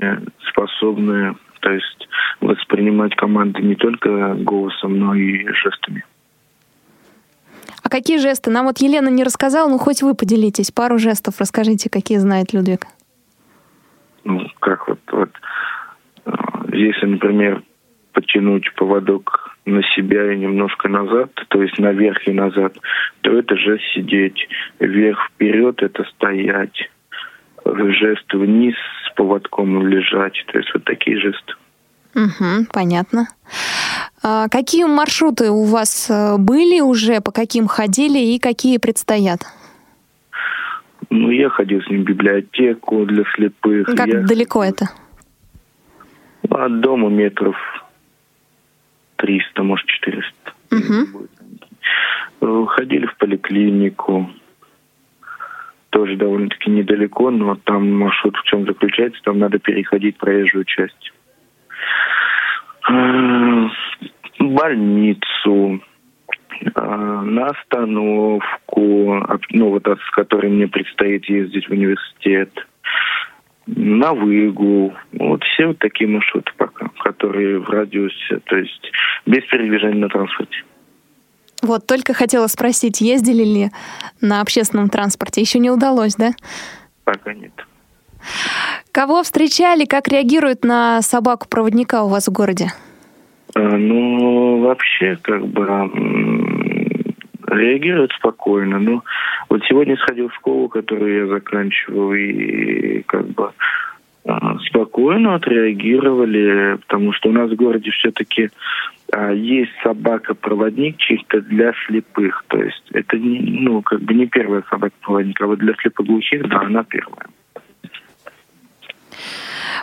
способны, 0.50 1.36
то 1.62 1.72
есть 1.72 2.08
воспринимать 2.42 3.16
команды 3.16 3.62
не 3.62 3.76
только 3.76 4.36
голосом, 4.36 5.00
но 5.00 5.16
и 5.16 5.48
жестами. 5.54 6.04
А 7.84 7.90
какие 7.90 8.18
жесты? 8.18 8.50
Нам 8.50 8.66
вот 8.66 8.80
Елена 8.80 9.10
не 9.10 9.24
рассказала, 9.24 9.70
ну 9.70 9.78
хоть 9.78 10.02
вы 10.02 10.16
поделитесь. 10.16 10.72
Пару 10.72 10.98
жестов 10.98 11.40
расскажите, 11.40 11.90
какие 11.90 12.18
знает 12.18 12.54
Людвиг 12.54 12.88
ну, 14.26 14.48
как 14.60 14.88
вот, 14.88 15.00
вот 15.12 15.30
э, 16.26 16.32
если, 16.74 17.06
например, 17.06 17.64
потянуть 18.12 18.74
поводок 18.76 19.56
на 19.66 19.82
себя 19.96 20.34
и 20.34 20.38
немножко 20.38 20.90
назад, 20.90 21.32
то 21.48 21.62
есть 21.62 21.78
наверх 21.80 22.28
и 22.28 22.32
назад, 22.32 22.78
то 23.22 23.38
это 23.38 23.56
жест 23.56 23.84
сидеть. 23.94 24.48
Вверх 24.80 25.30
вперед 25.30 25.82
это 25.82 26.04
стоять. 26.16 26.90
Жест 27.66 28.34
вниз 28.34 28.76
с 29.08 29.16
поводком 29.16 29.88
лежать. 29.88 30.44
То 30.48 30.58
есть 30.58 30.72
вот 30.74 30.84
такие 30.84 31.20
жесты. 31.20 31.54
Угу, 32.14 32.68
понятно. 32.72 33.28
А 34.24 34.48
какие 34.50 34.86
маршруты 34.86 35.52
у 35.52 35.66
вас 35.66 36.10
э, 36.10 36.38
были 36.38 36.80
уже, 36.80 37.20
по 37.22 37.32
каким 37.32 37.68
ходили 37.68 38.20
и 38.20 38.40
какие 38.40 38.78
предстоят? 38.78 39.42
Ну, 41.10 41.30
я 41.30 41.50
ходил 41.50 41.82
с 41.82 41.90
ним 41.90 42.02
в 42.02 42.06
библиотеку 42.06 43.06
для 43.06 43.24
слепых. 43.36 43.88
Как 43.96 44.08
я... 44.08 44.22
далеко 44.22 44.64
это? 44.64 44.90
От 46.50 46.80
дома 46.80 47.10
метров 47.10 47.56
300, 49.18 49.64
может, 49.64 49.86
400. 49.88 50.54
Угу. 50.72 52.68
Ходили 52.68 53.06
в 53.06 53.18
поликлинику. 53.18 54.30
Тоже 55.96 56.18
довольно-таки 56.18 56.70
недалеко, 56.70 57.32
но 57.32 57.56
там 57.56 57.90
маршрут 57.98 58.36
в 58.36 58.44
чем 58.44 58.66
заключается, 58.66 59.22
там 59.24 59.40
надо 59.40 59.60
переходить 59.60 60.18
проезжую 60.18 60.66
часть. 60.66 61.14
Э, 62.90 63.68
больницу, 64.38 65.82
а, 66.74 67.22
на 67.22 67.46
остановку, 67.46 69.26
ну 69.52 69.70
вот 69.70 69.88
с 69.88 70.12
которой 70.12 70.52
мне 70.52 70.68
предстоит 70.68 71.30
ездить 71.30 71.70
в 71.70 71.72
университет, 71.72 72.52
на 73.66 74.14
выгул. 74.14 74.94
Вот 75.14 75.46
все 75.46 75.68
вот 75.68 75.80
такие 75.80 76.10
маршруты 76.10 76.52
пока, 76.58 76.90
которые 77.06 77.60
в 77.60 77.70
радиусе, 77.70 78.42
то 78.44 78.58
есть 78.58 78.92
без 79.26 79.46
передвижения 79.46 80.02
на 80.02 80.10
транспорте. 80.10 80.58
Вот, 81.66 81.88
только 81.88 82.14
хотела 82.14 82.46
спросить, 82.46 83.02
ездили 83.02 83.44
ли 83.44 83.72
на 84.22 84.42
общественном 84.42 84.90
транспорте? 84.90 85.42
Еще 85.42 85.58
не 85.58 85.72
удалось, 85.72 86.16
да? 86.16 86.32
Пока 87.04 87.34
нет. 87.34 87.54
Кого 88.92 89.24
встречали, 89.24 89.86
как 89.86 90.08
реагируют 90.08 90.64
на 90.64 91.02
собаку-проводника 91.02 92.04
у 92.04 92.10
вас 92.10 92.28
в 92.28 92.32
городе? 92.32 92.68
А, 93.56 93.60
ну, 93.60 94.62
вообще, 94.62 95.18
как 95.24 95.48
бы, 95.48 95.66
реагируют 97.48 98.12
спокойно. 98.14 98.78
Ну, 98.80 99.02
вот 99.50 99.62
сегодня 99.68 99.98
сходил 99.98 100.30
в 100.30 100.36
школу, 100.36 100.70
которую 100.70 101.26
я 101.26 101.28
заканчивал, 101.28 102.14
и 102.14 103.02
как 103.08 103.26
бы 103.30 103.52
спокойно 104.68 105.36
отреагировали, 105.36 106.78
потому 106.88 107.14
что 107.14 107.30
у 107.30 107.32
нас 107.32 107.52
в 107.52 107.56
городе 107.56 107.92
все-таки 107.92 108.50
а, 109.12 109.32
есть 109.32 109.72
собака-проводник 109.84 110.98
чисто 110.98 111.42
для 111.42 111.74
слепых. 111.86 112.44
То 112.48 112.62
есть 112.62 112.84
это 112.92 113.18
не, 113.18 113.40
ну, 113.62 113.82
как 113.82 114.02
бы 114.02 114.14
не 114.14 114.26
первая 114.26 114.64
собака-проводник, 114.70 115.40
а 115.42 115.48
вот 115.48 115.60
для 115.60 115.74
слепоглухих, 115.76 116.48
да, 116.50 116.62
она 116.62 116.84
первая. 116.84 117.28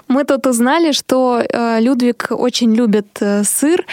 Мы 0.09 0.24
тут 0.24 0.47
узнали, 0.47 0.93
что 0.93 1.40
э, 1.40 1.80
Людвиг 1.80 2.26
очень 2.30 2.74
любит 2.74 3.18
э, 3.20 3.45
сыр. 3.45 3.84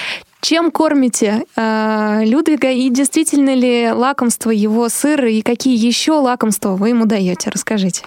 Чем 0.41 0.71
кормите 0.71 1.43
э, 1.55 2.25
Людвига 2.25 2.71
и 2.71 2.89
действительно 2.89 3.53
ли 3.53 3.91
лакомство 3.91 4.49
его 4.49 4.89
сыр 4.89 5.25
и 5.25 5.41
какие 5.41 5.77
еще 5.77 6.13
лакомства 6.13 6.75
вы 6.75 6.89
ему 6.89 7.05
даете? 7.05 7.49
Расскажите. 7.49 8.05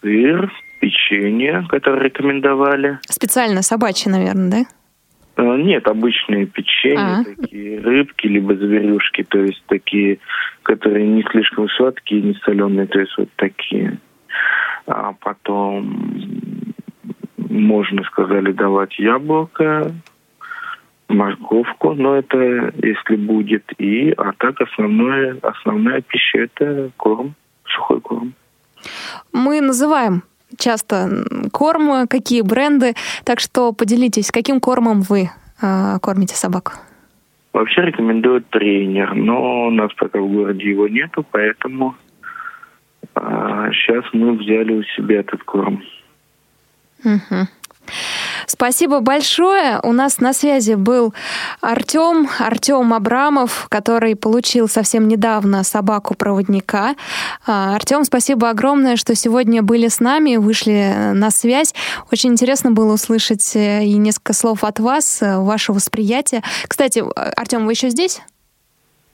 Сыр, 0.00 0.50
печенье, 0.84 1.64
которое 1.70 2.02
рекомендовали. 2.02 2.98
Специально 3.08 3.62
собачье, 3.62 4.12
наверное, 4.12 4.50
да? 4.50 5.42
Э, 5.42 5.56
нет, 5.56 5.88
обычные 5.88 6.44
печенья, 6.44 7.20
а. 7.20 7.24
такие 7.24 7.80
рыбки, 7.80 8.26
либо 8.26 8.54
зверюшки, 8.54 9.24
то 9.24 9.38
есть 9.38 9.64
такие, 9.66 10.18
которые 10.62 11.06
не 11.06 11.22
слишком 11.30 11.70
сладкие, 11.70 12.20
не 12.20 12.34
соленые, 12.44 12.86
то 12.86 13.00
есть 13.00 13.16
вот 13.16 13.30
такие. 13.36 13.98
А 14.86 15.14
потом 15.20 15.96
можно, 17.38 18.04
сказали, 18.04 18.52
давать 18.52 18.98
яблоко, 18.98 19.90
морковку, 21.08 21.94
но 21.94 22.16
это 22.16 22.74
если 22.82 23.16
будет. 23.16 23.64
И, 23.78 24.10
а 24.10 24.32
так 24.36 24.60
основное, 24.60 25.38
основная 25.40 26.02
пища– 26.02 26.38
это 26.40 26.90
корм, 26.98 27.34
сухой 27.64 28.02
корм. 28.02 28.34
Мы 29.32 29.62
называем 29.62 30.22
часто 30.58 31.24
корм, 31.52 32.06
какие 32.08 32.42
бренды. 32.42 32.94
Так 33.24 33.40
что 33.40 33.72
поделитесь, 33.72 34.30
каким 34.30 34.60
кормом 34.60 35.02
вы 35.02 35.30
э, 35.62 35.98
кормите 36.00 36.34
собаку? 36.34 36.72
Вообще 37.52 37.82
рекомендуют 37.82 38.48
тренер, 38.50 39.14
но 39.14 39.68
у 39.68 39.70
нас 39.70 39.92
пока 39.96 40.18
в 40.18 40.28
городе 40.28 40.70
его 40.70 40.88
нету, 40.88 41.24
поэтому 41.30 41.94
э, 43.14 43.70
сейчас 43.72 44.04
мы 44.12 44.32
взяли 44.32 44.72
у 44.72 44.82
себя 44.82 45.20
этот 45.20 45.42
корм. 45.44 45.82
Угу. 47.04 47.46
Спасибо 48.46 49.00
большое. 49.00 49.80
У 49.82 49.92
нас 49.92 50.18
на 50.20 50.32
связи 50.32 50.74
был 50.74 51.14
Артем, 51.60 52.28
Артем 52.38 52.92
Абрамов, 52.92 53.66
который 53.68 54.16
получил 54.16 54.68
совсем 54.68 55.08
недавно 55.08 55.64
собаку-проводника. 55.64 56.94
А, 57.46 57.74
Артем, 57.74 58.04
спасибо 58.04 58.50
огромное, 58.50 58.96
что 58.96 59.14
сегодня 59.14 59.62
были 59.62 59.88
с 59.88 60.00
нами, 60.00 60.36
вышли 60.36 61.12
на 61.12 61.30
связь. 61.30 61.74
Очень 62.10 62.32
интересно 62.32 62.70
было 62.70 62.94
услышать 62.94 63.54
э, 63.56 63.84
и 63.84 63.94
несколько 63.94 64.32
слов 64.32 64.64
от 64.64 64.80
вас, 64.80 65.22
э, 65.22 65.38
ваше 65.38 65.72
восприятие. 65.72 66.42
Кстати, 66.68 67.02
Артем, 67.16 67.66
вы 67.66 67.72
еще 67.72 67.90
здесь? 67.90 68.20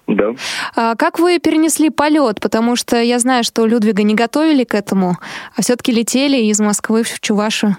Да. 0.06 0.34
А 0.74 0.96
как 0.96 1.18
вы 1.18 1.38
перенесли 1.38 1.88
полет? 1.90 2.40
Потому 2.40 2.74
что 2.74 3.00
я 3.00 3.18
знаю, 3.18 3.44
что 3.44 3.66
Людвига 3.66 4.02
не 4.02 4.14
готовили 4.14 4.64
к 4.64 4.74
этому, 4.74 5.16
а 5.56 5.62
все-таки 5.62 5.92
летели 5.92 6.36
из 6.36 6.58
Москвы 6.60 7.04
в 7.04 7.20
Чувашию. 7.20 7.76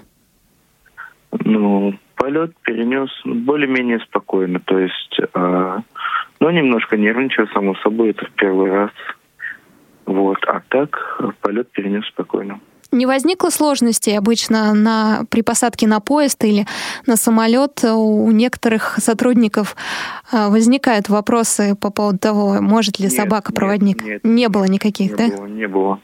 Ну, 1.32 1.94
полет 2.16 2.54
перенес 2.62 3.10
более-менее 3.24 4.00
спокойно. 4.00 4.60
То 4.60 4.78
есть, 4.78 5.18
э, 5.34 5.78
ну, 6.40 6.50
немножко 6.50 6.96
нервничал, 6.96 7.46
само 7.48 7.74
собой, 7.76 8.10
это 8.10 8.26
в 8.26 8.30
первый 8.32 8.70
раз. 8.70 8.90
Вот. 10.06 10.38
А 10.46 10.60
так 10.68 11.20
полет 11.40 11.70
перенес 11.72 12.06
спокойно. 12.06 12.60
Не 12.92 13.06
возникло 13.06 13.48
сложностей 13.48 14.18
обычно 14.18 14.74
на, 14.74 15.24
при 15.30 15.40
посадке 15.40 15.86
на 15.86 16.00
поезд 16.00 16.44
или 16.44 16.66
на 17.06 17.16
самолет 17.16 17.82
у 17.82 18.30
некоторых 18.30 18.98
сотрудников 18.98 19.76
э, 20.30 20.48
возникают 20.48 21.08
вопросы 21.08 21.74
по 21.74 21.90
поводу 21.90 22.18
того, 22.18 22.60
может 22.60 22.98
ли 22.98 23.08
собака-проводник? 23.08 24.02
Нет, 24.02 24.24
нет, 24.24 24.24
не 24.24 24.48
было 24.50 24.64
никаких, 24.64 25.12
не 25.12 25.16
да? 25.16 25.36
Было, 25.36 25.46
не 25.46 25.68
было. 25.68 26.00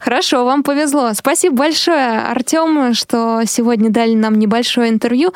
Хорошо, 0.00 0.44
вам 0.44 0.62
повезло. 0.62 1.12
Спасибо 1.14 1.56
большое, 1.56 2.20
Артем, 2.20 2.94
что 2.94 3.42
сегодня 3.46 3.90
дали 3.90 4.14
нам 4.14 4.38
небольшое 4.38 4.90
интервью. 4.90 5.32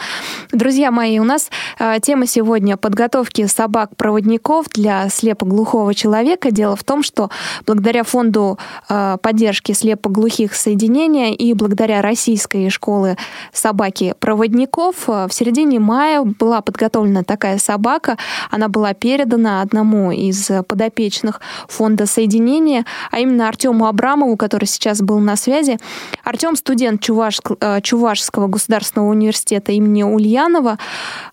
Друзья 0.52 0.90
мои, 0.90 1.18
у 1.18 1.24
нас 1.24 1.50
э, 1.78 1.96
тема 2.02 2.26
сегодня 2.26 2.76
подготовки 2.76 3.46
собак-проводников 3.46 4.68
для 4.68 5.08
слепоглухого 5.08 5.94
человека. 5.94 6.50
Дело 6.50 6.76
в 6.76 6.84
том, 6.84 7.02
что 7.02 7.30
благодаря 7.66 8.04
фонду 8.04 8.58
э, 8.88 9.16
поддержки 9.22 9.72
слепоглухих 9.72 10.54
соединения 10.54 11.32
и 11.32 11.54
благодаря 11.54 12.02
российской 12.02 12.68
школы 12.70 13.16
собаки-проводников 13.52 15.08
э, 15.08 15.26
в 15.28 15.32
середине 15.32 15.80
мая 15.80 16.22
была 16.22 16.60
подготовлена 16.60 17.22
такая 17.24 17.58
собака. 17.58 18.16
Она 18.50 18.68
была 18.68 18.94
передана 18.94 19.62
одному 19.62 20.12
из 20.12 20.50
подопечных 20.68 21.40
фонда 21.68 22.06
соединения, 22.06 22.84
а 23.10 23.18
именно 23.18 23.48
Артему 23.48 23.86
Абрамову, 23.86 24.11
который 24.36 24.66
сейчас 24.66 25.00
был 25.00 25.18
на 25.20 25.36
связи. 25.36 25.78
Артем 26.24 26.56
студент 26.56 27.00
Чувашск, 27.00 27.52
э, 27.60 27.80
Чувашского 27.80 28.46
государственного 28.46 29.10
университета 29.10 29.72
имени 29.72 30.02
Ульянова, 30.02 30.78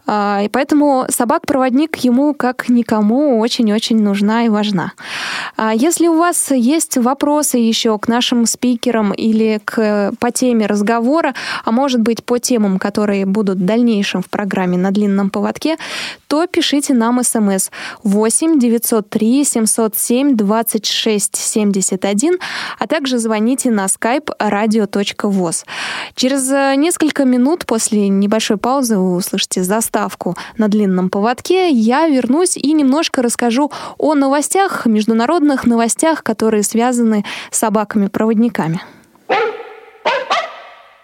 э, 0.07 0.45
и 0.45 0.49
поэтому 0.49 1.05
собак-проводник 1.09 1.97
ему, 1.97 2.33
как 2.33 2.69
никому, 2.69 3.39
очень-очень 3.39 4.01
нужна 4.01 4.45
и 4.45 4.49
важна. 4.49 4.93
А 5.57 5.73
если 5.73 6.07
у 6.07 6.17
вас 6.17 6.51
есть 6.51 6.97
вопросы 6.97 7.57
еще 7.57 7.97
к 7.99 8.07
нашим 8.07 8.45
спикерам 8.45 9.11
или 9.11 9.59
к, 9.65 10.13
по 10.19 10.31
теме 10.31 10.65
разговора, 10.65 11.33
а 11.65 11.71
может 11.71 12.01
быть 12.01 12.23
по 12.23 12.39
темам, 12.39 12.79
которые 12.79 13.25
будут 13.25 13.57
в 13.57 13.65
дальнейшем 13.65 14.21
в 14.21 14.29
программе 14.29 14.77
на 14.77 14.91
длинном 14.91 15.29
поводке, 15.29 15.77
то 16.27 16.47
пишите 16.47 16.93
нам 16.93 17.23
смс 17.23 17.69
8 18.03 18.59
903 18.59 19.43
707 19.43 20.35
26 20.35 21.35
71, 21.35 22.37
а 22.77 22.87
также 22.87 23.17
звоните 23.17 23.71
на 23.71 23.85
skype 23.85 24.29
radio.voz. 24.39 25.65
Через 26.15 26.51
э, 26.51 26.75
несколько 26.75 27.25
минут 27.25 27.65
после 27.65 28.09
небольшой 28.09 28.57
паузы 28.57 28.97
вы 28.97 29.15
услышите 29.15 29.63
заставку 29.63 30.35
на 30.57 30.67
длинном 30.67 31.09
поводке. 31.09 31.69
Я 31.69 32.07
вернусь 32.07 32.57
и 32.57 32.73
немножко 32.73 33.21
расскажу 33.21 33.71
о 33.97 34.15
новостях, 34.15 34.85
международных 34.85 35.65
новостях, 35.65 36.23
которые 36.23 36.63
связаны 36.63 37.23
с 37.51 37.59
собаками-проводниками. 37.59 38.81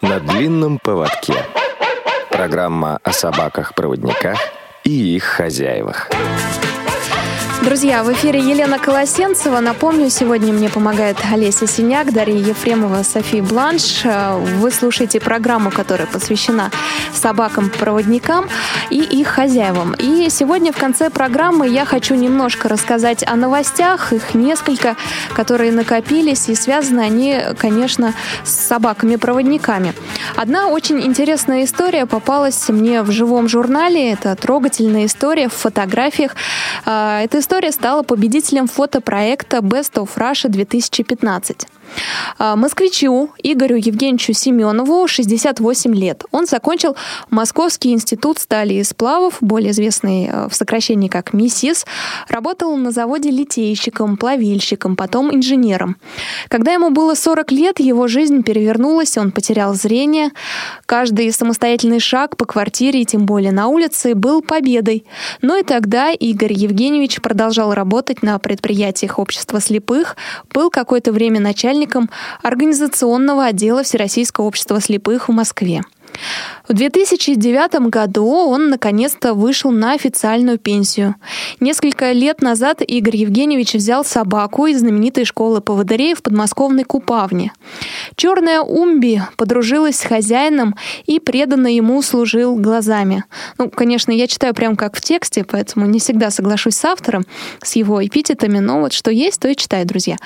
На 0.02 0.20
длинном 0.20 0.78
поводке. 0.78 1.34
Программа 2.30 2.98
о 3.02 3.12
собаках-проводниках 3.12 4.36
и 4.84 5.16
их 5.16 5.24
хозяевах. 5.24 6.10
Друзья, 7.66 8.04
в 8.04 8.12
эфире 8.12 8.38
Елена 8.38 8.78
Колосенцева. 8.78 9.58
Напомню, 9.58 10.08
сегодня 10.08 10.52
мне 10.52 10.68
помогает 10.68 11.16
Олеся 11.32 11.66
Синяк, 11.66 12.12
Дарья 12.12 12.38
Ефремова, 12.38 13.02
София 13.02 13.42
Бланш. 13.42 14.04
Вы 14.60 14.70
слушаете 14.70 15.18
программу, 15.18 15.72
которая 15.72 16.06
посвящена 16.06 16.70
собакам-проводникам 17.12 18.48
и 18.90 19.00
их 19.00 19.26
хозяевам. 19.26 19.94
И 19.98 20.28
сегодня 20.30 20.72
в 20.72 20.76
конце 20.76 21.10
программы 21.10 21.66
я 21.66 21.84
хочу 21.84 22.14
немножко 22.14 22.68
рассказать 22.68 23.26
о 23.26 23.34
новостях. 23.34 24.12
Их 24.12 24.34
несколько, 24.34 24.94
которые 25.34 25.72
накопились, 25.72 26.48
и 26.48 26.54
связаны 26.54 27.00
они, 27.00 27.36
конечно, 27.58 28.14
с 28.44 28.52
собаками-проводниками. 28.68 29.92
Одна 30.36 30.68
очень 30.68 31.04
интересная 31.04 31.64
история 31.64 32.06
попалась 32.06 32.68
мне 32.68 33.02
в 33.02 33.10
живом 33.10 33.48
журнале. 33.48 34.12
Это 34.12 34.36
трогательная 34.36 35.06
история 35.06 35.48
в 35.48 35.54
фотографиях. 35.54 36.36
А, 36.84 37.22
эта 37.22 37.40
история 37.40 37.55
история 37.56 37.72
стала 37.72 38.02
победителем 38.02 38.66
фотопроекта 38.66 39.58
Best 39.58 39.94
of 39.94 40.10
Russia 40.18 40.50
2015. 40.50 41.66
А, 42.38 42.56
москвичу 42.56 43.30
Игорю 43.42 43.76
Евгеньевичу 43.76 44.32
Семенову 44.32 45.06
68 45.06 45.94
лет. 45.94 46.24
Он 46.32 46.46
закончил 46.46 46.96
Московский 47.30 47.92
институт 47.92 48.38
стали 48.38 48.74
и 48.74 48.84
сплавов, 48.84 49.38
более 49.40 49.70
известный 49.70 50.28
э, 50.30 50.48
в 50.48 50.54
сокращении 50.54 51.08
как 51.08 51.32
МИСИС. 51.32 51.86
Работал 52.28 52.76
на 52.76 52.90
заводе 52.90 53.30
литейщиком, 53.30 54.16
плавильщиком, 54.16 54.96
потом 54.96 55.34
инженером. 55.34 55.96
Когда 56.48 56.72
ему 56.72 56.90
было 56.90 57.14
40 57.14 57.52
лет, 57.52 57.80
его 57.80 58.06
жизнь 58.08 58.42
перевернулась, 58.42 59.16
он 59.16 59.30
потерял 59.30 59.74
зрение. 59.74 60.30
Каждый 60.86 61.32
самостоятельный 61.32 62.00
шаг 62.00 62.36
по 62.36 62.44
квартире 62.44 63.02
и 63.02 63.06
тем 63.06 63.26
более 63.26 63.52
на 63.52 63.68
улице 63.68 64.14
был 64.14 64.42
победой. 64.42 65.04
Но 65.42 65.56
и 65.56 65.62
тогда 65.62 66.10
Игорь 66.10 66.52
Евгеньевич 66.52 67.20
продолжал 67.20 67.72
работать 67.74 68.22
на 68.22 68.38
предприятиях 68.38 69.18
общества 69.18 69.60
слепых, 69.60 70.16
был 70.52 70.70
какое-то 70.70 71.12
время 71.12 71.40
начальником 71.40 71.75
начальником 71.76 72.10
организационного 72.42 73.46
отдела 73.46 73.82
Всероссийского 73.82 74.46
общества 74.46 74.80
слепых 74.80 75.28
в 75.28 75.32
Москве. 75.32 75.82
В 76.68 76.72
2009 76.72 77.88
году 77.90 78.26
он 78.26 78.70
наконец-то 78.70 79.34
вышел 79.34 79.70
на 79.70 79.92
официальную 79.92 80.58
пенсию. 80.58 81.14
Несколько 81.60 82.10
лет 82.10 82.42
назад 82.42 82.82
Игорь 82.82 83.18
Евгеньевич 83.18 83.74
взял 83.74 84.04
собаку 84.04 84.66
из 84.66 84.80
знаменитой 84.80 85.24
школы 85.24 85.60
поводырей 85.60 86.14
в 86.14 86.22
подмосковной 86.22 86.82
Купавне. 86.82 87.52
Черная 88.16 88.62
Умби 88.62 89.22
подружилась 89.36 89.98
с 90.00 90.02
хозяином 90.02 90.74
и 91.06 91.20
преданно 91.20 91.68
ему 91.68 92.02
служил 92.02 92.56
глазами. 92.56 93.24
Ну, 93.58 93.70
конечно, 93.70 94.10
я 94.10 94.26
читаю 94.26 94.52
прям 94.52 94.74
как 94.74 94.96
в 94.96 95.00
тексте, 95.00 95.44
поэтому 95.44 95.86
не 95.86 96.00
всегда 96.00 96.30
соглашусь 96.30 96.76
с 96.76 96.84
автором, 96.84 97.24
с 97.62 97.76
его 97.76 98.04
эпитетами, 98.04 98.58
но 98.58 98.80
вот 98.80 98.92
что 98.92 99.12
есть, 99.12 99.40
то 99.40 99.48
и 99.48 99.54
читаю, 99.54 99.86
друзья. 99.86 100.16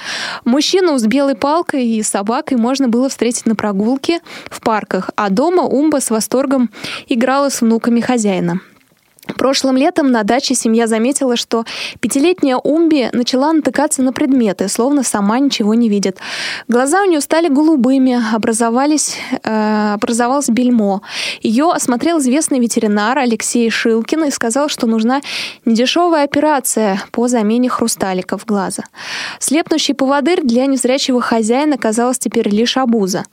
Мужчину 0.46 0.96
с 0.98 1.04
белой 1.04 1.34
палкой 1.34 1.86
и 1.86 2.02
собакой 2.02 2.56
можно 2.56 2.88
было 2.88 3.10
встретить 3.10 3.44
на 3.44 3.54
прогулке 3.54 4.20
в 4.50 4.62
парках, 4.62 5.10
а 5.16 5.28
дома 5.28 5.64
Умба 5.64 6.00
с 6.00 6.08
восторгом 6.08 6.29
играла 7.08 7.50
с 7.50 7.60
внуками 7.60 8.00
хозяина. 8.00 8.60
Прошлым 9.26 9.76
летом 9.76 10.10
на 10.10 10.22
даче 10.22 10.54
семья 10.54 10.86
заметила, 10.86 11.36
что 11.36 11.64
пятилетняя 12.00 12.56
Умби 12.56 13.10
начала 13.12 13.52
натыкаться 13.52 14.02
на 14.02 14.12
предметы, 14.12 14.68
словно 14.68 15.02
сама 15.02 15.38
ничего 15.38 15.74
не 15.74 15.88
видит. 15.88 16.18
Глаза 16.68 17.02
у 17.02 17.04
нее 17.04 17.20
стали 17.20 17.48
голубыми, 17.48 18.18
образовались, 18.34 19.16
э, 19.42 19.92
образовалось 19.94 20.48
бельмо. 20.48 21.02
Ее 21.42 21.70
осмотрел 21.70 22.18
известный 22.18 22.60
ветеринар 22.60 23.18
Алексей 23.18 23.68
Шилкин 23.68 24.24
и 24.24 24.30
сказал, 24.30 24.68
что 24.68 24.86
нужна 24.86 25.20
недешевая 25.66 26.24
операция 26.24 27.00
по 27.12 27.28
замене 27.28 27.68
хрусталиков 27.68 28.46
глаза. 28.46 28.84
Слепнущий 29.38 29.94
поводырь 29.94 30.40
для 30.42 30.66
незрячего 30.66 31.20
хозяина 31.20 31.76
казалось 31.76 32.18
теперь 32.18 32.48
лишь 32.48 32.78
обуза. 32.78 33.24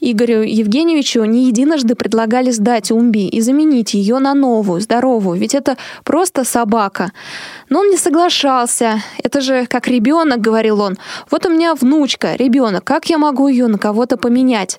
Игорю 0.00 0.42
Евгеньевичу 0.42 1.24
не 1.24 1.46
единожды 1.46 1.94
предлагали 1.94 2.50
сдать 2.50 2.90
Умби 2.90 3.26
и 3.26 3.40
заменить 3.40 3.94
ее 3.94 4.18
на 4.18 4.34
новую, 4.34 4.80
здоровую, 4.80 5.29
ведь 5.34 5.54
это 5.54 5.76
просто 6.04 6.44
собака. 6.44 7.12
Но 7.68 7.80
он 7.80 7.90
не 7.90 7.96
соглашался. 7.96 9.02
Это 9.22 9.40
же 9.40 9.66
как 9.66 9.88
ребенок, 9.88 10.40
говорил 10.40 10.80
он. 10.80 10.98
Вот 11.30 11.46
у 11.46 11.50
меня 11.50 11.74
внучка, 11.74 12.34
ребенок, 12.36 12.84
как 12.84 13.10
я 13.10 13.18
могу 13.18 13.48
ее 13.48 13.66
на 13.66 13.78
кого-то 13.78 14.16
поменять? 14.16 14.78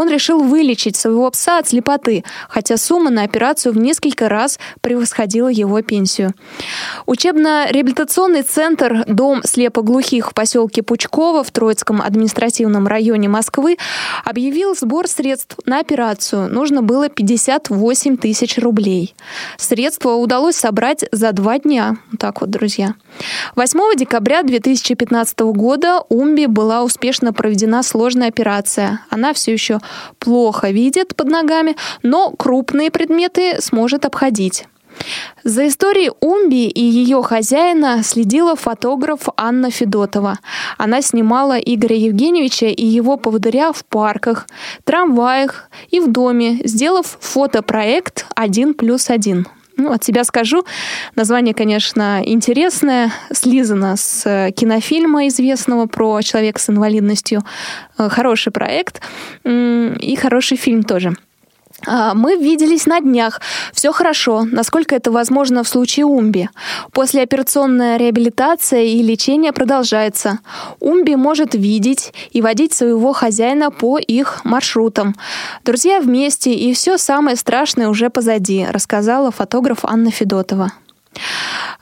Он 0.00 0.08
решил 0.08 0.42
вылечить 0.42 0.96
своего 0.96 1.30
пса 1.30 1.58
от 1.58 1.68
слепоты, 1.68 2.24
хотя 2.48 2.76
сумма 2.76 3.10
на 3.10 3.22
операцию 3.22 3.72
в 3.72 3.78
несколько 3.78 4.28
раз 4.28 4.58
превосходила 4.80 5.48
его 5.48 5.82
пенсию. 5.82 6.32
Учебно-реабилитационный 7.06 8.42
центр 8.42 9.04
«Дом 9.06 9.42
слепоглухих» 9.44 10.30
в 10.30 10.34
поселке 10.34 10.82
Пучково 10.82 11.44
в 11.44 11.50
Троицком 11.50 12.00
административном 12.00 12.86
районе 12.86 13.28
Москвы 13.28 13.76
объявил 14.24 14.74
сбор 14.74 15.06
средств 15.06 15.56
на 15.66 15.80
операцию. 15.80 16.48
Нужно 16.48 16.82
было 16.82 17.08
58 17.08 18.16
тысяч 18.16 18.58
рублей. 18.58 19.14
Средства 19.58 20.14
удалось 20.14 20.56
собрать 20.56 21.04
за 21.12 21.32
два 21.32 21.58
дня. 21.58 21.96
Так 22.18 22.40
вот, 22.40 22.50
друзья. 22.50 22.94
8 23.56 23.96
декабря 23.96 24.42
2015 24.42 25.40
года 25.40 26.02
Умби 26.08 26.46
была 26.46 26.82
успешно 26.82 27.32
проведена 27.32 27.82
сложная 27.82 28.28
операция. 28.28 29.04
Она 29.10 29.34
все 29.34 29.52
еще 29.52 29.80
плохо 30.18 30.70
видит 30.70 31.16
под 31.16 31.28
ногами, 31.28 31.76
но 32.02 32.30
крупные 32.30 32.90
предметы 32.90 33.60
сможет 33.60 34.04
обходить. 34.04 34.66
За 35.44 35.66
историей 35.66 36.10
Умби 36.20 36.68
и 36.68 36.82
ее 36.82 37.22
хозяина 37.22 38.02
следила 38.02 38.56
фотограф 38.56 39.28
Анна 39.36 39.70
Федотова. 39.70 40.38
Она 40.78 41.00
снимала 41.00 41.58
Игоря 41.58 41.96
Евгеньевича 41.96 42.66
и 42.66 42.84
его 42.84 43.16
поводыря 43.16 43.72
в 43.72 43.84
парках, 43.84 44.46
трамваях 44.84 45.70
и 45.90 46.00
в 46.00 46.10
доме, 46.10 46.60
сделав 46.64 47.18
фотопроект 47.20 48.26
«Один 48.34 48.74
плюс 48.74 49.10
один». 49.10 49.46
Ну, 49.80 49.92
от 49.92 50.04
себя 50.04 50.24
скажу. 50.24 50.64
Название, 51.16 51.54
конечно, 51.54 52.22
интересное. 52.22 53.10
Слизано 53.32 53.96
с 53.96 54.26
э, 54.26 54.50
кинофильма 54.52 55.26
известного 55.28 55.86
про 55.86 56.20
человека 56.20 56.60
с 56.60 56.68
инвалидностью. 56.68 57.40
Э, 57.96 58.10
хороший 58.10 58.52
проект 58.52 59.00
и 59.44 60.18
хороший 60.20 60.58
фильм 60.58 60.82
тоже. 60.82 61.14
А, 61.86 62.14
мы 62.14 62.36
виделись 62.36 62.86
на 62.86 63.00
днях. 63.00 63.40
Все 63.72 63.92
хорошо, 63.92 64.44
насколько 64.44 64.94
это 64.94 65.10
возможно 65.10 65.62
в 65.62 65.68
случае 65.68 66.06
Умби. 66.06 66.48
Послеоперационная 66.92 67.96
реабилитация 67.96 68.82
и 68.82 69.02
лечение 69.02 69.52
продолжается. 69.52 70.40
Умби 70.80 71.14
может 71.14 71.54
видеть 71.54 72.12
и 72.32 72.42
водить 72.42 72.72
своего 72.72 73.12
хозяина 73.12 73.70
по 73.70 73.98
их 73.98 74.44
маршрутам. 74.44 75.14
Друзья 75.64 76.00
вместе, 76.00 76.52
и 76.52 76.72
все 76.74 76.98
самое 76.98 77.36
страшное 77.36 77.88
уже 77.88 78.10
позади, 78.10 78.66
рассказала 78.70 79.30
фотограф 79.30 79.84
Анна 79.84 80.10
Федотова. 80.10 80.72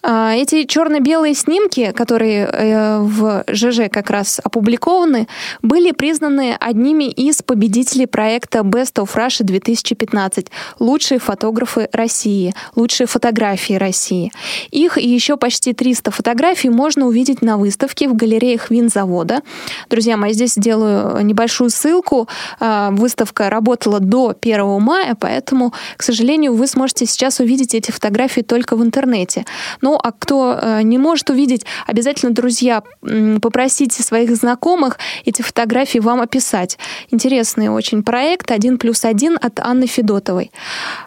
А, 0.03 0.35
эти 0.35 0.65
черно-белые 0.65 1.35
снимки, 1.35 1.93
которые 1.93 2.47
э, 2.47 2.99
в 3.01 3.45
ЖЖ 3.49 3.91
как 3.91 4.11
раз 4.11 4.41
опубликованы, 4.43 5.27
были 5.63 5.93
признаны 5.93 6.57
одними 6.59 7.05
из 7.05 7.43
победителей 7.43 8.07
проекта 8.07 8.61
Best 8.61 8.95
of 8.95 9.15
Russia 9.15 9.43
2015 9.43 10.47
«Лучшие 10.79 11.19
фотографы 11.19 11.89
России», 11.93 12.55
«Лучшие 12.77 13.07
фотографии 13.07 13.75
России». 13.75 14.33
Их 14.71 14.99
и 14.99 15.09
еще 15.09 15.37
почти 15.37 15.73
300 15.73 16.11
фотографий 16.11 16.71
можно 16.71 17.07
увидеть 17.07 17.43
на 17.43 17.59
выставке 17.59 18.09
в 18.09 18.15
галереях 18.15 18.71
винзавода. 18.71 19.43
Друзья 19.91 20.17
мои, 20.17 20.33
здесь 20.33 20.55
сделаю 20.55 21.25
небольшую 21.25 21.71
ссылку. 21.71 22.29
А, 22.61 22.91
выставка 22.93 23.51
работала 23.51 23.99
до 23.99 24.35
1 24.41 24.81
мая, 24.81 25.17
поэтому, 25.19 25.75
к 25.97 26.03
сожалению, 26.03 26.55
вы 26.55 26.67
сможете 26.69 27.07
сейчас 27.07 27.41
увидеть 27.41 27.75
эти 27.75 27.91
фотографии 27.91 28.43
только 28.43 28.77
в 28.77 28.83
интернете. 28.83 29.18
Ну, 29.81 29.99
а 30.03 30.13
кто 30.13 30.59
э, 30.61 30.83
не 30.83 30.99
может 30.99 31.31
увидеть, 31.31 31.65
обязательно, 31.87 32.33
друзья, 32.33 32.83
попросите 33.41 34.03
своих 34.03 34.35
знакомых 34.37 34.99
эти 35.25 35.43
фотографии 35.43 35.99
вам 35.99 36.21
описать. 36.21 36.79
Интересный 37.11 37.69
очень 37.69 38.03
проект 38.03 38.51
«Один 38.51 38.79
плюс 38.79 39.05
один» 39.05 39.39
от 39.41 39.61
Анны 39.61 39.87
Федотовой. 39.87 40.51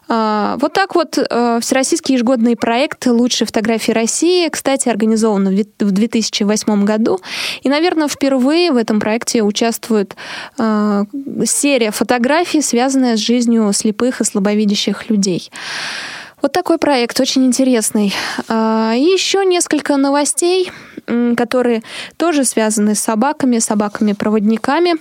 А, 0.08 0.58
вот 0.60 0.74
так 0.74 0.96
вот 0.96 1.18
э, 1.18 1.60
Всероссийский 1.62 2.16
ежегодный 2.16 2.56
проект 2.56 3.06
«Лучшие 3.08 3.46
фотографии 3.46 3.92
России», 3.92 4.50
кстати, 4.50 4.90
организован 4.90 5.48
в 5.80 5.92
2008 5.92 6.86
году. 6.86 7.20
И, 7.62 7.70
наверное, 7.70 8.08
впервые 8.08 8.72
в 8.72 8.78
этом 8.78 9.00
проекте 9.00 9.42
участвует 9.42 10.16
э, 10.58 11.04
серия 11.46 11.92
фотографий, 11.92 12.62
связанная 12.62 13.18
с 13.18 13.20
жизнью 13.20 13.72
слепых 13.74 14.22
и 14.22 14.24
слабовидящих 14.24 15.10
людей. 15.10 15.50
Вот 16.42 16.52
такой 16.52 16.78
проект, 16.78 17.20
очень 17.20 17.46
интересный. 17.46 18.14
А, 18.48 18.94
и 18.96 19.02
еще 19.02 19.46
несколько 19.46 19.98
новостей, 19.98 20.72
которые 21.38 21.84
тоже 22.18 22.46
связаны 22.46 22.96
с 22.96 23.00
собаками, 23.00 23.60
собаками-проводниками. 23.60 24.96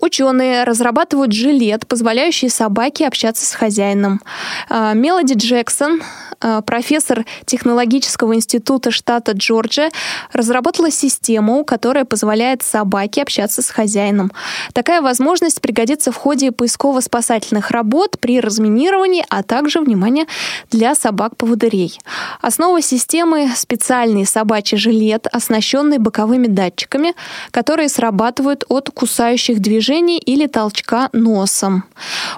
Ученые 0.00 0.64
разрабатывают 0.64 1.32
жилет, 1.32 1.86
позволяющий 1.86 2.48
собаке 2.48 3.06
общаться 3.06 3.44
с 3.44 3.52
хозяином. 3.52 4.20
А, 4.68 4.94
Мелоди 4.94 5.34
Джексон, 5.34 6.02
а, 6.40 6.60
профессор 6.62 7.24
технологического 7.46 8.34
института 8.34 8.90
штата 8.90 9.32
Джорджия, 9.32 9.90
разработала 10.32 10.90
систему, 10.90 11.64
которая 11.64 12.04
позволяет 12.04 12.62
собаке 12.62 13.22
общаться 13.22 13.62
с 13.62 13.70
хозяином. 13.70 14.32
Такая 14.72 15.02
возможность 15.02 15.60
пригодится 15.60 16.10
в 16.10 16.16
ходе 16.16 16.50
поисково-спасательных 16.50 17.70
работ 17.70 18.18
при 18.18 18.40
разминировании, 18.40 19.24
а 19.28 19.42
также, 19.42 19.80
внимание, 19.80 20.26
для 20.70 20.94
собак-поводырей. 20.94 21.98
Основа 22.40 22.82
системы— 22.82 23.50
специальный 23.56 24.26
собачий 24.26 24.78
жилет, 24.78 25.26
оснащенный 25.30 25.98
боковыми 25.98 26.46
датчиками, 26.46 27.14
которые 27.50 27.88
срабатывают 27.88 28.64
от 28.68 28.90
кусающих 28.90 29.41
движений 29.50 30.18
или 30.18 30.46
толчка 30.46 31.08
носом. 31.12 31.84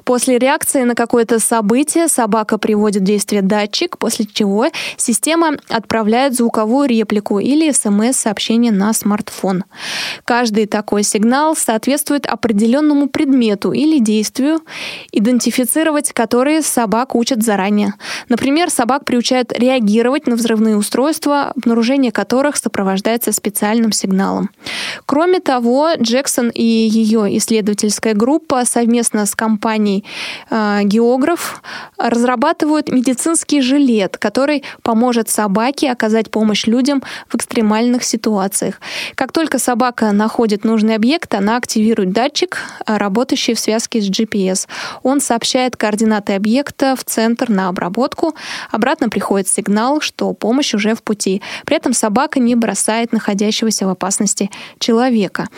После 0.05 0.38
реакции 0.38 0.82
на 0.82 0.94
какое-то 0.94 1.38
событие 1.38 2.09
собака 2.09 2.59
приводит 2.59 3.02
в 3.02 3.05
действие 3.05 3.42
датчик, 3.42 3.98
после 3.98 4.26
чего 4.26 4.66
система 4.96 5.57
отправляет 5.68 6.34
звуковую 6.34 6.88
реплику 6.88 7.38
или 7.38 7.70
смс-сообщение 7.70 8.72
на 8.72 8.92
смартфон. 8.92 9.64
Каждый 10.24 10.66
такой 10.66 11.02
сигнал 11.02 11.57
соответствует 11.57 12.26
определенному 12.26 13.09
предмету 13.09 13.72
или 13.72 13.98
действию, 13.98 14.61
идентифицировать 15.12 16.12
которые 16.12 16.62
собак 16.62 17.14
учат 17.14 17.42
заранее. 17.42 17.94
Например, 18.28 18.70
собак 18.70 19.05
приучают 19.05 19.52
реагировать 19.52 20.26
на 20.26 20.36
взрывные 20.36 20.76
устройства, 20.76 21.52
обнаружение 21.57 22.12
которых 22.12 22.57
сопровождается 22.57 23.32
специальным 23.32 23.92
сигналом. 23.92 24.50
Кроме 25.07 25.40
того, 25.40 25.90
Джексон 26.00 26.50
и 26.55 26.84
ее 26.89 27.37
исследовательская 27.39 28.14
группа 28.14 28.64
совместно 28.64 29.26
с 29.26 29.35
компанией 29.35 30.05
э, 30.51 30.80
Географ 30.85 31.62
разрабатывают 31.99 32.91
медицинские 32.91 33.62
жилеты 33.62 33.74
жилет, 33.74 34.18
который 34.18 34.62
поможет 34.82 35.28
собаке 35.28 35.91
оказать 35.91 36.30
помощь 36.30 36.66
людям 36.66 37.03
в 37.28 37.35
экстремальных 37.35 38.05
ситуациях. 38.05 38.80
Как 39.14 39.32
только 39.32 39.59
собака 39.59 40.12
находит 40.12 40.64
нужный 40.64 40.95
объект, 40.95 41.35
она 41.35 41.57
активирует 41.57 42.12
датчик, 42.12 42.59
а, 42.87 42.99
работающий 42.99 43.55
в 43.55 43.59
связке 43.59 44.01
с 44.01 44.09
GPS. 44.09 44.68
Он 45.03 45.20
сообщает 45.20 45.76
координаты 45.76 46.35
объекта 46.35 46.95
в 46.97 47.05
центр 47.05 47.51
на 47.51 47.68
обработку. 47.68 48.35
Обратно 48.70 49.09
приходит 49.09 49.49
сигнал, 49.49 50.01
что 50.01 50.32
помощь 50.32 50.74
уже 50.74 50.95
в 50.95 51.03
пути. 51.03 51.43
При 51.66 51.76
этом 51.76 51.93
собака 51.93 52.41
не 52.41 52.55
бросает 52.55 53.12
находящегося 53.12 53.87
в 53.87 53.91
опасности 53.91 54.51
человека. 54.78 55.49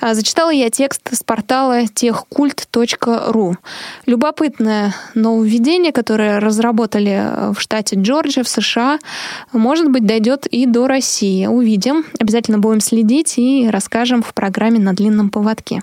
А, 0.00 0.14
зачитала 0.14 0.50
я 0.50 0.70
текст 0.74 1.14
с 1.14 1.22
портала 1.22 1.86
техкульт.ру. 1.86 3.56
Любопытное 4.06 4.94
нововведение, 5.14 5.92
которое 5.92 6.40
разработали 6.40 7.12
э, 7.12 7.52
в 7.52 7.60
штате 7.60 7.84
штате 7.84 7.96
Джорджия 8.00 8.44
в 8.44 8.48
США, 8.48 8.98
может 9.52 9.90
быть, 9.90 10.06
дойдет 10.06 10.46
и 10.46 10.66
до 10.66 10.86
России. 10.86 11.46
Увидим. 11.46 12.04
Обязательно 12.18 12.58
будем 12.58 12.80
следить 12.80 13.38
и 13.38 13.68
расскажем 13.70 14.22
в 14.22 14.32
программе 14.34 14.78
«На 14.78 14.94
длинном 14.94 15.30
поводке». 15.30 15.82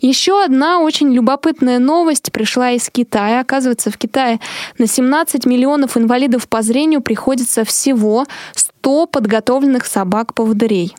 Еще 0.00 0.44
одна 0.44 0.80
очень 0.80 1.12
любопытная 1.12 1.78
новость 1.78 2.30
пришла 2.30 2.72
из 2.72 2.90
Китая. 2.90 3.40
Оказывается, 3.40 3.90
в 3.90 3.96
Китае 3.96 4.40
на 4.78 4.86
17 4.86 5.46
миллионов 5.46 5.96
инвалидов 5.96 6.48
по 6.48 6.60
зрению 6.60 7.00
приходится 7.00 7.64
всего 7.64 8.26
100 8.86 9.06
подготовленных 9.08 9.84
собак-поводырей. 9.84 10.94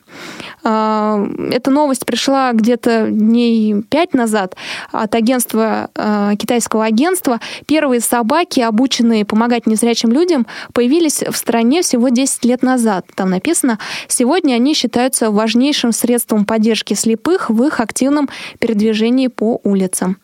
А, 0.64 1.26
эта 1.50 1.72
новость 1.72 2.06
пришла 2.06 2.52
где-то 2.52 3.08
дней 3.10 3.82
пять 3.84 4.14
назад 4.14 4.58
от 4.92 5.16
агентства, 5.16 5.90
а, 5.96 6.36
китайского 6.36 6.84
агентства. 6.84 7.40
Первые 7.66 8.02
собаки, 8.02 8.60
обученные 8.60 9.24
помогать 9.24 9.68
незрячим 9.68 10.12
людям, 10.12 10.48
появились 10.74 11.24
в 11.24 11.38
стране 11.38 11.82
всего 11.82 12.10
10 12.10 12.44
лет 12.44 12.62
назад. 12.62 13.06
Там 13.16 13.30
написано, 13.30 13.80
сегодня 14.10 14.56
они 14.56 14.74
считаются 14.74 15.32
важнейшим 15.32 15.94
средством 15.94 16.44
поддержки 16.44 16.94
слепых 16.94 17.50
в 17.50 17.64
их 17.64 17.80
активном 17.80 18.28
передвижении 18.60 19.28
по 19.28 19.62
улицам. 19.64 20.18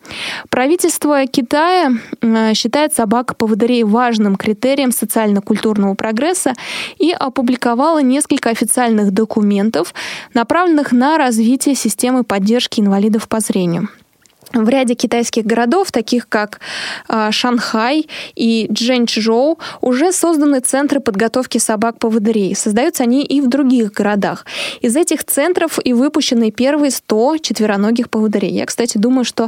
Правительство 0.50 1.26
Китая 1.28 1.94
считает 2.54 2.94
собак-поводырей 2.94 3.84
важным 3.84 4.36
критерием 4.36 4.92
социально-культурного 4.92 5.94
прогресса 5.94 6.56
и 6.98 7.12
опубликовал 7.12 7.53
опубликовала 7.54 8.02
несколько 8.02 8.50
официальных 8.50 9.12
документов, 9.12 9.94
направленных 10.34 10.92
на 10.92 11.18
развитие 11.18 11.76
системы 11.76 12.24
поддержки 12.24 12.80
инвалидов 12.80 13.28
по 13.28 13.40
зрению. 13.40 13.90
В 14.54 14.70
ряде 14.70 14.94
китайских 14.94 15.46
городов, 15.46 15.92
таких 15.92 16.30
как 16.30 16.60
э, 17.10 17.32
Шанхай 17.32 18.08
и 18.36 18.68
Джэньчжоу, 18.72 19.58
уже 19.82 20.12
созданы 20.12 20.60
центры 20.60 21.00
подготовки 21.00 21.58
собак-поводырей. 21.58 22.56
Создаются 22.56 23.04
они 23.04 23.24
и 23.24 23.42
в 23.42 23.50
других 23.50 23.92
городах. 23.92 24.46
Из 24.82 24.96
этих 24.96 25.24
центров 25.24 25.80
и 25.84 25.94
выпущены 25.94 26.52
первые 26.52 26.92
100 26.92 27.38
четвероногих 27.38 28.12
поводырей. 28.12 28.52
Я, 28.52 28.68
кстати, 28.68 29.00
думаю, 29.00 29.26
что 29.26 29.48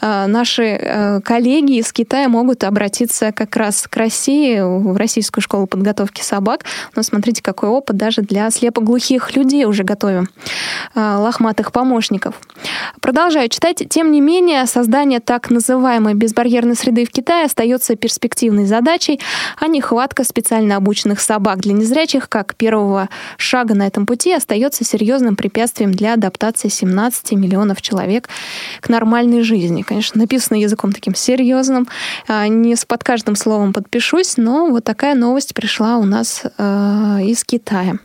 э, 0.00 0.26
наши 0.26 0.62
э, 0.62 1.20
коллеги 1.20 1.78
из 1.78 1.92
Китая 1.92 2.30
могут 2.30 2.64
обратиться 2.64 3.32
как 3.32 3.56
раз 3.56 3.86
к 3.86 3.94
России, 3.96 4.60
в 4.60 4.96
Российскую 4.96 5.42
школу 5.42 5.66
подготовки 5.66 6.22
собак. 6.22 6.64
Но 6.94 7.02
смотрите, 7.02 7.42
какой 7.42 7.68
опыт 7.68 7.98
даже 7.98 8.22
для 8.22 8.50
слепоглухих 8.50 9.36
людей 9.36 9.66
уже 9.66 9.84
готовим. 9.84 10.28
Лохматых 10.94 11.72
помощников. 11.72 12.40
Продолжаю 13.00 13.48
читать. 13.48 13.82
Тем 13.90 14.10
не 14.12 14.20
менее, 14.20 14.45
менее, 14.46 14.66
создание 14.66 15.18
так 15.18 15.50
называемой 15.50 16.14
безбарьерной 16.14 16.76
среды 16.76 17.04
в 17.04 17.10
Китае 17.10 17.46
остается 17.46 17.96
перспективной 17.96 18.66
задачей, 18.66 19.18
а 19.58 19.66
нехватка 19.66 20.22
специально 20.22 20.76
обученных 20.76 21.20
собак 21.20 21.58
для 21.58 21.72
незрячих, 21.72 22.28
как 22.28 22.54
первого 22.54 23.08
шага 23.38 23.74
на 23.74 23.88
этом 23.88 24.06
пути, 24.06 24.32
остается 24.32 24.84
серьезным 24.84 25.34
препятствием 25.34 25.90
для 25.90 26.14
адаптации 26.14 26.68
17 26.68 27.32
миллионов 27.32 27.82
человек 27.82 28.28
к 28.80 28.88
нормальной 28.88 29.42
жизни. 29.42 29.82
Конечно, 29.82 30.20
написано 30.20 30.58
языком 30.58 30.92
таким 30.92 31.16
серьезным, 31.16 31.88
а, 32.28 32.46
не 32.46 32.76
под 32.86 33.02
каждым 33.02 33.34
словом 33.34 33.72
подпишусь, 33.72 34.36
но 34.36 34.68
вот 34.68 34.84
такая 34.84 35.16
новость 35.16 35.54
пришла 35.54 35.96
у 35.96 36.04
нас 36.04 36.42
э, 36.44 37.18
из 37.24 37.42
Китая. 37.42 37.96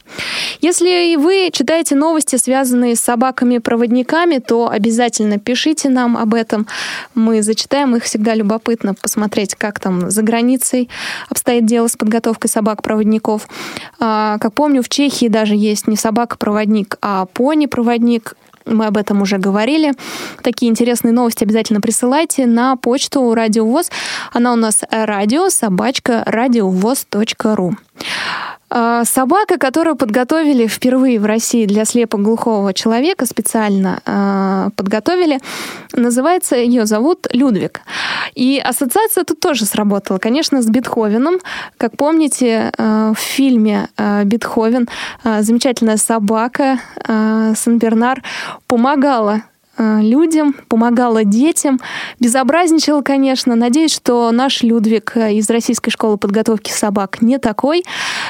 Если 0.59 1.17
вы 1.17 1.51
читаете 1.53 1.95
новости, 1.95 2.37
связанные 2.37 2.95
с 2.95 3.01
собаками-проводниками, 3.01 4.39
то 4.39 4.69
обязательно 4.69 5.37
пишите 5.37 5.89
нам 5.89 6.17
об 6.17 6.30
об 6.31 6.33
этом. 6.33 6.67
Мы 7.13 7.41
зачитаем 7.43 7.95
их, 7.95 8.03
всегда 8.03 8.33
любопытно 8.35 8.93
посмотреть, 8.93 9.55
как 9.55 9.79
там 9.79 10.09
за 10.09 10.21
границей 10.21 10.89
обстоит 11.29 11.65
дело 11.65 11.87
с 11.87 11.97
подготовкой 11.97 12.49
собак-проводников. 12.49 13.47
А, 13.99 14.37
как 14.39 14.53
помню, 14.53 14.81
в 14.81 14.89
Чехии 14.89 15.27
даже 15.27 15.55
есть 15.55 15.87
не 15.87 15.97
собака-проводник, 15.97 16.97
а 17.01 17.25
пони-проводник. 17.25 18.35
Мы 18.65 18.85
об 18.85 18.97
этом 18.97 19.21
уже 19.21 19.39
говорили. 19.39 19.93
Такие 20.43 20.69
интересные 20.69 21.11
новости 21.11 21.43
обязательно 21.43 21.81
присылайте 21.81 22.45
на 22.45 22.75
почту 22.77 23.33
Радио 23.33 23.65
ВОЗ. 23.65 23.89
Она 24.31 24.53
у 24.53 24.55
нас 24.55 24.83
радио 24.89 25.49
собачка 25.49 26.23
радиовоз.ру. 26.25 27.75
А, 28.73 29.03
собака, 29.03 29.57
которую 29.57 29.97
подготовили 29.97 30.65
впервые 30.65 31.19
в 31.19 31.25
России 31.25 31.65
для 31.65 31.83
слепоглухого 31.83 32.73
человека, 32.73 33.25
специально 33.25 34.01
э, 34.05 34.69
подготовили, 34.77 35.39
называется, 35.91 36.55
ее 36.55 36.85
зовут 36.85 37.27
Людвиг. 37.33 37.81
И 38.33 38.61
ассоциация 38.63 39.25
тут 39.25 39.41
тоже 39.41 39.65
сработала, 39.65 40.19
конечно, 40.19 40.61
с 40.61 40.67
Бетховеном. 40.67 41.39
Как 41.77 41.97
помните, 41.97 42.71
э, 42.77 43.13
в 43.13 43.19
фильме 43.19 43.89
Бетховен 44.23 44.87
замечательная 45.23 45.97
собака 45.97 46.79
Сан-Бернар 47.05 48.23
помогала 48.67 49.41
людям, 49.77 50.55
помогала 50.67 51.23
детям. 51.23 51.79
Безобразничала, 52.19 53.01
конечно. 53.01 53.55
Надеюсь, 53.55 53.93
что 53.93 54.31
наш 54.31 54.63
Людвиг 54.63 55.13
э, 55.15 55.33
из 55.33 55.49
Российской 55.49 55.91
школы 55.91 56.17
подготовки 56.17 56.71
собак 56.71 57.21
не 57.21 57.37
такой. 57.39 57.83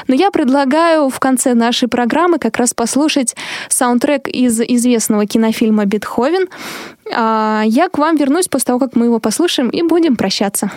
Но 0.06 0.14
я 0.14 0.30
предлагаю 0.30 1.08
в 1.08 1.20
конце 1.20 1.54
нашей 1.54 1.88
программы 1.88 2.38
как 2.38 2.56
раз 2.56 2.74
послушать 2.74 3.34
саундтрек 3.68 4.28
из 4.28 4.60
известного 4.60 5.26
кинофильма 5.26 5.84
«Бетховен». 5.84 6.48
А 7.14 7.62
я 7.66 7.88
к 7.88 7.98
вам 7.98 8.16
вернусь 8.16 8.48
после 8.48 8.66
того, 8.66 8.78
как 8.78 8.94
мы 8.94 9.06
его 9.06 9.18
послушаем, 9.18 9.68
и 9.68 9.82
будем 9.82 10.16
прощаться. 10.16 10.70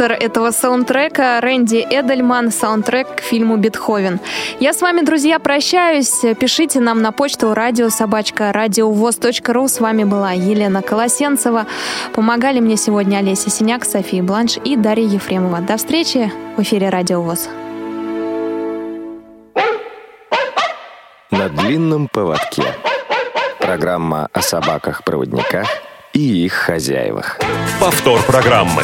Автор 0.00 0.16
этого 0.18 0.50
саундтрека 0.50 1.42
Рэнди 1.42 1.86
Эдельман, 1.90 2.50
саундтрек 2.50 3.16
к 3.16 3.20
фильму 3.20 3.58
«Бетховен». 3.58 4.18
Я 4.58 4.72
с 4.72 4.80
вами, 4.80 5.02
друзья, 5.02 5.38
прощаюсь. 5.38 6.22
Пишите 6.40 6.80
нам 6.80 7.02
на 7.02 7.12
почту 7.12 7.52
радиособачка 7.52 8.50
радиовоз.ру. 8.50 9.68
С 9.68 9.78
вами 9.78 10.04
была 10.04 10.32
Елена 10.32 10.80
Колосенцева. 10.80 11.66
Помогали 12.14 12.60
мне 12.60 12.78
сегодня 12.78 13.18
Олеся 13.18 13.50
Синяк, 13.50 13.84
София 13.84 14.22
Бланш 14.22 14.56
и 14.64 14.74
Дарья 14.74 15.06
Ефремова. 15.06 15.58
До 15.58 15.76
встречи 15.76 16.32
в 16.56 16.62
эфире 16.62 16.88
«Радио 16.88 17.20
ВОЗ». 17.20 17.50
На 21.30 21.50
длинном 21.50 22.08
поводке. 22.08 22.64
Программа 23.58 24.30
о 24.32 24.40
собаках-проводниках 24.40 25.66
и 26.14 26.46
их 26.46 26.54
хозяевах. 26.54 27.38
Повтор 27.78 28.22
программы. 28.22 28.82